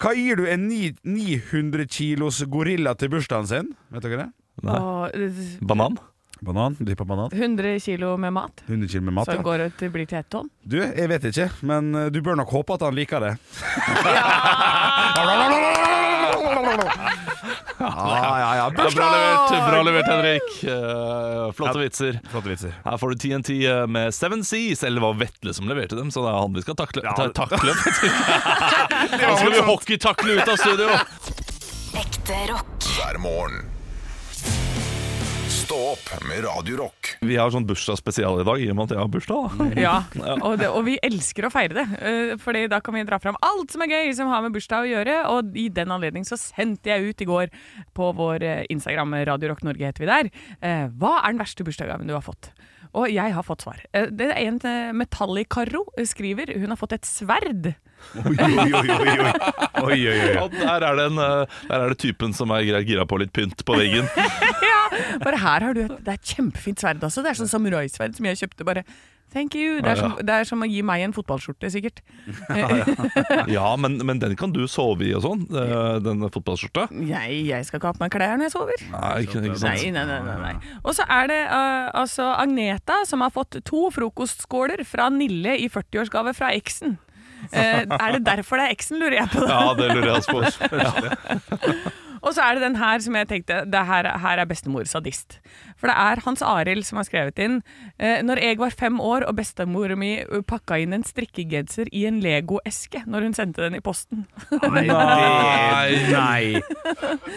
Hva 0.00 0.14
gir 0.14 0.38
du 0.38 0.46
en 0.46 0.68
900 0.70 1.88
kilos 1.90 2.38
gorilla 2.46 2.94
til 2.94 3.10
bursdagen 3.10 3.50
sin? 3.50 3.72
Vet 3.90 4.06
dere 4.06 4.22
det? 4.22 4.28
Nei. 4.62 5.32
Banan? 5.66 5.98
Banan. 6.42 6.76
Dyppa 6.80 7.04
banan. 7.04 7.30
100 7.32 7.80
kilo 7.84 8.16
med 8.16 8.32
mat, 8.32 8.62
100 8.66 8.88
kilo 8.88 9.02
med 9.04 9.14
mat. 9.14 9.26
så 9.26 9.34
Ja. 9.36 9.42
går 9.42 9.58
det 9.58 9.70
til, 9.78 9.90
blir 9.90 10.06
til 10.08 10.18
ett 10.18 10.30
tonn. 10.32 10.48
Du, 10.64 10.78
jeg 10.80 11.08
vet 11.08 11.24
ikke, 11.28 11.50
men 11.62 11.94
eh, 11.94 12.08
du 12.10 12.20
bør 12.22 12.36
nok 12.40 12.48
håpe 12.50 12.74
at 12.74 12.80
han 12.86 12.94
liker 12.94 13.20
det. 13.20 13.36
Ja, 17.80 17.80
ja, 17.80 18.38
ja. 18.38 18.56
Ja, 18.56 18.70
bra 18.70 18.88
levert, 18.88 19.70
bra 19.70 19.82
levert 19.82 20.06
Henrik. 20.08 20.48
Eh, 20.64 21.52
flotte 21.56 21.78
vitser. 21.80 22.20
Flotte 22.30 22.48
vitser. 22.52 22.74
Her 22.84 22.96
får 23.00 23.10
du 23.10 23.16
TNT 23.24 23.50
med 23.88 24.14
Seven 24.14 24.44
Seas, 24.44 24.82
eller 24.84 25.00
det 25.00 25.06
var 25.06 25.14
Vetle 25.20 25.54
som 25.56 25.68
leverte 25.68 25.96
dem, 25.96 26.10
så 26.12 26.24
det 26.24 26.32
er 26.34 26.40
han 26.40 26.54
vi 26.56 26.62
skal 26.64 26.76
takle. 26.80 27.02
Ja. 27.04 27.12
Ta, 27.16 27.28
takle. 27.32 27.72
Nå 29.24 29.36
skal 29.40 29.52
vi 29.56 29.60
hockeytakle 29.68 30.38
ut 30.40 30.48
av 30.48 30.56
studio! 30.60 30.88
Ekte 32.00 32.40
rock. 32.52 32.90
hver 32.96 33.18
morgen. 33.22 33.64
Stå 35.70 35.78
opp 35.92 36.24
med 36.26 36.40
Radio 36.42 36.76
Rock. 36.80 37.12
Vi 37.22 37.36
har 37.38 37.52
sånn 37.54 37.62
bursdagsspesial 37.62 38.40
i 38.42 38.44
dag, 38.48 38.58
i 38.58 38.64
og 38.72 38.74
med 38.74 38.88
at 38.88 38.94
jeg 38.96 38.98
har 38.98 39.10
bursdag. 39.12 39.52
da. 39.54 39.66
Ja, 39.84 39.92
og, 40.42 40.56
det, 40.58 40.66
og 40.66 40.82
vi 40.88 40.96
elsker 41.06 41.46
å 41.46 41.50
feire 41.54 41.76
det. 41.76 41.84
eh, 42.02 42.32
Fordi 42.42 42.64
da 42.72 42.80
kan 42.82 42.96
vi 42.96 43.04
dra 43.06 43.20
fram 43.22 43.38
alt 43.38 43.70
som 43.70 43.84
er 43.86 43.92
gøy 43.92 44.10
som 44.18 44.32
har 44.34 44.42
med 44.42 44.56
bursdag 44.56 44.82
å 44.82 44.88
gjøre. 44.90 45.14
Og 45.30 45.54
i 45.54 45.68
den 45.70 45.94
anledning 45.94 46.26
så 46.26 46.34
sendte 46.42 46.90
jeg 46.90 47.12
ut 47.12 47.22
i 47.22 47.28
går 47.30 47.54
på 47.94 48.08
vår 48.18 48.42
eh, 48.48 48.64
Instagram, 48.74 49.14
Radio 49.28 49.52
Rock 49.52 49.62
Norge 49.68 49.92
heter 49.92 50.02
vi 50.02 50.10
der, 50.10 50.32
eh, 50.58 50.88
hva 50.90 51.20
er 51.20 51.36
den 51.36 51.44
verste 51.44 51.68
bursdagsgaven 51.68 52.10
du 52.10 52.16
har 52.16 52.26
fått? 52.26 52.50
Og 52.90 53.06
jeg 53.06 53.30
har 53.30 53.46
fått 53.46 53.62
svar. 53.62 53.78
Det 53.94 54.26
er 54.26 54.40
en 54.48 54.58
Metallicaro 54.98 55.84
skriver. 56.02 56.50
Hun 56.58 56.74
har 56.74 56.80
fått 56.80 56.96
et 56.96 57.06
sverd. 57.06 57.76
Oi, 58.18 58.34
oi, 58.34 58.64
oi, 58.66 58.96
oi, 58.96 59.14
oi. 59.14 59.30
oi, 59.84 60.00
oi. 60.16 60.48
Der 60.56 60.88
er, 60.88 60.98
det 60.98 61.06
en, 61.12 61.22
der 61.22 61.78
er 61.78 61.94
det 61.94 62.00
typen 62.02 62.34
som 62.34 62.50
er 62.58 62.66
gira 62.82 63.06
på 63.06 63.22
litt 63.22 63.30
pynt 63.36 63.62
på 63.62 63.78
veggen. 63.78 64.10
ja, 64.90 65.20
bare 65.22 65.40
her 65.40 65.66
har 65.68 65.76
du 65.76 65.84
et, 65.86 65.96
det 66.02 66.12
er 66.12 66.18
et 66.18 66.34
kjempefint 66.34 66.82
sverd 66.82 67.06
også. 67.06 67.24
Det 67.24 67.32
er 67.32 67.40
sånn 67.40 67.54
samuraisverd 67.54 68.18
som 68.18 68.30
jeg 68.30 68.44
kjøpte. 68.44 68.66
bare 68.68 68.84
Thank 69.30 69.54
you. 69.54 69.78
Det 69.78 69.90
er, 69.92 69.98
som, 69.98 70.14
det 70.26 70.36
er 70.42 70.46
som 70.48 70.62
å 70.64 70.66
gi 70.66 70.80
meg 70.82 71.04
en 71.04 71.12
fotballskjorte, 71.14 71.68
sikkert. 71.70 72.00
Ja, 73.54 73.68
men, 73.78 74.00
men 74.06 74.18
den 74.22 74.34
kan 74.38 74.50
du 74.54 74.64
sove 74.70 75.06
i 75.06 75.12
og 75.14 75.22
sånn, 75.22 75.44
eh, 75.54 76.00
den 76.02 76.24
fotballskjorta. 76.34 76.88
Jeg, 77.06 77.36
jeg 77.46 77.68
skal 77.68 77.78
ikke 77.78 77.92
ha 77.92 77.96
på 77.96 78.02
meg 78.02 78.14
klær 78.14 78.34
når 78.34 78.48
jeg 78.48 78.54
sover. 78.56 78.82
Nei, 78.90 79.12
ikke, 79.26 79.44
ikke 79.46 79.60
sant. 79.62 79.84
Nei, 79.84 79.92
nei, 79.94 80.04
nei, 80.08 80.18
nei, 80.26 80.36
nei. 80.42 80.74
Og 80.82 80.96
så 80.98 81.06
er 81.06 81.30
det 81.30 81.38
uh, 81.46 81.86
altså 82.02 82.26
Agneta 82.34 83.00
som 83.06 83.22
har 83.22 83.30
fått 83.34 83.60
to 83.70 83.86
frokostskåler 83.94 84.82
fra 84.88 85.06
Nille 85.14 85.54
i 85.62 85.70
40-årsgave 85.70 86.34
fra 86.34 86.50
eksen. 86.58 86.98
Uh, 87.54 87.86
er 87.86 88.18
det 88.18 88.24
derfor 88.26 88.58
det 88.58 88.66
er 88.66 88.74
eksen, 88.74 88.98
lurer 88.98 89.22
jeg 89.22 89.34
på. 89.36 89.46
Ja, 89.46 89.62
det 89.78 89.92
lurer 89.94 90.10
jeg 90.10 90.18
også 90.18 90.66
på. 90.66 91.98
Og 92.20 92.34
så 92.36 92.44
er 92.44 92.58
det 92.58 92.64
den 92.66 92.76
her 92.80 93.00
som 93.02 93.16
jeg 93.16 93.28
tenkte 93.30 93.62
det 93.70 93.82
her, 93.88 94.08
her 94.22 94.42
er 94.42 94.48
bestemor 94.48 94.84
sadist. 94.88 95.38
For 95.80 95.88
det 95.88 95.96
er 95.96 96.20
Hans 96.26 96.42
Arild 96.44 96.84
som 96.84 97.00
har 97.00 97.06
skrevet 97.08 97.38
inn 97.40 97.54
eh, 97.96 98.20
Når 98.26 98.40
jeg 98.42 98.58
var 98.60 98.74
fem 98.76 98.98
år 99.00 99.24
og 99.24 99.38
bestemor 99.38 99.94
mi 99.96 100.10
pakka 100.48 100.76
inn 100.82 100.92
en 100.92 101.04
strikkegenser 101.06 101.88
i 101.96 102.04
en 102.08 102.18
Lego-eske 102.20 103.02
når 103.08 103.24
hun 103.28 103.36
sendte 103.36 103.64
den 103.64 103.78
i 103.78 103.82
posten. 103.84 104.26
Nei, 104.52 104.84
nei. 106.10 106.60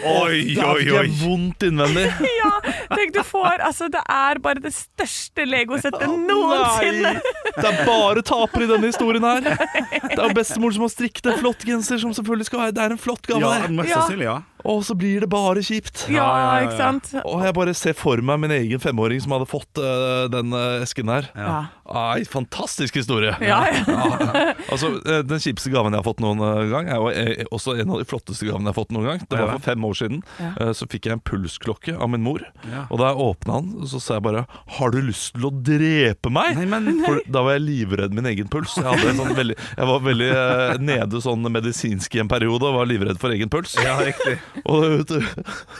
Oi, 0.04 0.38
oi, 0.60 0.84
Det 0.84 0.92
er 0.92 1.00
oi. 1.00 1.08
vondt 1.22 1.64
innvendig. 1.68 2.06
ja, 2.42 2.52
tenk 2.92 3.14
du 3.16 3.22
får 3.26 3.64
Altså, 3.64 3.88
det 3.92 4.02
er 4.10 4.40
bare 4.44 4.60
det 4.64 4.74
største 4.76 5.46
Lego-settet 5.48 6.04
noensinne. 6.04 7.14
Det 7.54 7.68
er 7.70 7.80
bare 7.88 8.24
tapere 8.26 8.66
i 8.66 8.72
denne 8.74 8.90
historien 8.90 9.24
her. 9.24 9.48
Det 10.14 10.20
er 10.20 10.34
bestemor 10.36 10.74
som 10.74 10.84
har 10.84 10.92
strikket 10.92 11.26
en 11.32 11.38
flott 11.40 11.64
genser, 11.66 11.98
som 12.02 12.12
selvfølgelig 12.14 12.46
skal 12.50 12.60
være 12.66 12.74
Det 12.76 12.82
er 12.84 12.94
en 12.94 13.00
flott 13.00 13.26
gave. 13.26 13.40
Ja, 13.40 13.70
mest 13.72 13.94
sannsynlig, 13.94 14.28
ja. 14.28 14.36
Og 14.64 14.84
så 14.86 14.96
blir 14.96 15.20
det 15.24 15.28
bare 15.32 15.62
kjipt. 15.64 16.06
Ja, 16.08 16.24
ja, 16.24 16.24
ja, 16.24 16.52
ja. 16.56 16.66
ikke 16.66 16.78
sant? 16.78 17.10
Og 17.24 17.44
jeg 17.44 17.56
bare 17.56 17.74
ser 17.76 17.96
for 17.98 18.20
meg 18.24 18.40
min 18.40 18.54
egen 18.54 18.80
femåring 18.80 19.20
som 19.20 19.34
hadde 19.36 19.48
fått 19.50 19.80
uh, 19.80 20.24
den 20.32 20.54
uh, 20.56 20.82
esken 20.84 21.12
her. 21.12 21.28
Ja. 21.36 21.56
Ai, 21.84 22.24
fantastisk 22.24 22.96
historie. 22.96 23.34
Ja, 23.44 23.60
ja. 23.74 24.54
Altså, 24.72 24.88
eh, 25.04 25.20
Den 25.28 25.42
kjipeste 25.42 25.68
gaven 25.68 25.92
jeg 25.92 26.00
har 26.00 26.06
fått 26.06 26.22
noen 26.24 26.40
gang, 26.70 26.88
er 26.88 26.96
jo 26.96 27.48
også 27.52 27.74
en 27.76 27.92
av 27.92 28.00
de 28.00 28.06
flotteste 28.08 28.48
gavene 28.48 28.70
jeg 28.70 28.72
har 28.72 28.78
fått 28.78 28.94
noen 28.96 29.08
gang. 29.10 29.20
Det 29.28 29.36
var 29.36 29.52
for 29.58 29.66
fem 29.66 29.84
år 29.84 29.98
siden. 30.00 30.22
Ja. 30.40 30.70
Så 30.76 30.88
fikk 30.88 31.10
jeg 31.10 31.18
en 31.18 31.24
pulsklokke 31.24 31.96
av 31.98 32.08
min 32.14 32.24
mor. 32.24 32.40
Ja. 32.70 32.86
Og 32.88 33.02
da 33.02 33.12
jeg 33.12 33.20
åpna 33.26 33.60
den, 33.60 33.88
så 33.90 34.00
sa 34.00 34.16
jeg 34.16 34.24
bare 34.24 34.46
'Har 34.78 34.90
du 34.96 35.00
lyst 35.04 35.34
til 35.36 35.44
å 35.44 35.52
drepe 35.52 36.32
meg?' 36.32 36.56
Nei, 36.56 36.64
men 36.64 36.88
nei. 36.88 37.04
For 37.04 37.20
da 37.28 37.44
var 37.44 37.58
jeg 37.58 37.66
livredd 37.68 38.16
min 38.16 38.26
egen 38.32 38.48
puls. 38.48 38.78
Jeg, 38.80 38.88
hadde 38.88 39.12
en 39.12 39.20
sånn 39.20 39.36
veldig, 39.36 39.56
jeg 39.76 39.86
var 39.92 40.00
veldig 40.08 40.30
uh, 40.32 40.78
nede 40.80 41.20
sånn 41.20 41.52
medisinsk 41.52 42.16
i 42.16 42.24
en 42.24 42.32
periode 42.32 42.64
og 42.64 42.78
var 42.80 42.88
livredd 42.88 43.20
for 43.20 43.34
egen 43.34 43.52
puls. 43.52 43.76
Ja, 43.84 43.98
riktig. 44.00 44.38
Og 44.62 45.10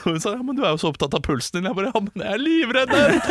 hun 0.03 0.19
sa 0.19 0.35
ja, 0.35 0.41
men 0.43 0.57
du 0.57 0.63
er 0.65 0.73
jo 0.73 0.81
så 0.81 0.91
opptatt 0.91 1.15
av 1.15 1.23
pulsen 1.25 1.59
din. 1.59 1.69
Jeg 1.69 1.77
bare 1.77 1.91
ja, 1.93 2.01
men 2.03 2.23
jeg 2.25 2.31
er 2.33 2.41
livredd! 2.41 2.95
Jeg 2.95 3.21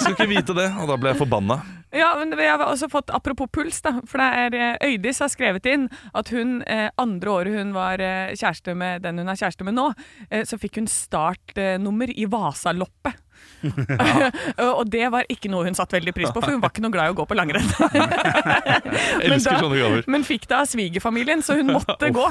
skulle 0.00 0.16
ikke 0.16 0.30
vite 0.30 0.56
det. 0.56 0.68
Og 0.80 0.90
da 0.90 0.98
ble 1.00 1.12
jeg 1.12 1.20
forbanna. 1.20 1.58
Ja, 1.94 2.10
men 2.18 2.34
jeg 2.34 2.50
har 2.50 2.64
også 2.66 2.88
fått 2.90 3.12
Apropos 3.14 3.50
puls, 3.54 3.78
da. 3.84 3.98
For 4.10 4.20
det 4.22 4.30
er 4.42 4.56
eh, 4.58 4.94
Øydis 4.94 5.22
har 5.22 5.30
skrevet 5.32 5.66
inn 5.70 5.86
at 6.16 6.32
hun 6.34 6.58
eh, 6.70 6.88
andre 7.00 7.30
året 7.30 7.58
hun 7.60 7.74
var 7.76 8.02
eh, 8.02 8.34
kjæreste 8.34 8.74
med 8.78 9.04
den 9.04 9.22
hun 9.22 9.30
er 9.30 9.38
kjæreste 9.38 9.66
med 9.66 9.76
nå, 9.76 9.90
så 10.48 10.58
fikk 10.58 10.80
hun 10.80 10.88
startnummer 10.90 12.10
i 12.10 12.26
Vasaloppet. 12.30 13.23
og 14.78 14.84
det 14.90 15.08
var 15.12 15.28
ikke 15.32 15.50
noe 15.52 15.66
hun 15.68 15.76
satte 15.76 15.96
veldig 15.98 16.14
pris 16.16 16.30
på, 16.30 16.42
for 16.42 16.54
hun 16.54 16.62
var 16.62 16.72
ikke 16.72 16.84
noe 16.84 16.94
glad 16.94 17.10
i 17.10 17.14
å 17.14 17.18
gå 17.18 17.26
på 17.28 17.38
langrenn. 17.38 17.68
Men 19.30 19.42
da-. 19.44 20.02
Men 20.10 20.26
fikk 20.26 20.46
det 20.50 20.56
av 20.58 20.68
svigerfamilien, 20.70 21.42
så 21.44 21.58
hun 21.58 21.72
måtte 21.74 22.10
gå. 22.18 22.26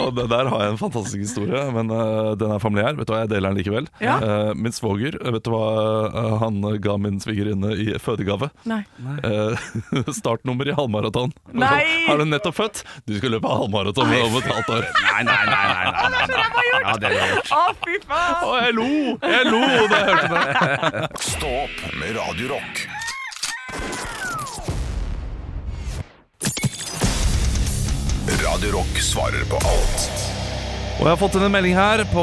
Og 0.00 0.14
det 0.16 0.26
der 0.32 0.50
har 0.50 0.64
jeg 0.64 0.74
en 0.74 0.80
fantastisk 0.80 1.22
historie, 1.22 1.62
men 1.74 1.90
uh, 1.92 2.32
den 2.38 2.54
er 2.54 2.62
familiær. 2.62 2.96
Vet 2.98 3.08
du 3.08 3.14
hva, 3.14 3.22
Jeg 3.24 3.32
deler 3.32 3.50
den 3.50 3.60
likevel. 3.60 3.88
Ja. 4.02 4.18
Uh, 4.22 4.50
min 4.58 4.74
svoger, 4.74 5.18
vet 5.20 5.46
du 5.46 5.52
hva 5.54 5.64
uh, 6.10 6.36
han 6.42 6.62
ga 6.82 6.96
min 7.00 7.20
svigerinne 7.22 7.74
i 7.80 7.90
fødegave? 8.00 8.50
Nei. 8.68 8.82
Eh, 9.24 9.68
startnummer 10.14 10.68
i 10.68 10.74
halvmaraton. 10.76 11.32
Nei! 11.56 11.84
Har 12.08 12.20
du 12.20 12.26
nettopp 12.28 12.56
født? 12.58 12.82
Du 13.08 13.16
skal 13.18 13.34
løpe 13.36 13.50
halvmaraton 13.50 14.06
om 14.06 14.38
et 14.40 14.50
halvt 14.50 14.72
år. 14.76 14.88
Nei, 15.00 15.22
nei, 15.28 15.38
nei. 15.50 15.64
nei, 15.70 16.10
nei, 16.14 16.26
nei, 16.30 16.48
nei. 16.56 16.66
Ja, 16.80 16.94
jeg 17.02 17.10
er 17.10 17.34
gjort. 17.34 17.52
Å, 17.54 17.62
fy 17.84 17.98
faen! 18.06 18.36
Og 18.46 18.54
jeg 18.60 18.76
lo! 18.78 18.88
Jeg 19.30 19.50
lo 19.50 19.59
jeg 19.64 20.04
hørte 20.08 20.28
det. 20.34 21.22
Stå 21.24 21.52
opp 21.64 21.84
med 22.00 22.16
Radio 22.16 22.48
Rock. 22.54 22.86
Radio 28.44 28.70
Rock 28.78 29.00
svarer 29.02 29.44
på 29.50 29.56
alt 29.56 30.19
Og 30.98 31.06
jeg 31.06 31.12
har 31.14 31.20
fått 31.20 31.36
inn 31.38 31.46
en 31.46 31.52
melding 31.54 31.76
her 31.78 32.02
på 32.10 32.22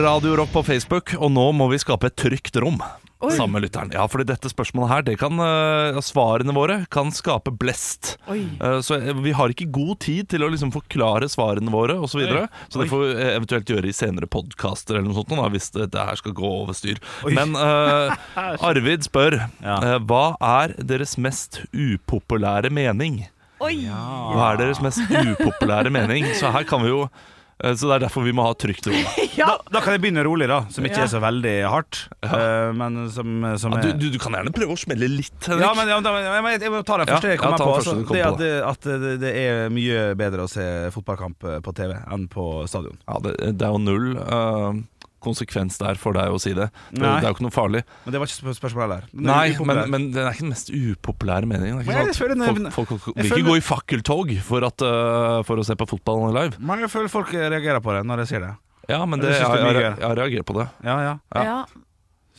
Radio 0.00 0.34
Rock 0.40 0.50
på 0.54 0.62
Facebook, 0.66 1.12
og 1.22 1.30
nå 1.34 1.44
må 1.54 1.68
vi 1.70 1.78
skape 1.78 2.08
et 2.10 2.16
trygt 2.18 2.56
rom. 2.62 2.80
Sammen 3.22 3.52
med 3.54 3.62
lytteren. 3.68 3.92
Ja, 3.94 4.02
fordi 4.10 4.24
dette 4.32 4.50
spørsmålet 4.50 4.90
her, 4.90 5.02
det 5.06 5.12
kan, 5.20 5.38
eh, 5.38 6.00
svarene 6.02 6.50
våre 6.56 6.80
kan 6.90 7.12
skape 7.14 7.52
blest. 7.54 8.16
Oi. 8.26 8.40
Eh, 8.58 8.80
så 8.82 8.96
eh, 8.98 9.12
vi 9.22 9.30
har 9.38 9.52
ikke 9.54 9.68
god 9.70 10.00
tid 10.02 10.26
til 10.32 10.42
å 10.42 10.48
liksom 10.50 10.72
forklare 10.74 11.28
svarene 11.30 11.70
våre 11.70 11.94
osv. 12.02 12.16
Så, 12.16 12.18
videre. 12.18 12.48
så 12.66 12.82
det 12.82 12.88
får 12.90 13.04
vi 13.04 13.12
eh, 13.14 13.30
eventuelt 13.36 13.70
gjøre 13.70 13.86
i 13.86 13.94
senere 13.94 14.26
podkaster 14.26 14.98
eller 14.98 15.06
noe 15.12 15.20
sånt, 15.20 15.30
da, 15.38 15.46
hvis 15.54 15.70
dette 15.76 16.06
her 16.10 16.18
skal 16.18 16.34
gå 16.34 16.50
over 16.64 16.74
styr. 16.74 16.98
Men 17.30 17.54
uh, 17.54 18.10
Arvid 18.72 19.06
spør 19.06 19.38
Ja. 19.62 19.76
eh, 19.78 19.98
hva 20.02 20.24
er 20.42 20.74
deres 20.82 21.14
mest 21.14 21.62
upopulære 21.70 22.74
mening? 22.74 23.28
Oi. 23.62 23.84
Hva 23.86 24.48
er 24.56 24.64
deres 24.64 24.82
mest 24.82 24.98
upopulære 25.06 25.94
mening? 25.94 26.26
Så 26.34 26.50
her 26.50 26.66
kan 26.66 26.82
vi 26.82 26.90
jo 26.90 27.04
eh, 27.06 27.30
Så 27.62 27.86
det 27.86 27.94
er 27.94 28.02
derfor 28.08 28.24
vi 28.26 28.32
må 28.34 28.42
ha 28.46 28.54
trygt 28.58 28.88
rom. 28.90 29.04
Da, 29.42 29.54
da 29.72 29.80
kan 29.80 29.94
jeg 29.94 30.02
begynne 30.02 30.22
rolig, 30.26 30.46
da, 30.50 30.58
som 30.70 30.84
ikke 30.84 30.98
Ja. 31.00 31.04
er 31.06 31.10
så 31.10 31.20
veldig 31.22 31.52
hardt. 31.72 32.00
Ja. 32.22 32.72
men 32.76 33.08
som, 33.10 33.30
som 33.58 33.72
Ja, 33.72 33.78
er 33.80 33.86
du, 33.96 34.02
du, 34.02 34.06
du 34.14 34.18
kan 34.20 34.34
gjerne 34.36 34.52
prøve 34.54 34.74
å 34.76 34.78
smelle 34.78 35.08
litt, 35.08 35.32
Henrik. 35.48 35.64
Ja, 35.64 35.70
men, 35.78 35.88
ja, 35.88 35.96
da, 36.04 36.12
jeg, 36.20 36.42
må- 36.44 36.52
jeg 36.52 36.72
må 36.74 36.82
ta 36.86 36.98
den 37.00 37.08
første 37.10 37.30
jeg 37.32 37.40
kommer 37.40 37.58
på. 37.62 37.70
første 37.78 37.94
Altså, 37.94 38.06
kom 38.06 38.16
det 38.18 38.24
på. 38.26 38.32
at, 38.34 38.38
det, 38.42 38.52
at 38.68 38.88
det, 39.06 39.12
det 39.24 39.32
er 39.40 39.72
mye 39.72 40.02
bedre 40.20 40.44
å 40.46 40.50
se 40.52 40.66
fotballkamp 40.94 41.48
eh, 41.48 41.58
på 41.64 41.74
TV 41.80 41.94
enn 42.12 42.28
på 42.30 42.46
stadion. 42.70 42.98
Ja, 43.08 43.18
det, 43.24 43.34
det 43.56 43.66
er 43.66 43.72
jo 43.72 43.80
null 43.82 44.10
eh, 44.20 44.82
konsekvens 45.22 45.78
der 45.80 45.98
for 46.00 46.16
deg 46.16 46.34
å 46.34 46.40
si 46.42 46.54
det. 46.56 46.68
Det, 46.90 47.00
det 47.02 47.10
er 47.10 47.28
jo 47.30 47.36
ikke 47.36 47.46
noe 47.46 47.54
farlig. 47.54 47.84
Men 48.04 48.14
det 48.16 48.22
var 48.22 48.30
ikke 48.30 48.40
spør- 48.40 48.58
spørsmålet 48.58 48.94
der. 48.94 49.06
Den 49.12 49.28
er 49.28 49.30
Nei, 49.32 49.68
men, 49.70 49.82
men 49.94 50.08
den 50.14 50.26
er 50.26 50.34
ikke 50.34 50.46
den 50.46 50.54
mest 50.54 50.72
upopulære 50.72 51.48
meningen. 51.50 51.82
Det 51.86 52.00
at 52.02 52.18
folk, 52.18 52.74
folk, 52.74 52.92
folk 53.06 53.16
vil 53.20 53.30
ikke 53.30 53.48
gå 53.50 53.56
i 53.60 53.64
fakkeltog 53.64 54.34
for, 54.46 54.66
at, 54.68 54.84
uh, 54.86 55.38
for 55.48 55.62
å 55.62 55.66
se 55.66 55.78
på 55.78 55.88
fotball 55.94 56.28
live. 56.34 56.58
Men 56.60 56.84
jeg 56.84 56.92
føler 56.92 57.12
folk 57.12 57.32
reagerer 57.36 57.82
på 57.84 57.96
det 57.96 58.04
når 58.08 58.24
jeg 58.24 58.34
sier 58.34 58.46
det. 58.48 58.52
Ja, 58.90 59.04
men 59.06 59.22
det, 59.22 59.30
jeg, 59.30 59.46
jeg, 59.46 59.74
det 59.76 59.82
jeg, 59.86 59.94
jeg 60.02 60.18
reagerer 60.18 60.46
på 60.46 60.58
det. 60.58 60.66
Ja, 60.84 60.98
ja. 61.06 61.14
Ja. 61.36 61.42
Ja. 61.46 61.58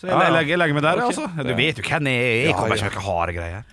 Så 0.03 0.09
jeg, 0.09 0.33
legger, 0.35 0.51
jeg 0.51 0.59
legger 0.59 0.75
meg 0.75 0.83
der, 0.83 0.99
okay. 0.99 1.13
altså. 1.13 1.47
Du 1.47 1.53
vet 1.55 1.79
jo 1.79 1.85
hvem 1.87 2.09
jeg 2.11 2.23
er. 2.23 2.41
Jeg 2.49 2.55
kommer 2.57 2.75
ikke 2.75 2.89
ikke 2.91 2.99
med 2.99 3.05
ha 3.07 3.17
harde 3.21 3.35
greier. 3.37 3.63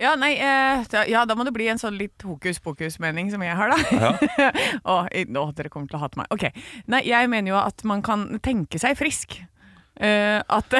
Ja, 0.00 0.14
nei, 0.16 0.32
eh, 0.40 0.84
da, 0.88 1.02
ja, 1.10 1.26
da 1.28 1.34
må 1.36 1.44
det 1.44 1.52
bli 1.52 1.66
en 1.68 1.78
sånn 1.80 1.98
litt 2.00 2.22
hokus 2.24 2.56
pokus-mening 2.64 3.28
som 3.32 3.42
jeg 3.44 3.52
har, 3.58 3.74
da. 3.74 4.12
Å, 4.92 4.94
i- 5.12 5.26
å, 5.36 5.42
dere 5.52 5.68
kommer 5.72 5.90
til 5.92 5.98
å 5.98 6.02
hate 6.06 6.16
meg. 6.22 6.30
Ok. 6.32 6.46
Nei, 6.88 7.02
jeg 7.10 7.28
mener 7.28 7.52
jo 7.52 7.58
at 7.60 7.84
man 7.84 8.00
kan 8.06 8.24
tenke 8.40 8.80
seg 8.80 8.96
frisk. 8.96 9.36
Eh, 10.00 10.40
at, 10.40 10.72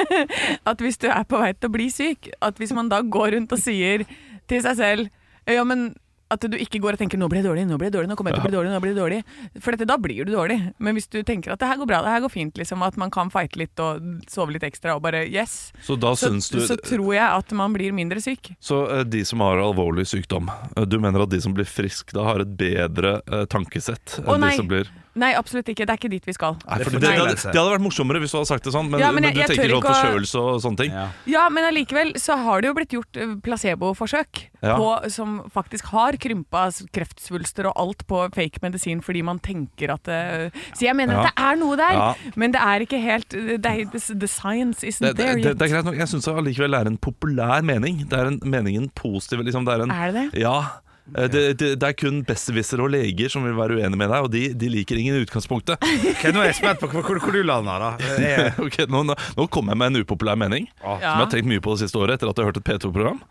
at 0.72 0.82
hvis 0.82 0.98
du 0.98 1.06
er 1.12 1.22
på 1.30 1.38
vei 1.38 1.52
til 1.54 1.70
å 1.70 1.74
bli 1.76 1.86
syk, 1.94 2.30
at 2.42 2.58
hvis 2.58 2.74
man 2.74 2.90
da 2.90 2.98
går 3.06 3.36
rundt 3.36 3.54
og 3.54 3.62
sier 3.62 4.02
til 4.50 4.62
seg 4.64 4.78
selv 4.80 5.08
Ja, 5.48 5.62
men 5.64 5.92
at 6.30 6.44
du 6.44 6.56
ikke 6.60 6.80
går 6.82 6.96
og 6.96 7.00
tenker 7.00 7.18
'nå 7.18 7.28
blir 7.28 7.42
det 7.42 7.48
dårlig', 7.48 7.66
'nå 7.66 7.78
blir 7.80 7.90
det 7.90 7.96
dårlig', 7.98 8.08
'nå 8.08 8.16
kommer 8.16 8.32
jeg 8.32 8.40
til 8.40 8.44
å 8.44 8.48
bli 8.48 8.56
dårlig', 8.58 8.72
nå 8.74 8.80
blir 8.84 8.94
det 8.94 9.00
dårlig. 9.02 9.20
For 9.60 9.72
dette, 9.72 9.88
da 9.88 9.96
blir 9.96 10.24
du 10.24 10.32
dårlig. 10.32 10.74
Men 10.78 10.94
hvis 10.94 11.08
du 11.08 11.22
tenker 11.22 11.52
at 11.52 11.58
det 11.58 11.68
her 11.68 11.76
går 11.80 11.88
bra, 11.88 12.02
det 12.02 12.12
her 12.12 12.20
går 12.20 12.32
fint, 12.32 12.54
liksom, 12.54 12.82
at 12.84 12.96
man 12.96 13.10
kan 13.10 13.30
fighte 13.30 13.56
litt 13.56 13.78
og 13.80 14.02
sove 14.28 14.52
litt 14.52 14.62
ekstra 14.62 14.96
og 14.96 15.02
bare 15.02 15.24
'yes', 15.24 15.72
Så 15.80 15.96
så, 15.96 16.14
syns 16.14 16.50
du 16.50 16.60
så 16.60 16.76
tror 16.76 17.14
jeg 17.14 17.24
at 17.24 17.52
man 17.52 17.72
blir 17.72 17.92
mindre 17.92 18.20
syk. 18.20 18.54
Så 18.60 18.84
eh, 18.90 19.04
de 19.04 19.24
som 19.24 19.40
har 19.40 19.56
alvorlig 19.56 20.06
sykdom, 20.06 20.50
eh, 20.76 20.84
du 20.84 20.98
mener 20.98 21.22
at 21.22 21.30
de 21.30 21.40
som 21.40 21.54
blir 21.54 21.64
friske 21.64 22.12
da 22.12 22.24
har 22.24 22.40
et 22.40 22.56
bedre 22.56 23.22
eh, 23.26 23.44
tankesett 23.46 24.20
enn 24.20 24.28
Å, 24.28 24.38
de 24.38 24.56
som 24.56 24.68
blir 24.68 24.88
Nei, 25.18 25.32
absolutt 25.38 25.68
ikke. 25.72 25.84
Det 25.88 25.94
er 25.94 25.98
ikke 26.00 26.10
dit 26.12 26.26
vi 26.28 26.34
skal. 26.36 26.54
Nei, 26.62 26.78
for 26.84 26.90
Det 26.94 27.00
det, 27.00 27.08
det, 27.08 27.18
hadde, 27.18 27.34
det 27.36 27.58
hadde 27.58 27.72
vært 27.74 27.84
morsommere 27.84 28.20
hvis 28.22 28.30
du 28.34 28.38
hadde 28.38 28.50
sagt 28.52 28.64
det 28.68 28.72
sånn, 28.74 28.88
men, 28.92 29.00
Ja, 29.02 29.10
men 29.12 29.24
men, 29.26 29.34
du 29.34 29.40
jeg 29.42 29.50
tenker 29.50 29.72
sånn 29.74 29.86
forkjølelse 29.88 30.42
og 30.42 30.60
sånne 30.64 30.80
ting. 30.82 30.92
Ja. 30.94 31.06
Ja, 31.26 31.44
men 31.52 31.66
allikevel 31.68 32.14
så 32.22 32.36
har 32.38 32.62
det 32.62 32.70
jo 32.70 32.76
blitt 32.78 32.94
gjort 32.96 33.16
eh, 33.20 33.34
placeboforsøk 33.44 34.44
Ja. 34.62 34.74
på, 34.78 34.88
som 35.14 35.36
faktisk 35.54 35.90
har 35.92 36.16
krympa 36.18 36.64
kreftsvulster 36.94 37.68
og 37.70 37.76
alt 37.78 38.06
på 38.10 38.24
fake 38.34 38.58
medisin 38.64 39.00
fordi 39.04 39.22
man 39.22 39.38
tenker 39.38 39.92
at 39.94 40.02
det 40.08 40.52
Så 40.74 40.86
jeg 40.88 40.96
mener 40.98 41.14
Ja. 41.14 41.20
at 41.20 41.34
det 41.34 41.44
er 41.44 41.56
noe 41.60 41.76
der, 41.76 41.92
Ja. 41.94 42.14
men 42.36 42.52
det 42.52 42.60
er 42.60 42.80
ikke 42.86 43.00
helt 43.02 43.28
det 43.30 43.66
er, 43.66 43.84
The 44.18 44.26
science 44.28 44.82
isn't 44.86 45.14
there 45.16 45.34
det, 45.34 45.44
yet. 45.44 45.58
det 45.58 45.62
er 45.68 45.74
greit 45.74 45.84
nok. 45.84 45.94
Jeg 45.98 46.08
syns 46.08 46.26
allikevel 46.28 46.70
det 46.70 46.80
er 46.80 46.86
en 46.90 46.98
populær 46.98 47.62
mening. 47.62 48.08
Det 48.08 48.18
er 48.18 48.26
en 48.26 48.40
meningen 48.44 48.90
positiv. 48.94 49.40
Liksom. 49.44 49.64
Det 49.64 49.74
er, 49.74 49.82
en, 49.82 49.90
Er 49.90 50.12
det 50.12 50.32
det? 50.32 50.40
Ja. 50.42 50.62
Eh, 51.16 51.28
Det, 51.32 51.42
det, 51.60 51.68
det 51.80 51.88
er 51.88 51.96
kun 51.96 52.20
besserwissere 52.28 52.84
og 52.84 52.90
leger 52.92 53.32
som 53.32 53.46
vil 53.46 53.56
være 53.56 53.78
uenige 53.78 53.96
med 54.00 54.10
deg, 54.12 54.26
og 54.26 54.30
de, 54.34 54.42
de 54.58 54.68
liker 54.72 54.98
ingen 55.00 55.16
i 55.16 55.22
utgangspunktet. 55.24 55.78
Ok, 56.12 56.26
nå 56.34 56.42
er 56.42 56.50
jeg 56.50 56.58
spent 56.60 56.82
på 56.82 56.90
hvor, 56.92 57.06
hvor, 57.06 57.22
hvor 57.24 57.32
du 57.38 57.40
lander, 57.46 57.86
da. 57.86 57.90
Jeg, 58.28 58.52
Ok, 58.60 58.78
nå, 58.90 59.04
nå, 59.08 59.16
nå 59.38 59.46
kommer 59.52 59.72
jeg 59.74 59.80
med 59.84 59.92
en 59.94 60.02
upopulær 60.04 60.36
mening, 60.40 60.68
som 60.82 61.00
jeg 61.00 61.16
har 61.22 61.30
tenkt 61.32 61.48
mye 61.50 61.62
på 61.64 61.74
det 61.76 61.86
siste 61.86 61.98
året 62.00 62.18
etter 62.18 62.30
at 62.30 62.36
jeg 62.38 62.44
har 62.46 62.52
hørt 62.52 62.60
et 62.60 62.68
P2-program. 62.68 63.22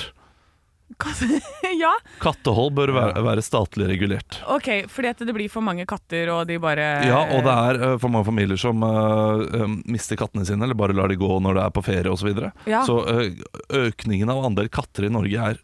ja, 1.81 1.91
Kattehold 2.21 2.73
bør 2.77 2.91
være, 2.95 3.21
være 3.25 3.43
statlig 3.45 3.85
regulert. 3.91 4.39
ok, 4.49 4.69
fordi 4.89 5.11
at 5.11 5.21
det 5.21 5.35
blir 5.35 5.51
for 5.51 5.65
mange 5.65 5.85
katter, 5.89 6.31
og 6.33 6.47
de 6.49 6.57
bare 6.61 6.87
Ja, 7.05 7.19
og 7.35 7.45
det 7.45 7.53
er 7.53 7.81
eh, 7.85 7.97
for 8.01 8.13
mange 8.13 8.27
familier 8.29 8.59
som 8.59 8.81
eh, 8.83 9.65
mister 9.85 10.17
kattene 10.19 10.47
sine, 10.47 10.65
eller 10.65 10.77
bare 10.77 10.95
lar 10.97 11.11
de 11.11 11.19
gå 11.19 11.29
når 11.43 11.59
det 11.59 11.65
er 11.65 11.75
på 11.75 11.85
ferie 11.85 12.09
osv. 12.11 12.17
Så, 12.17 12.25
videre. 12.27 12.49
Ja. 12.67 12.81
så 12.83 12.97
uh, 13.07 13.29
økningen 13.77 14.27
av 14.33 14.41
andel 14.49 14.67
katter 14.73 15.05
i 15.07 15.11
Norge 15.13 15.51
er 15.51 15.59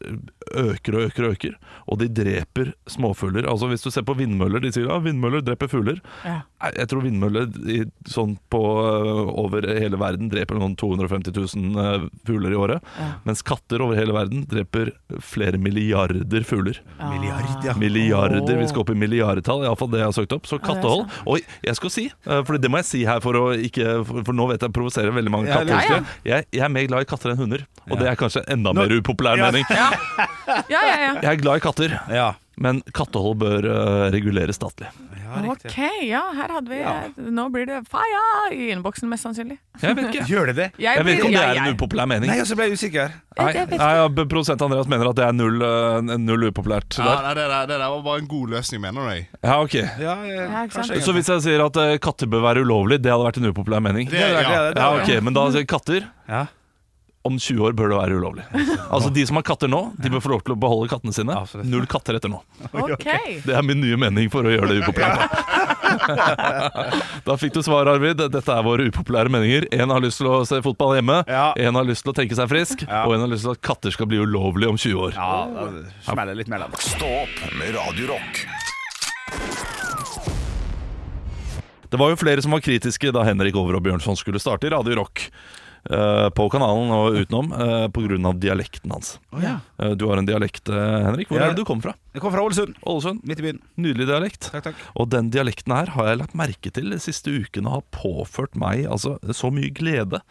øker 0.54 0.96
og 0.96 1.08
øker 1.10 1.26
og 1.26 1.36
øker, 1.36 1.58
og 1.90 2.00
de 2.00 2.08
dreper 2.14 2.72
småfugler. 2.88 3.50
Altså 3.50 3.68
Hvis 3.72 3.84
du 3.84 3.90
ser 3.92 4.06
på 4.08 4.16
vindmøller, 4.16 4.64
de 4.64 4.72
sier 4.72 4.88
ja, 4.88 5.00
vindmøller 5.04 5.44
dreper 5.44 5.72
fugler. 5.72 6.00
Ja. 6.24 6.44
Jeg 6.78 6.88
tror 6.92 7.04
vindmøller 7.04 7.50
sånn 8.10 8.38
på 8.52 8.60
øh, 8.64 9.30
over 9.42 9.66
hele 9.68 9.98
verden 10.00 10.30
dreper 10.32 10.60
noen 10.60 10.76
250 10.80 11.34
000 11.36 11.80
øh, 11.84 12.06
fugler 12.28 12.54
i 12.56 12.60
året. 12.60 12.86
Ja. 13.00 13.08
Mens 13.28 13.44
katter 13.46 13.84
over 13.84 14.00
hele 14.00 14.16
verden 14.16 14.46
dreper 14.50 14.94
flere 15.24 15.60
milliarder 15.60 16.48
fugler. 16.48 16.80
Milliard, 17.02 17.66
ja. 17.68 17.76
Milliarder, 17.80 18.44
Vi 18.60 18.68
skal 18.72 18.84
opp 18.86 18.94
i 18.94 18.98
milliardtall, 18.98 19.66
iallfall 19.68 19.92
det 19.94 20.04
jeg 20.04 20.10
har 20.10 20.16
søkt 20.16 20.36
opp. 20.38 20.48
Så 20.50 20.60
kattehold. 20.64 21.08
Og 21.28 21.42
jeg 21.66 21.80
skal 21.80 21.94
si, 21.94 22.06
øh, 22.28 22.44
for 22.48 22.58
det 22.58 22.72
må 22.72 22.80
jeg 22.82 22.90
si 22.92 23.04
her 23.08 23.20
for 23.24 23.40
å 23.40 23.46
ikke 23.54 23.90
For, 24.08 24.34
nå 24.36 24.48
vet 24.52 24.64
jeg 24.64 24.74
provoserer 24.76 25.14
veldig 25.16 25.34
mange 25.34 25.52
katteelskere. 25.52 26.06
Jeg, 26.28 26.48
jeg 26.54 26.64
er 26.66 26.72
mer 26.72 26.88
glad 26.88 27.06
i 27.06 27.10
katter 27.10 27.34
enn 27.34 27.42
hunder, 27.44 27.66
og 27.90 28.00
det 28.00 28.08
er 28.12 28.20
kanskje 28.20 28.46
enda 28.52 28.74
mer 28.76 28.92
upopulær 29.00 29.40
mening. 29.42 29.68
Ja, 30.70 30.80
ja, 30.86 30.96
ja. 31.00 31.12
Jeg 31.24 31.30
er 31.32 31.38
glad 31.40 31.60
i 31.60 31.64
katter, 31.64 31.94
Ja. 32.14 32.34
Men 32.62 32.82
kattehold 32.94 33.40
bør 33.42 33.66
uh, 33.66 34.12
reguleres 34.14 34.56
statlig. 34.60 34.90
ja. 35.18 35.20
Ok, 35.50 35.78
ja, 36.06 36.20
her 36.38 36.52
hadde 36.54 36.70
vi 36.70 36.78
Ja. 36.78 36.92
Nå 37.18 37.48
blir 37.50 37.66
det 37.66 37.80
fire 37.90 38.52
i 38.54 38.68
innboksen, 38.70 39.10
mest 39.10 39.26
sannsynlig. 39.26 39.58
Jeg 39.82 39.96
vet 39.98 40.12
ikke. 40.12 40.26
Gjør 40.32 40.52
det 40.52 40.56
det? 40.60 40.68
Jeg 40.84 41.02
vet 41.08 41.16
ikke 41.18 41.26
om 41.32 41.34
det 41.34 41.42
er 41.42 41.62
en 41.64 41.74
upopulær 41.74 42.06
mening. 42.12 42.30
Nei, 42.30 42.38
altså 42.44 42.54
ble 42.60 42.68
jeg 42.70 42.78
usikker. 42.78 43.16
Nei, 43.40 43.48
Jeg 43.56 43.72
nei 43.74 43.90
ja, 43.98 44.06
Produsent 44.14 44.62
Andreas 44.62 44.86
mener 44.92 45.10
at 45.10 45.18
det 45.18 45.26
er 45.26 45.34
null, 45.34 45.58
øh, 45.66 46.14
null 46.22 46.46
upopulært. 46.52 47.00
Ja, 47.00 47.08
der. 47.10 47.24
nei, 47.26 47.34
det, 47.40 47.48
der, 47.50 47.66
det 47.74 47.80
der 47.82 47.90
var 47.96 48.04
bare 48.06 48.22
en 48.22 48.30
god 48.30 48.54
løsning, 48.54 48.84
mener 48.86 49.10
jeg. 49.16 49.26
Ja, 49.42 49.56
ok 49.64 49.74
Ja, 49.80 50.16
jeg, 50.30 51.02
Så 51.02 51.18
hvis 51.18 51.32
jeg 51.34 51.42
sier 51.48 51.66
at 51.66 51.82
uh, 51.82 51.96
katter 51.98 52.30
bør 52.30 52.46
være 52.46 52.62
ulovlig, 52.68 53.02
det 53.02 53.10
hadde 53.16 53.26
vært 53.32 53.42
en 53.42 53.50
upopulær 53.50 53.82
mening? 53.82 54.12
Det, 54.14 54.22
er- 54.22 54.38
ja. 54.46 54.68
Ja, 54.78 54.92
ok, 55.02 55.16
Men 55.26 55.34
da 55.34 55.50
sier 55.56 55.66
katter 55.66 56.06
Ja. 56.30 56.46
Om 57.24 57.38
20 57.40 57.64
år 57.68 57.76
bør 57.78 57.94
det 57.94 57.98
være 58.00 58.18
ulovlig. 58.20 58.44
Altså 58.92 59.10
De 59.14 59.24
som 59.28 59.38
har 59.40 59.46
katter 59.48 59.72
nå, 59.72 59.80
de 60.02 60.12
bør 60.12 60.24
få 60.24 60.32
lov 60.34 60.42
til 60.44 60.56
å 60.56 60.60
beholde 60.60 60.90
kattene 60.92 61.16
sine. 61.16 61.38
Null 61.64 61.88
katter 61.90 62.20
etter 62.20 62.32
nå. 62.32 62.42
Okay. 62.94 63.40
Det 63.46 63.54
er 63.56 63.64
min 63.66 63.80
nye 63.82 63.98
mening 63.98 64.30
for 64.32 64.46
å 64.46 64.52
gjøre 64.52 64.68
det 64.70 64.84
upopulært. 64.84 65.32
da 67.28 67.36
fikk 67.40 67.56
du 67.56 67.62
svar, 67.66 67.88
Arvid. 67.90 68.20
Dette 68.34 68.54
er 68.54 68.66
våre 68.66 68.88
upopulære 68.92 69.32
meninger. 69.34 69.68
Én 69.74 69.94
har 69.94 70.04
lyst 70.04 70.20
til 70.22 70.30
å 70.30 70.42
se 70.48 70.60
fotball 70.66 70.98
hjemme, 70.98 71.22
én 71.30 71.80
har 71.80 71.88
lyst 71.88 72.06
til 72.06 72.14
å 72.14 72.18
tenke 72.18 72.38
seg 72.38 72.52
frisk, 72.52 72.84
og 72.88 73.16
én 73.16 73.24
har 73.24 73.32
lyst 73.32 73.48
til 73.48 73.56
at 73.56 73.64
katter 73.66 73.94
skal 73.96 74.10
bli 74.12 74.20
ulovlig 74.24 74.70
om 74.70 74.80
20 74.80 75.00
år. 75.08 75.18
Ja, 75.18 75.32
da 75.56 76.12
smeller 76.12 76.38
litt 76.38 76.52
mellom. 76.52 76.76
Stå 76.84 77.10
opp 77.24 77.42
med 77.58 77.74
Radio 77.78 78.12
Rock. 78.14 78.44
Det 81.94 82.00
var 82.02 82.10
jo 82.10 82.18
flere 82.18 82.42
som 82.42 82.56
var 82.56 82.64
kritiske 82.66 83.12
da 83.14 83.22
Henrik 83.28 83.54
Over 83.60 83.78
og 83.78 83.84
Bjørnson 83.86 84.18
skulle 84.18 84.40
starte 84.42 84.66
i 84.66 84.72
Radio 84.74 84.98
Rock. 85.04 85.28
Eh, 85.90 86.30
på 86.36 86.46
kanalen 86.54 86.92
og 86.96 87.18
utenom 87.20 87.52
uh, 87.52 87.88
pga. 87.94 88.34
dialekten 88.40 88.92
hans. 88.92 89.20
ja. 89.42 89.60
Eh, 89.80 89.92
du 90.00 90.06
har 90.08 90.18
en 90.18 90.26
dialekt, 90.26 90.70
eh, 90.70 91.04
Henrik. 91.08 91.28
Hvor 91.30 91.40
Ja. 91.40 91.46
er 91.46 91.54
det 91.54 91.58
du 91.62 91.66
kommer 91.66 91.82
fra? 91.82 91.94
Jeg 92.14 92.22
kommer 92.22 92.38
fra 92.38 92.46
Ålesund. 92.46 92.76
Ålesund. 92.86 93.24
Midt 93.24 93.40
i 93.40 93.44
byen. 93.44 93.60
Nydelig 93.78 94.08
dialekt. 94.08 94.52
Takk, 94.52 94.64
takk. 94.64 94.76
Og 94.96 95.10
den 95.10 95.30
dialekten 95.30 95.74
her 95.76 95.88
har 95.96 96.06
jeg 96.08 96.20
lagt 96.20 96.36
merke 96.36 96.72
til 96.72 96.90
de 96.90 97.00
siste 97.00 97.28
ukene 97.32 97.70
har 97.70 97.84
påført 97.92 98.56
meg 98.56 98.86
altså, 98.86 99.18
så 99.34 99.52
mye 99.52 99.74
glede. 99.74 100.22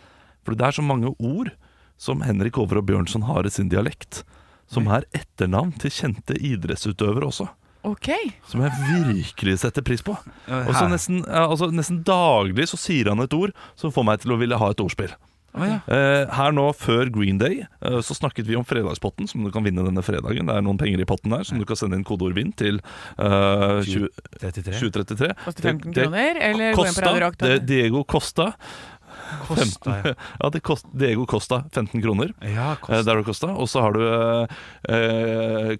For 0.44 0.54
det 0.54 0.66
er 0.66 0.72
så 0.72 0.82
mange 0.82 1.14
ord 1.20 1.52
som 1.98 2.22
Henrik 2.22 2.56
Over 2.58 2.78
og 2.78 2.86
Bjørnson 2.86 3.22
har 3.28 3.46
i 3.46 3.50
sin 3.50 3.68
dialekt, 3.68 4.24
som 4.66 4.88
er 4.88 5.04
etternavn 5.14 5.76
til 5.78 5.90
kjente 5.90 6.34
idrettsutøvere 6.34 7.28
også. 7.28 7.48
Okay. 7.84 8.30
Som 8.46 8.62
jeg 8.62 8.70
virkelig 8.86 9.58
setter 9.58 9.82
pris 9.82 10.02
på. 10.02 10.14
Og 10.48 10.72
så 10.74 10.86
nesten, 10.90 11.24
altså, 11.26 11.68
nesten 11.74 12.02
daglig 12.06 12.68
så 12.70 12.78
sier 12.78 13.10
han 13.10 13.22
et 13.24 13.34
ord 13.34 13.50
som 13.74 13.90
får 13.94 14.06
meg 14.06 14.20
til 14.22 14.34
å 14.34 14.38
ville 14.38 14.58
ha 14.58 14.70
et 14.70 14.82
ordspill. 14.82 15.10
Eh, 15.52 16.30
her 16.32 16.52
nå 16.56 16.62
før 16.72 17.10
Green 17.12 17.36
Day 17.38 17.58
eh, 17.84 17.98
så 18.00 18.14
snakket 18.16 18.46
vi 18.48 18.56
om 18.56 18.64
fredagspotten, 18.64 19.28
som 19.28 19.44
du 19.44 19.50
kan 19.52 19.64
vinne 19.66 19.84
denne 19.84 20.00
fredagen. 20.04 20.46
Det 20.48 20.54
er 20.56 20.64
noen 20.64 20.78
penger 20.80 21.02
i 21.04 21.08
potten 21.08 21.34
der 21.34 21.44
som 21.44 21.58
du 21.60 21.66
kan 21.68 21.76
sende 21.76 21.98
inn 21.98 22.04
kodeord 22.08 22.32
'vinn' 22.38 22.54
til 22.56 22.80
uh, 23.20 23.82
20 23.84 24.08
33. 24.40 24.80
2033. 24.80 25.34
Koster 25.44 25.62
15 25.68 25.92
Det- 25.92 25.94
det 25.94 26.06
kroner, 26.08 26.40
eller 26.40 26.74
gå 26.74 26.86
inn 26.88 26.94
på 26.96 27.04
Radio 27.04 27.26
Rock. 27.26 27.36
Diego 27.68 28.04
Costa. 28.04 28.52
Costa, 29.46 29.96
ja. 30.04 30.14
Ja, 30.40 30.48
det 30.50 30.62
kost, 30.64 30.86
Diego 30.96 31.26
Costa 31.28 31.62
15 31.72 32.00
kroner. 32.02 32.32
Ja, 32.40 32.74
Costa. 32.80 32.96
kost. 32.96 33.06
der 33.06 33.16
det 33.20 33.24
kosta. 33.28 33.52
Og 33.52 33.68
så 33.68 33.80
har 33.84 33.92
du 33.92 34.02
eh, 34.08 34.46
eh, 34.88 35.76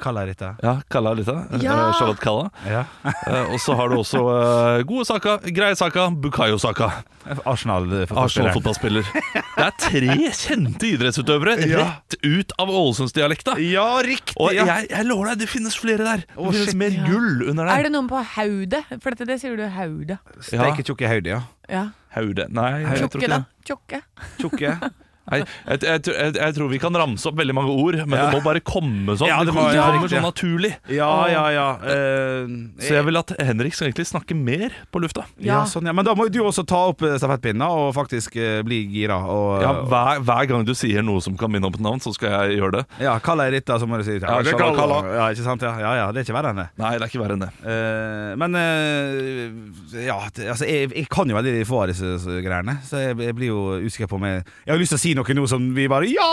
Kalla. 0.00 0.24
Dette. 0.26 0.56
Ja, 0.62 0.80
Kalla 0.90 1.12
eh, 1.12 1.62
Ja! 1.62 1.92
Charlotte 1.98 2.20
Kalla. 2.22 2.50
Ja. 2.66 2.84
Eh, 3.26 3.52
og 3.52 3.58
så 3.60 3.74
har 3.74 3.88
du 3.90 3.96
også 3.98 4.20
eh, 4.30 4.82
gode 4.86 5.04
saka, 5.08 5.36
greie 5.42 5.74
saka, 5.78 6.08
Bukayo 6.10 6.58
Saka. 6.62 6.90
Arsenal-fotballspiller. 7.26 8.22
Arsenal-fotballspiller. 8.22 9.08
Det 9.56 9.64
er 9.64 9.72
tre 9.82 10.18
kjente 10.36 10.90
idrettsutøvere 10.92 11.56
Ja. 11.66 11.80
rett 11.82 12.16
ut 12.22 12.52
av 12.62 12.70
Ålesundsdialekta. 12.70 13.56
Ja, 13.62 13.86
riktig! 14.06 14.36
Og 14.38 14.54
jeg, 14.54 14.86
jeg 14.90 15.08
lover 15.08 15.32
deg, 15.32 15.42
det 15.42 15.50
finnes 15.50 15.78
flere 15.78 16.06
der. 16.06 16.26
Det 16.28 16.52
finnes 16.54 16.78
mer 16.78 16.98
gull 17.08 17.48
under 17.50 17.64
der. 17.66 17.72
Er 17.74 17.88
det 17.88 17.94
noen 17.96 18.10
på 18.10 18.22
Haude? 18.36 18.82
For 19.00 19.10
dette, 19.14 19.26
det 19.32 19.40
sier 19.42 19.58
du 19.58 19.66
Haude. 19.74 20.20
Steike 20.46 20.86
tjukke 20.86 21.10
Haude, 21.10 21.34
ja. 21.34 21.42
Ja. 21.72 21.88
Haude. 22.14 22.46
Nei, 22.54 22.70
jeg 22.84 22.86
tror 22.86 23.10
Tjukke, 23.10 23.24
ikke 23.24 23.32
da. 23.34 23.42
det. 23.42 23.66
Tjukke. 23.66 24.02
Tjukke. 24.44 24.76
Jeg, 25.26 25.46
jeg, 25.66 26.00
jeg, 26.06 26.34
jeg 26.38 26.54
tror 26.54 26.68
vi 26.70 26.78
kan 26.78 26.94
ramse 26.94 27.26
opp 27.26 27.36
veldig 27.40 27.54
mange 27.56 27.72
ord, 27.74 27.96
men 28.06 28.14
Ja. 28.18 28.26
det 28.30 28.38
må 28.38 28.44
bare 28.44 28.60
komme 28.60 29.16
sånn. 29.18 29.26
Ja, 29.28 29.38
det, 29.40 29.46
det 29.50 29.54
må- 29.56 29.64
kommer, 29.66 29.74
ja, 29.74 29.86
kommer 29.96 30.12
sånn 30.12 30.26
naturlig. 30.26 30.72
Ja, 30.92 31.10
ja, 31.32 31.44
ja. 31.50 31.66
uh, 31.82 32.54
Så 32.78 32.92
jeg 32.94 33.04
vil 33.08 33.16
at 33.18 33.32
Henrik 33.40 33.74
skal 33.74 33.88
egentlig 33.90 34.06
snakke 34.06 34.36
mer 34.38 34.70
på 34.92 35.00
lufta. 35.02 35.24
ja. 35.38 35.56
Ja. 35.56 35.64
sånn, 35.64 35.86
ja. 35.86 35.92
Men 35.96 36.04
da 36.04 36.14
må 36.14 36.28
du 36.30 36.38
også 36.44 36.64
ta 36.66 36.86
opp 36.92 37.00
stafettpinna 37.00 37.18
stafettpinnen 37.26 37.66
og 37.66 37.94
faktisk 37.96 38.36
uh, 38.36 38.62
bli 38.66 38.82
gira. 38.92 39.16
Og, 39.26 39.62
Ja, 39.62 39.72
hver, 39.88 40.20
hver 40.22 40.46
gang 40.48 40.64
du 40.68 40.74
sier 40.74 41.02
noe 41.02 41.20
som 41.24 41.36
kan 41.36 41.50
minne 41.50 41.66
om 41.66 41.74
et 41.74 41.80
navn, 41.80 42.00
så 42.00 42.12
skal 42.14 42.30
jeg 42.48 42.60
gjøre 42.60 42.72
det. 42.80 42.84
ja, 43.00 43.18
kall 43.18 43.38
deg 43.42 43.52
Rita, 43.56 43.78
så 43.80 43.86
må 43.88 43.98
du 43.98 44.04
si 44.04 44.18
Ja, 44.20 44.38
det 44.42 44.54
Kalla. 44.56 44.76
Kalla. 44.76 44.98
Ja, 45.16 45.26
ikke 45.32 45.44
sant? 45.44 45.62
Ja, 45.62 45.74
ja, 45.80 45.94
ja, 46.04 46.06
det 46.12 46.22
er 46.22 46.24
ikke 46.28 46.36
verre 46.38 46.50
enn 46.54 46.60
det. 46.62 46.68
Nei, 46.78 46.92
det 46.98 47.02
er 47.02 47.10
ikke 47.10 47.22
verre 47.24 47.36
enn 47.36 47.44
det. 47.46 47.50
Uh, 47.66 48.36
men 48.36 48.54
eh, 48.62 50.06
ja, 50.06 50.16
altså, 50.22 50.66
jeg, 50.68 50.90
jeg 50.94 51.08
kan 51.12 51.28
jo 51.30 51.36
veldig 51.38 51.66
få 51.68 51.82
av 51.84 51.90
disse 51.92 52.38
greiene, 52.44 52.78
så 52.86 53.00
jeg, 53.02 53.16
jeg 53.26 53.36
blir 53.38 53.50
jo 53.52 53.60
usikker 53.86 54.10
på 54.10 54.18
om 54.20 54.26
jeg 54.28 54.44
Jeg 54.66 54.72
har 54.74 54.80
lyst 54.80 54.92
til 54.94 54.98
å 55.00 55.02
si 55.02 55.14
noe 55.16 55.34
nå 55.38 55.44
som 55.50 55.64
vi 55.76 55.86
bare 55.90 56.08
Ja! 56.10 56.26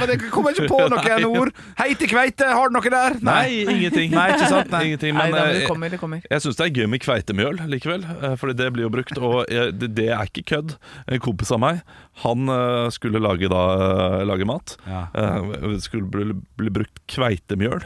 Men 0.00 0.12
jeg 0.12 0.30
kommer 0.32 0.52
ikke 0.54 0.68
på 0.70 0.80
noen 0.92 1.26
ord. 1.40 1.50
Heite 1.78 2.08
kveite, 2.10 2.48
har 2.52 2.70
du 2.70 2.76
noe 2.76 2.92
der? 2.92 3.16
Nei, 3.26 3.62
ingenting. 3.64 4.12
Nei, 4.14 4.28
ikke 4.34 4.48
sant? 4.50 4.70
Nei. 4.72 4.82
Ingenting, 4.90 5.16
Nei, 5.16 5.26
da, 5.32 5.40
men 5.40 5.50
eh, 5.50 5.58
det 5.60 5.68
kommer, 5.70 5.92
det 5.92 6.00
kommer. 6.02 6.22
Jeg 6.30 6.44
syns 6.44 6.58
det 6.60 6.66
er 6.68 6.72
gøy 6.80 6.90
med 6.92 7.02
kveitemjøl 7.04 7.60
likevel, 7.72 8.06
eh, 8.20 8.36
Fordi 8.40 8.56
det 8.58 8.70
blir 8.76 8.86
jo 8.86 8.92
brukt. 8.94 9.18
Og 9.18 9.36
det, 9.50 9.90
det 9.96 10.08
er 10.14 10.30
ikke 10.30 10.46
kødd. 10.54 10.76
En 11.10 11.22
kompis 11.24 11.52
av 11.54 11.62
meg 11.62 11.82
Han 12.24 12.48
eh, 12.52 12.86
skulle 12.94 13.22
lage, 13.22 13.50
da, 13.52 13.62
eh, 13.76 14.24
lage 14.28 14.48
mat. 14.48 14.76
Ja. 14.86 15.06
Eh, 15.16 15.76
skulle 15.84 16.08
bli, 16.12 16.30
bli 16.60 16.72
brukt 16.80 17.02
kveitemjøl, 17.12 17.84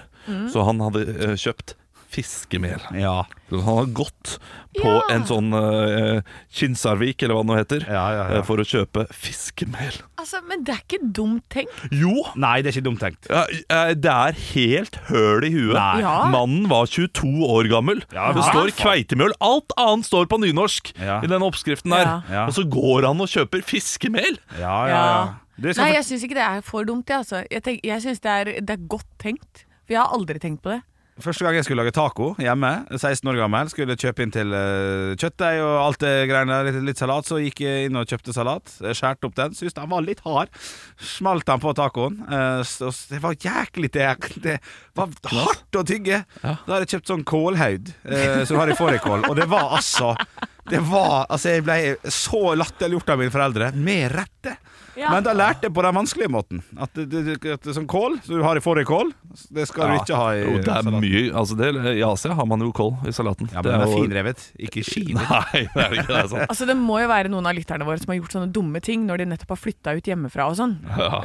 så 0.53 0.63
han 0.69 0.81
hadde 0.85 1.07
eh, 1.17 1.37
kjøpt 1.41 1.75
fiskemel. 2.11 2.83
Ja. 2.99 3.25
Han 3.51 3.63
har 3.67 3.87
gått 3.95 4.37
på 4.79 4.87
Ja. 4.91 5.01
en 5.15 5.25
sånn 5.27 5.49
uh, 5.55 6.21
Kinsarvik, 6.55 7.23
eller 7.23 7.35
hva 7.35 7.43
det 7.43 7.51
nå 7.51 7.57
heter, 7.59 7.85
Ja, 7.89 8.05
ja, 8.15 8.25
ja. 8.31 8.39
eh, 8.39 8.45
for 8.47 8.61
å 8.63 8.67
kjøpe 8.67 9.07
fiskemel. 9.15 9.97
Altså, 10.21 10.41
men 10.47 10.63
det 10.67 10.75
er 10.77 10.83
ikke 10.85 11.01
dumt 11.17 11.43
tenkt. 11.51 11.81
Jo! 11.91 12.13
Nei, 12.39 12.61
det 12.63 12.71
er 12.71 12.77
ikke 12.79 12.87
dumt 12.87 13.01
tenkt. 13.03 13.27
Ja, 13.31 13.43
eh, 13.71 13.95
det 13.95 14.13
er 14.15 14.39
helt 14.53 14.99
høl 15.11 15.47
i 15.49 15.51
huet. 15.55 15.75
Nei. 15.75 16.01
Ja. 16.05 16.15
Mannen 16.31 16.69
var 16.71 16.87
22 16.91 17.33
år 17.49 17.71
gammel. 17.73 18.03
Ja, 18.15 18.31
det 18.37 18.45
står 18.47 18.71
kveitemjøl. 18.79 19.35
Alt 19.41 19.75
annet 19.81 20.07
står 20.11 20.27
på 20.31 20.39
nynorsk 20.43 20.93
Ja. 21.01 21.21
i 21.25 21.27
den 21.31 21.43
oppskriften 21.47 21.91
der. 21.91 22.05
Ja. 22.07 22.21
Ja. 22.31 22.47
Og 22.47 22.55
så 22.55 22.63
går 22.69 23.07
han 23.09 23.21
og 23.21 23.29
kjøper 23.33 23.63
fiskemel. 23.67 24.39
Ja, 24.59 24.77
ja, 24.87 25.03
ja. 25.11 25.23
Nei, 25.61 25.91
jeg 25.93 26.05
syns 26.07 26.23
ikke 26.25 26.39
det 26.39 26.47
er 26.47 26.63
for 26.65 26.85
dumt. 26.89 27.09
Jeg, 27.11 27.19
altså. 27.21 27.43
jeg, 27.51 27.63
tenk, 27.63 27.83
jeg 27.85 28.01
syns 28.01 28.21
det, 28.25 28.31
er- 28.31 28.61
det 28.65 28.71
er 28.79 28.87
godt 28.89 29.05
tenkt. 29.21 29.67
For 29.85 29.93
jeg 29.97 30.01
har 30.01 30.15
aldri 30.15 30.39
tenkt 30.41 30.63
på 30.63 30.71
det. 30.73 30.83
Første 31.21 31.45
gang 31.45 31.57
jeg 31.59 31.67
skulle 31.67 31.83
lage 31.85 31.93
taco 31.97 32.31
hjemme, 32.41 32.71
16 32.97 33.29
år 33.33 33.39
gammel, 33.43 33.69
skulle 33.73 33.97
kjøpe 34.01 34.25
inn 34.25 34.33
til 34.35 34.53
uh, 34.55 35.13
kjøttdeig 35.21 35.61
og 35.65 35.75
alt 35.85 36.01
det 36.05 36.13
greiene, 36.31 36.59
litt, 36.69 36.79
litt 36.91 37.01
salat, 37.03 37.29
så 37.29 37.39
gikk 37.43 37.63
jeg 37.65 37.89
inn 37.91 37.99
og 38.01 38.09
kjøpte 38.11 38.35
salat. 38.37 38.73
Skjærte 38.97 39.29
opp 39.29 39.37
den, 39.39 39.55
syntes 39.59 39.77
den 39.77 39.91
var 39.93 40.05
litt 40.07 40.23
hard. 40.27 40.53
Smalt 41.17 41.47
den 41.49 41.63
på 41.63 41.75
tacoen. 41.79 42.21
Uh, 42.31 42.63
så- 42.67 42.91
så 42.91 43.15
det 43.15 43.23
var 43.23 43.35
jæklig 43.37 43.91
det, 43.95 44.09
det 44.43 44.57
var 44.97 45.09
hardt 45.35 45.77
å 45.81 45.85
tygge. 45.87 46.23
Da 46.43 46.57
hadde 46.67 46.83
jeg 46.87 46.95
kjøpt 46.97 47.13
sånn 47.15 47.25
kålhaud 47.29 47.93
uh, 48.09 48.45
som 48.49 48.57
har 48.61 48.73
i 48.73 48.79
fårikål, 48.79 49.29
og 49.31 49.37
det 49.39 49.49
var 49.51 49.77
altså 49.79 50.15
det 50.71 50.79
var, 50.87 51.25
altså 51.33 51.49
Jeg 51.57 51.65
ble 51.67 52.11
så 52.15 52.53
latterliggjort 52.55 53.09
av 53.11 53.19
mine 53.19 53.33
foreldre, 53.35 53.73
med 53.75 54.13
rette. 54.13 54.53
Ja. 54.99 55.11
Men 55.15 55.23
da 55.23 55.33
lærte 55.37 55.69
jeg 55.69 55.75
på 55.77 55.83
den 55.87 55.95
vanskelige 55.95 56.31
måten. 56.33 56.63
At, 56.77 56.91
at 56.99 57.11
det, 57.11 57.75
sånn 57.77 57.87
kål 57.91 58.17
som 58.25 58.35
du 58.39 58.43
har 58.43 58.59
i 58.59 58.63
fårikål, 58.65 59.13
det 59.55 59.69
skal 59.71 59.93
du 59.93 59.99
ikke 60.01 60.17
ha 60.19 60.29
i 60.35 60.41
Jo, 60.43 60.57
det 60.59 60.67
er 60.67 60.83
salaten. 60.83 60.97
mye 61.05 61.23
altså 61.39 61.57
det, 61.61 61.69
I 61.95 62.03
Asia 62.03 62.35
har 62.35 62.47
man 62.51 62.61
jo 62.65 62.73
kål 62.75 62.97
i 63.07 63.13
salaten. 63.15 63.49
Ja, 63.53 63.63
men 63.63 63.69
Det 63.69 63.73
den 63.73 63.81
er 63.81 63.87
jo- 63.87 64.01
finrevet, 64.03 64.45
ikke 64.59 64.83
skivet. 64.85 65.23
Nei, 65.31 65.63
det 65.75 65.85
er 65.85 65.95
ikke 65.95 66.07
det. 66.11 66.19
er 66.25 66.29
sant. 66.33 66.47
Altså, 66.51 66.67
det 66.67 66.77
må 66.81 66.99
jo 67.01 67.09
være 67.13 67.31
noen 67.33 67.47
av 67.47 67.55
lytterne 67.55 67.87
våre 67.87 68.03
som 68.03 68.11
har 68.13 68.19
gjort 68.21 68.35
sånne 68.39 68.51
dumme 68.53 68.83
ting 68.83 69.07
når 69.07 69.23
de 69.23 69.29
nettopp 69.35 69.55
har 69.55 69.61
flytta 69.63 69.95
ut 69.97 70.11
hjemmefra 70.11 70.49
og 70.51 70.59
sånn. 70.59 70.75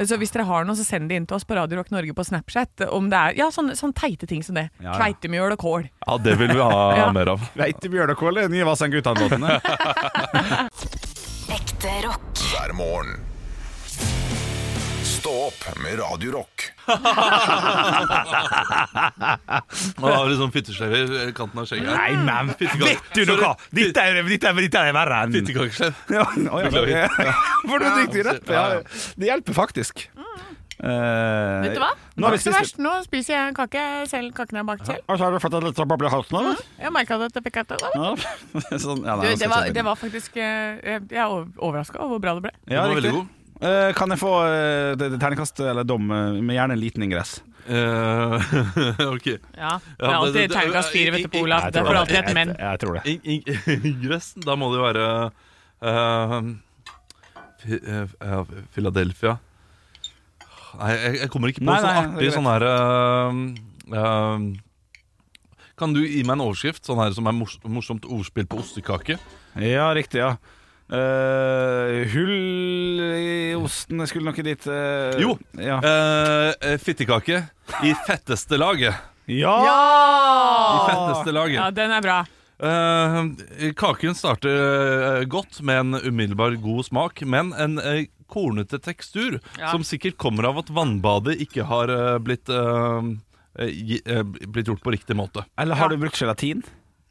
Så 0.06 0.18
hvis 0.22 0.30
dere 0.36 0.46
har 0.48 0.64
noe, 0.68 0.78
så 0.78 0.86
send 0.86 1.10
det 1.10 1.16
inn 1.20 1.26
til 1.26 1.36
oss 1.40 1.44
på 1.48 1.58
Radio 1.58 1.80
Rock 1.82 1.90
Norge 1.90 2.14
på 2.14 2.24
Snapchat. 2.24 2.86
Om 2.92 3.10
det 3.10 3.18
er 3.18 3.36
ja, 3.42 3.50
sånne, 3.50 3.74
sånne 3.76 3.94
teite 3.98 4.26
ting 4.30 4.42
som 4.46 4.54
det. 4.56 4.68
Ja, 4.78 4.92
ja. 4.92 4.96
Kveitemjøl 5.00 5.52
og 5.56 5.60
kål. 5.64 5.88
Ja, 6.06 6.18
det 6.22 6.38
vil 6.38 6.54
vi 6.54 6.60
ha 6.62 6.82
Ja. 7.02 7.10
mer 7.12 7.34
av. 7.34 7.42
Kveitemjøl 7.56 8.14
og 8.14 8.20
kål 8.22 8.44
er 8.44 8.48
nye 8.52 8.64
Vassendgutane-låtene. 8.68 9.58
Ekte 11.56 11.92
rock. 12.06 12.22
hver 12.50 12.72
morgen. 12.78 13.16
Stå 15.26 15.34
opp 15.48 15.64
med 15.82 15.98
Radio 15.98 16.32
Rock. 16.32 16.62
Nå 19.98 20.06
har 20.06 20.28
litt 20.30 20.38
sånn 20.38 20.52
fytteslev 20.54 20.92
i 20.94 21.32
kanten 21.34 21.58
av 21.58 21.66
skjegget. 21.66 21.88
Nei, 21.90 22.12
men 22.22 22.52
vet 22.54 23.08
du 23.16 23.24
noe? 23.32 23.48
Dette 23.74 24.04
er, 24.06 24.20
dette 24.22 24.52
er, 24.52 24.60
dette 24.60 24.78
er 24.86 24.94
verre 24.94 25.18
enn 25.24 25.34
Fittekakeslev. 25.34 25.98
ja, 26.14 26.22
å, 26.22 26.28
ja, 26.62 26.70
Beklager. 26.70 27.10
For 27.64 27.74
du 27.82 27.84
er 27.88 27.96
dyktig 28.04 28.20
i 28.22 28.24
rapp. 28.28 28.46
Ja. 28.54 28.62
Det 29.18 29.26
hjelper 29.32 29.58
faktisk. 29.58 30.04
Eh, 30.76 31.58
Vet 31.64 31.74
du 31.74 31.80
hva? 31.82 31.90
Nå 32.20 32.30
Det 32.30 32.38
ikke 32.44 32.54
verst. 32.60 32.78
Nå 32.86 32.92
spiser 33.08 33.34
jeg 33.34 33.42
en 33.50 33.56
kake 33.58 33.82
selv. 34.12 34.30
Kaken 34.36 34.60
er 34.62 34.66
bakt 34.68 34.86
selv. 34.86 35.02
Og 35.10 35.18
så 35.18 35.22
har 35.26 35.34
du 35.34 35.40
fått 35.42 35.56
et 35.58 35.66
litt 35.72 35.80
boble 35.90 36.06
i 36.06 36.12
halsen, 36.14 36.38
eller? 36.38 36.60
Jeg 36.84 36.94
merka 36.94 37.18
at 37.18 37.22
dette 37.26 37.42
fikk 37.48 37.56
jeg 37.64 37.66
til. 37.72 37.80
Ja. 37.96 38.14
Sånn, 38.84 39.02
ja, 39.02 39.16
Du, 39.18 39.24
nei, 39.26 39.32
nå 39.34 39.40
det, 39.42 39.48
var, 39.50 39.66
det 39.80 39.84
var 39.90 39.96
faktisk 39.98 40.38
eh, 40.38 40.78
Jeg 40.84 41.02
jeg 41.16 41.18
er 41.24 41.26
overraska 41.34 41.98
over 41.98 42.14
hvor 42.14 42.22
bra 42.28 42.36
det 42.38 42.46
ble. 42.46 42.54
ja, 42.70 42.84
Den 42.86 42.92
var 42.92 42.94
veldig 43.00 43.10
riktig. 43.10 43.24
god. 43.24 43.35
Eh, 43.56 43.90
kan 43.96 44.12
jeg 44.12 44.20
få 44.20 44.30
uh, 44.44 45.04
terningkast 45.16 45.62
eller 45.64 45.86
dom 45.88 46.10
eh, 46.12 46.34
med 46.44 46.58
gjerne 46.58 46.76
en 46.76 46.80
liten 46.82 47.04
ingress? 47.06 47.38
Uh, 47.66 48.36
ok. 49.14 49.26
Ja, 49.56 49.78
Det 49.96 50.04
er 50.04 50.12
alltid 50.18 50.52
terningkast 50.52 50.92
fire, 50.92 51.14
vet 51.14 51.24
du, 51.24 51.30
på 51.32 51.44
Olav. 51.46 51.70
Det 51.72 51.80
er 51.80 51.98
alltid 52.02 52.18
et 52.20 52.34
men. 52.36 52.52
Jeg, 52.52 52.60
jeg 52.68 52.82
tror 52.84 52.98
det. 52.98 53.02
In- 53.14 53.24
in- 53.24 53.88
Ingressen, 53.94 54.44
da 54.44 54.58
må 54.60 54.68
det 54.72 54.80
jo 54.80 54.84
være 54.84 55.06
eh, 55.88 56.36
eh, 57.78 58.54
Philadelphia 58.74 59.38
Nei, 60.76 60.90
jeg, 60.92 61.12
jeg 61.22 61.30
kommer 61.32 61.48
ikke 61.48 61.62
på 61.62 61.70
Nei, 61.70 61.78
sånn 61.80 61.94
nei, 61.96 62.02
artig 62.04 62.32
sånn 62.34 62.48
her 62.50 62.66
eh, 62.68 63.38
eh, 63.96 64.44
Kan 65.80 65.96
du 65.96 66.02
gi 66.04 66.20
meg 66.28 66.36
en 66.36 66.44
overskrift? 66.50 66.84
Sånn 66.84 67.00
her 67.00 67.16
som 67.16 67.28
er 67.30 67.36
mors 67.36 67.56
morsomt 67.64 68.04
ordspill 68.04 68.44
på 68.52 68.60
ostekake? 68.60 69.16
Ja, 69.64 69.88
riktig, 69.96 70.20
ja. 70.20 70.34
Uh, 70.86 72.04
hull 72.12 72.36
osten 73.66 74.02
skulle 74.08 74.30
nok 74.30 74.40
dit 74.46 74.66
Uh, 74.70 75.12
Jo. 75.20 75.34
Ja. 75.60 75.76
Eh, 75.82 76.54
eh, 76.72 76.78
fittekake 76.82 77.42
i 77.84 77.92
fetteste 78.06 78.58
laget. 78.60 78.94
ja! 79.26 79.56
I 80.76 80.78
fetteste 80.90 81.34
laget. 81.34 81.58
Ja, 81.60 81.70
den 81.74 81.90
er 81.96 82.02
bra. 82.04 82.18
Uh, 82.56 83.34
kaken 83.76 84.14
starter 84.16 84.54
eh, 85.20 85.24
godt 85.28 85.58
med 85.66 85.82
en 85.82 85.98
umiddelbar 86.06 86.54
god 86.62 86.86
smak, 86.88 87.20
men 87.28 87.50
en 87.60 87.76
eh, 87.82 88.06
kornete 88.32 88.78
tekstur, 88.82 89.36
Ja. 89.60 89.70
som 89.74 89.84
sikkert 89.84 90.16
kommer 90.18 90.48
av 90.48 90.62
at 90.62 90.70
vannbadet 90.72 91.36
ikke 91.44 91.66
har 91.68 91.92
eh, 91.92 92.16
blitt, 92.24 92.48
eh, 92.48 93.10
eh, 93.60 94.00
eh, 94.00 94.22
blitt 94.48 94.66
gjort 94.72 94.82
på 94.82 94.94
riktig 94.96 95.14
måte. 95.20 95.44
Eller 95.60 95.76
har 95.78 95.92
du 95.92 95.98
brukt 96.00 96.16
gelatin? 96.18 96.64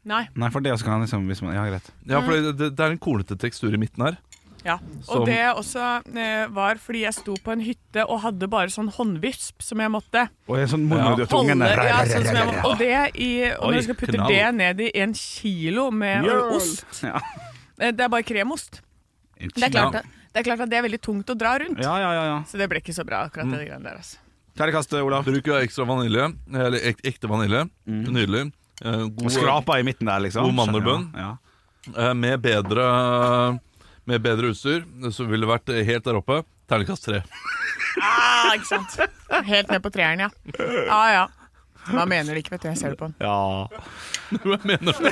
Nei. 0.06 0.24
Nei, 0.38 0.50
for 0.54 0.62
det 0.62 0.74
også 0.74 0.86
kan 0.86 1.00
liksom 1.02 1.24
hvis 1.30 1.40
man, 1.42 1.54
Ja, 1.56 1.64
greit. 1.70 1.88
Ja, 2.06 2.20
for 2.26 2.34
det, 2.36 2.52
det, 2.58 2.72
det 2.78 2.84
er 2.84 2.92
en 2.94 3.00
kornete 3.02 3.38
tekstur 3.38 3.74
i 3.74 3.80
midten 3.80 4.04
her. 4.06 4.18
Ja. 4.64 4.78
Som- 5.04 5.20
Og 5.20 5.26
det 5.26 5.38
også 5.54 6.02
eh, 6.16 6.46
var 6.48 6.74
fordi 6.82 7.02
jeg 7.04 7.14
sto 7.14 7.34
på 7.44 7.52
en 7.52 7.60
hytte 7.60 8.02
og 8.08 8.20
hadde 8.22 8.48
bare 8.50 8.66
sånn 8.72 8.88
håndvisp 8.90 9.62
som 9.62 9.78
jeg 9.78 9.90
måtte 9.90 10.28
Og 10.48 10.58
en 10.58 10.66
sånn 10.66 10.88
holde. 10.90 11.26
Ja, 11.28 12.02
sånn 12.04 12.26
som 12.26 12.34
jeg 12.36 12.46
må, 12.46 12.64
og 12.64 12.78
det 12.78 12.90
i, 13.20 13.30
og 13.52 13.68
Oi, 13.68 13.74
når 13.74 13.76
du 13.76 13.82
skal 13.82 13.94
putte 14.00 14.16
knall. 14.16 14.28
det 14.28 14.54
ned 14.54 14.80
i 14.80 14.90
en 15.04 15.14
kilo 15.14 15.90
med 15.90 16.24
Mjøl. 16.24 16.56
ost 16.56 17.02
Ja. 17.04 17.20
eh, 17.78 17.92
Det 17.92 18.00
er 18.00 18.08
bare 18.08 18.22
kremost. 18.22 18.80
Det 19.38 19.62
er, 19.62 19.70
klart, 19.70 19.94
at- 19.94 20.04
det 20.32 20.40
er 20.40 20.42
klart 20.42 20.60
at 20.60 20.70
det 20.70 20.78
er 20.78 20.82
veldig 20.88 21.00
tungt 21.00 21.26
å 21.30 21.36
dra 21.38 21.58
rundt. 21.58 21.78
Ja, 21.78 21.96
ja, 21.98 22.12
ja, 22.12 22.24
ja. 22.24 22.42
Så 22.48 22.56
det 22.58 22.68
ble 22.68 22.80
ikke 22.80 22.94
så 22.94 23.04
bra, 23.06 23.28
akkurat 23.28 23.50
det 23.50 23.68
greiene 23.68 23.82
der. 23.84 23.96
Altså. 24.00 24.16
Terningkast, 24.56 24.92
Olav. 24.94 25.24
Bruker 25.24 25.60
ekstra 25.62 25.84
vanilje, 25.86 26.34
eller 26.54 26.78
ek, 26.80 27.02
ekte 27.04 27.28
vanilje. 27.28 27.68
Nydelig. 27.86 28.52
Eh, 28.82 29.06
god, 29.12 29.30
skrapa 29.30 29.78
i 29.78 29.82
midten 29.84 30.06
der, 30.06 30.18
liksom. 30.20 30.42
God 30.44 30.54
mandelbunn. 30.54 31.12
Ja. 31.14 31.36
eh, 31.96 32.14
med 32.14 32.40
bedre 32.42 33.60
med 34.06 34.22
bedre 34.24 34.52
utstyr, 34.52 34.84
så 35.12 35.26
ville 35.26 35.46
det 35.46 35.50
vært 35.50 35.72
helt 35.88 36.04
der 36.06 36.18
oppe. 36.20 36.40
Terningkast 36.70 37.06
tre. 37.08 37.22
Ah, 38.02 38.52
ikke 38.54 38.68
sant. 38.68 38.96
Helt 39.46 39.70
ned 39.72 39.82
på 39.84 39.90
treeren, 39.94 40.26
ja. 40.26 40.30
Ja 40.86 41.02
ja. 41.14 41.26
Hva 41.86 42.02
mener 42.10 42.34
de 42.34 42.40
ikke, 42.42 42.56
vet 42.56 42.64
du. 42.64 42.68
Jeg 42.72 42.78
ser 42.80 42.94
det 42.94 42.98
på 42.98 43.06
den. 43.06 43.14
Ja. 43.22 43.68
Hva 44.42 44.56
mener 44.66 44.96
du? 44.96 45.06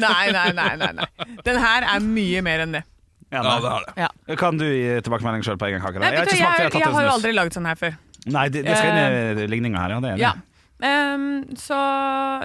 Nei, 0.00 0.30
nei, 0.32 0.46
nei. 0.56 0.70
nei, 0.80 0.92
nei. 0.96 1.08
Den 1.44 1.58
her 1.60 1.84
er 1.92 2.00
mye 2.04 2.40
mer 2.46 2.62
enn 2.64 2.78
det. 2.78 2.84
Ja, 3.32 3.42
Ja, 3.42 3.58
det 3.64 3.68
er 3.72 3.84
det. 3.86 3.92
Ja. 4.04 4.36
Kan 4.40 4.58
du 4.60 4.64
gi 4.68 4.94
tilbakemelding 5.04 5.44
sjøl 5.44 5.60
på 5.60 5.68
egen 5.68 5.80
kake? 5.84 6.00
Nei, 6.00 6.10
Jeg 6.12 6.24
har 6.24 6.32
jeg, 6.32 6.72
jeg 6.72 6.80
jeg 6.80 6.92
har 6.96 7.04
jo 7.08 7.12
aldri 7.16 7.32
laget 7.36 7.56
sånn 7.56 7.68
her 7.68 7.78
før. 7.80 7.94
Nei, 8.32 8.46
det, 8.54 8.62
det 8.66 8.74
skal 8.78 8.96
inn 8.96 9.42
i 9.44 9.46
ligninga 9.52 9.80
her, 9.84 9.94
ja. 9.96 10.00
Det 10.04 10.10
er 10.10 10.16
enig. 10.18 10.24
Ja. 10.24 10.34
Um, 10.82 11.26
så 11.56 11.78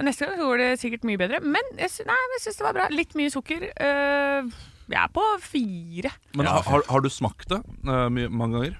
neste 0.06 0.28
gang 0.28 0.38
går 0.44 0.60
det 0.62 0.68
sikkert 0.80 1.04
mye 1.08 1.18
bedre. 1.20 1.40
Men 1.44 1.72
jeg, 1.80 1.90
sy- 1.96 2.06
nei, 2.08 2.16
jeg 2.36 2.44
syns 2.46 2.60
det 2.60 2.66
var 2.68 2.76
bra. 2.76 2.86
Litt 2.94 3.16
mye 3.18 3.32
sukker. 3.34 3.66
Uh, 3.78 4.52
jeg 4.88 4.98
er 5.02 5.12
på 5.14 5.24
fire. 5.44 6.10
Men 6.36 6.46
har, 6.46 6.62
har- 6.66 6.86
har 6.88 7.00
du 7.04 7.08
smakt 7.12 7.48
det 7.52 7.60
uh, 7.86 8.08
mye, 8.12 8.28
mange 8.30 8.58
ganger? 8.58 8.76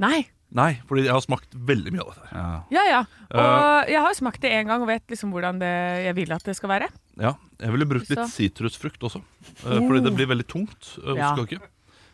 Nei. 0.00 0.26
Nei, 0.50 0.80
fordi 0.88 1.04
jeg 1.06 1.12
har 1.14 1.22
smakt 1.22 1.52
veldig 1.54 1.92
mye 1.94 2.02
av 2.02 2.08
dette. 2.14 2.28
her. 2.32 2.62
Ja 2.74 2.82
ja. 2.88 3.00
Og 3.30 3.90
jeg 3.92 4.00
har 4.02 4.14
smakt 4.18 4.40
det 4.42 4.50
én 4.50 4.66
gang 4.66 4.82
og 4.82 4.88
vet 4.90 5.04
liksom 5.12 5.30
hvordan 5.30 5.60
det, 5.62 5.68
jeg 6.08 6.16
vil 6.16 6.32
at 6.34 6.42
det 6.48 6.56
skal 6.58 6.72
være. 6.72 6.88
Ja, 7.20 7.34
Jeg 7.60 7.70
ville 7.76 7.86
brukt 7.86 8.10
litt 8.10 8.24
sitrusfrukt 8.32 8.98
også. 9.06 9.20
uh, 9.20 9.76
Fordi 9.86 10.00
det 10.02 10.14
blir 10.16 10.26
veldig 10.26 10.46
tungt 10.50 10.96
uh, 11.04 11.14
Ja. 11.14 11.30
ostekake. 11.36 11.62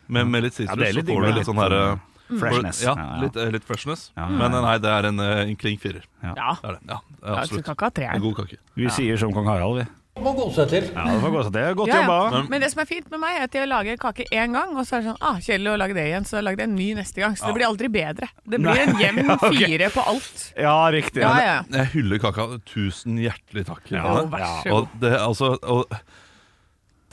Med, 0.07 0.27
med 0.31 0.43
litt 0.45 0.53
sitrus 0.53 0.77
Ja, 0.77 0.91
så 0.93 1.03
får 1.07 1.25
du 1.25 1.31
litt 1.35 1.47
sånn 1.49 1.57
her 1.59 1.73
eh, 1.75 1.97
Freshness. 2.27 2.79
Ja, 2.83 2.93
Ja, 2.95 3.03
ja. 3.15 3.21
Litt, 3.23 3.35
eh, 3.39 3.49
litt 3.51 3.63
freshness. 3.67 4.11
Ja. 4.15 4.27
Men 4.29 4.53
eh, 4.53 4.61
nei, 4.63 4.77
det 4.83 4.91
er 4.91 5.07
en, 5.09 5.19
eh, 5.19 5.41
en 5.47 5.55
kling 5.59 5.77
firer. 5.79 6.05
Ja. 6.23 6.33
Det 6.61 6.69
er 6.69 6.77
det. 6.77 6.81
Ja, 6.87 6.97
det 7.09 7.17
er 7.23 7.27
Ja, 7.27 7.43
så 7.47 7.57
absolutt. 7.57 7.99
En 8.13 8.21
god 8.23 8.35
kake. 8.37 8.57
Vi 8.75 8.87
sier 8.95 9.17
som 9.19 9.33
kong 9.35 9.47
Harald, 9.47 9.79
vi. 9.81 9.85
Må 10.23 10.31
gå 10.35 10.45
seg 10.55 10.67
til. 10.71 10.87
Ja, 10.95 11.03
det 11.07 11.19
får 11.23 11.31
gå 11.35 11.41
seg 11.45 11.53
til. 11.53 11.75
Godt 11.79 11.87
Ja, 11.91 11.95
ja. 11.95 12.01
jobba. 12.07 12.41
Men 12.49 12.61
det 12.63 12.69
som 12.73 12.81
er 12.81 12.87
fint 12.89 13.09
med 13.11 13.19
meg, 13.21 13.37
er 13.37 13.43
at 13.47 13.53
jeg 13.59 13.67
lager 13.69 13.97
kake 14.01 14.25
én 14.31 14.53
gang, 14.57 14.73
og 14.77 14.85
så 14.87 14.97
er 14.97 15.01
det 15.05 15.11
sånn 15.11 15.21
ah, 15.21 15.37
kjedelig 15.43 15.71
å 15.73 15.77
lage 15.77 15.93
det 15.97 16.05
igjen, 16.09 16.25
så 16.27 16.41
lagde 16.43 16.63
jeg 16.63 16.69
en 16.69 16.75
ny 16.75 16.89
neste 16.97 17.21
gang. 17.23 17.37
Så 17.37 17.47
det 17.47 17.55
blir 17.59 17.67
aldri 17.69 17.87
bedre. 17.93 18.27
Det 18.45 18.59
blir 18.63 18.83
en 18.83 18.97
jevn 18.99 19.23
Ja, 19.27 19.37
ok. 19.37 19.57
fire 19.61 19.89
på 19.93 20.07
alt. 20.13 20.43
Ja, 20.57 20.75
riktig. 20.91 21.21
Ja, 21.23 21.33
ja. 21.45 21.57
Jeg 21.77 21.91
hyller 21.95 22.17
kaka. 22.23 22.47
Tusen 22.65 23.17
hjertelig 23.21 23.65
takk. 23.69 23.83
Ja, 23.93 24.03
Janne. 24.03 24.29
vær 24.33 24.45
så 24.63 24.75
Og 24.81 24.87
det, 25.01 25.13
altså 25.21 25.53
og, 25.63 25.97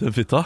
Den 0.00 0.12
fitta 0.12 0.44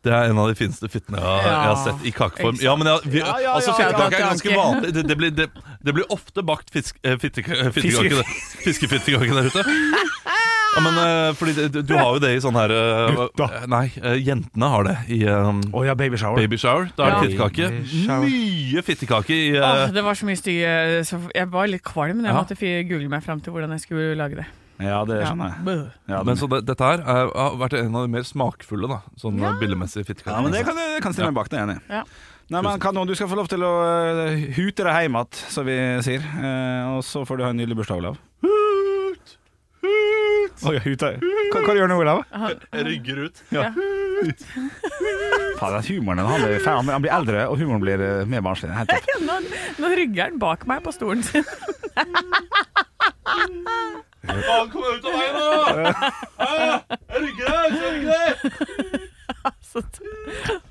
det 0.00 0.14
er 0.16 0.30
en 0.30 0.38
av 0.40 0.46
de 0.48 0.54
fineste 0.56 0.88
fittene 0.88 1.18
jeg, 1.20 1.26
har- 1.28 1.42
jeg 1.44 1.52
har 1.60 1.74
Ja. 1.74 1.80
sett 1.84 2.04
i 2.08 2.10
kakeform. 2.16 2.56
Ja, 2.64 2.72
men 2.74 2.86
jeg, 2.88 3.00
vi, 3.12 3.18
Ja, 3.20 3.34
ja, 3.38 3.50
altså 3.58 3.74
ja, 3.76 3.90
Fittekake 3.90 4.14
er 4.16 4.22
ja. 4.22 4.28
ganske 4.30 4.54
vanlig. 4.56 4.92
Det, 4.96 5.02
det, 5.10 5.16
blir, 5.20 5.30
det, 5.36 5.46
det 5.84 5.92
blir 5.94 6.06
ofte 6.08 6.40
bakt 6.42 6.70
fisk, 6.72 6.96
eh, 7.04 7.18
fitteka- 7.20 7.52
eh, 7.66 7.68
fittekake 7.68 8.16
der- 8.16 8.30
fiskefittekake 8.64 9.28
der 9.28 9.50
ute. 9.52 9.64
Ja, 10.76 10.80
men 10.84 10.98
eh, 11.02 11.32
fordi 11.34 11.54
du- 11.74 11.82
Du 11.82 11.94
har 11.98 12.12
jo 12.14 12.20
det 12.22 12.30
i 12.36 12.40
sånn 12.40 12.54
her 12.54 12.70
eh, 12.70 13.16
Gutta. 13.16 13.66
Nei, 13.66 13.90
eh, 14.02 14.16
jentene 14.22 14.68
har 14.70 14.84
det 14.86 14.96
i 15.10 15.24
um, 15.26 15.60
Å 15.74 15.84
ja, 15.84 15.94
babyshower. 15.98 16.36
baby 16.36 16.56
shower. 16.56 16.90
Da 16.96 17.04
er 17.08 17.10
det 17.26 17.32
Ja. 17.34 17.48
fittekake. 17.48 18.20
Mye 18.22 18.82
fittekake 18.86 19.30
i 19.34 19.56
eh, 19.56 19.62
Åh, 19.66 19.90
det 19.92 20.04
var 20.04 20.14
så 20.14 20.26
mye 20.28 20.38
stygge 20.38 21.04
så 21.08 21.18
Jeg 21.34 21.50
var 21.50 21.66
litt 21.66 21.82
kvalm. 21.82 22.16
men 22.22 22.24
Jeg 22.26 22.34
Ja. 22.34 22.40
måtte 22.40 22.56
fi- 22.56 22.84
google 22.88 23.08
meg 23.08 23.22
fram 23.24 23.40
til 23.40 23.52
hvordan 23.52 23.70
jeg 23.70 23.80
skulle 23.80 24.14
lage 24.16 24.36
det. 24.36 24.46
Ja, 24.80 25.04
det 25.04 25.26
skjønner 25.26 25.50
jeg. 25.50 25.64
Bøh. 25.64 25.90
Ja, 26.08 26.22
Men 26.22 26.36
så 26.36 26.48
det, 26.48 26.64
dette 26.64 26.80
her 26.80 27.00
er, 27.04 27.26
har 27.34 27.56
vært 27.60 27.74
en 27.78 27.94
av 27.94 28.02
de 28.06 28.08
mer 28.08 28.22
smakfulle 28.22 28.88
da 28.88 29.02
Sånn 29.20 29.38
ja. 29.38 29.52
billedmessige 29.60 30.06
fittekaker. 30.06 30.32
Ja, 30.38 30.40
men 30.40 30.52
det 30.52 30.64
kan 30.64 30.76
jeg 30.76 31.02
kan 31.02 31.12
stille 31.12 31.26
meg 31.28 31.34
bak, 31.34 31.48
det 31.50 31.58
er 31.58 31.66
jeg 31.66 31.68
enig 31.68 31.82
i. 31.82 31.92
Ja. 31.98 32.04
Nei, 32.50 32.62
men 32.62 32.80
Kanon, 32.80 33.06
du 33.06 33.14
skal 33.14 33.28
få 33.28 33.36
lov 33.36 33.46
til 33.48 33.58
å 33.60 33.72
eh, 34.30 34.36
hute 34.56 34.82
deg 34.82 35.04
hjem 35.04 35.14
igjen, 35.18 35.34
som 35.50 35.66
vi 35.66 35.76
sier. 36.02 36.22
Eh, 36.22 36.96
og 36.96 37.02
så 37.04 37.26
får 37.26 37.36
du 37.36 37.42
ha 37.44 37.50
en 37.50 37.56
nydelig 37.58 37.76
bursdag, 37.76 37.98
Olav. 37.98 38.16
Oi. 40.68 40.76
Hva, 40.84 41.60
hva 41.64 41.74
gjør 41.76 41.86
du 41.88 41.92
nå, 41.94 41.96
Olav? 42.02 42.18
Jeg 42.74 42.84
rygger 42.86 43.16
ut. 43.26 43.36
Faen, 45.60 45.72
den 45.76 45.84
humoren 45.88 46.20
han, 46.26 46.44
faen, 46.64 46.88
han 46.92 47.04
blir 47.04 47.14
eldre, 47.16 47.46
og 47.48 47.56
humoren 47.60 47.82
blir 47.84 47.98
eh, 48.04 48.24
mer 48.28 48.42
barnslig. 48.44 48.72
Helt 48.76 48.92
topp. 48.92 49.06
Nå, 49.24 49.38
nå 49.80 49.92
rygger 49.96 50.22
han 50.28 50.36
bak 50.42 50.66
meg 50.68 50.82
på 50.84 50.92
stolen 50.96 51.22
sin. 51.24 51.46
Faen, 54.30 54.68
kom 54.72 54.82
deg 54.84 54.92
ut 55.00 55.06
av 55.08 55.12
veien 55.16 55.34
da! 55.36 55.46
Hæ? 56.40 56.56
Jeg 57.10 57.18
rygger 57.24 57.44
deg, 57.50 57.56
jeg 57.74 57.90
rygger 57.94 58.10
deg! 58.12 59.09
Så, 59.70 59.80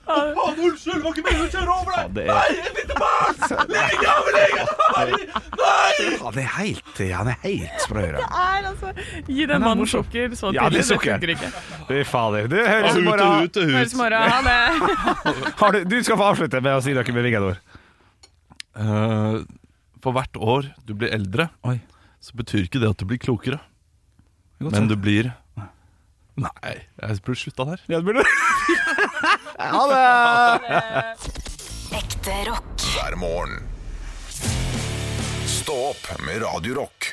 Faen, 0.04 0.58
unnskyld, 0.60 0.98
var 1.04 1.14
ikke 1.14 1.24
meningen 1.24 1.46
å 1.46 1.52
kjøre 1.54 1.76
over 1.80 2.10
deg! 2.18 2.28
Nei, 2.28 2.56
et 2.60 2.80
lite 2.82 2.96
barn! 3.00 3.38
Ligg 3.72 4.02
av, 4.12 4.30
ligg 4.36 4.56
av! 4.64 4.72
Nei! 5.00 6.08
han 6.20 6.40
er 6.42 6.50
helt, 6.58 7.00
han 7.16 7.30
er 7.32 7.38
helt 7.46 7.86
sprø. 7.86 8.04
er 8.10 8.68
altså 8.72 8.92
Gi 9.30 9.46
den 9.48 9.64
mannen 9.64 9.88
sukker 9.88 10.36
så 10.36 10.52
Ja, 10.56 10.68
det 10.68 10.82
er 10.82 10.84
tidlig. 10.84 10.84
Det 10.84 10.88
sukker. 10.90 11.16
funker 11.16 11.34
ikke. 11.36 11.52
Fy 11.88 12.02
fader. 12.12 12.50
Du 12.52 12.58
høres 12.60 12.92
i 12.92 13.00
Ut 13.00 13.00
og 13.00 13.08
morgen. 13.08 13.48
ut 13.48 13.62
og 13.64 13.72
Høres 13.72 13.94
i 13.94 13.96
ut. 13.96 14.02
morgen. 14.02 14.36
Ha 14.36 14.42
det. 14.50 14.60
Har 15.64 15.78
du, 15.78 15.80
du 15.94 15.98
skal 16.04 16.20
få 16.20 16.28
avslutte 16.34 16.62
med 16.68 16.76
å 16.76 16.84
si 16.84 16.96
noe 16.98 17.16
bevilgede 17.20 17.54
ord. 17.54 17.64
Eh, 18.80 19.40
For 20.04 20.16
hvert 20.16 20.38
år 20.40 20.70
du 20.88 20.94
blir 20.96 21.12
eldre, 21.16 21.50
Oi. 21.68 21.78
så 22.24 22.36
betyr 22.40 22.68
ikke 22.68 22.80
det 22.84 22.92
at 22.94 23.00
du 23.02 23.08
blir 23.10 23.20
klokere. 23.24 23.60
Men 24.60 24.88
du 24.92 24.96
blir 25.00 25.32
Nei, 26.40 26.74
jeg 27.02 27.22
burde 27.26 27.40
slutta 27.42 27.66
der. 27.68 27.82
Ja, 27.92 28.00
det 28.00 28.06
burde. 28.08 28.24
Ha 29.60 29.82
det! 29.92 31.32
Ekte 32.00 32.36
rock. 32.48 32.86
hver 32.94 33.16
morgen. 33.20 33.58
Stå 35.50 35.76
opp 35.92 36.06
med 36.26 36.42
Radio 36.46 36.78
Rock. 36.80 37.10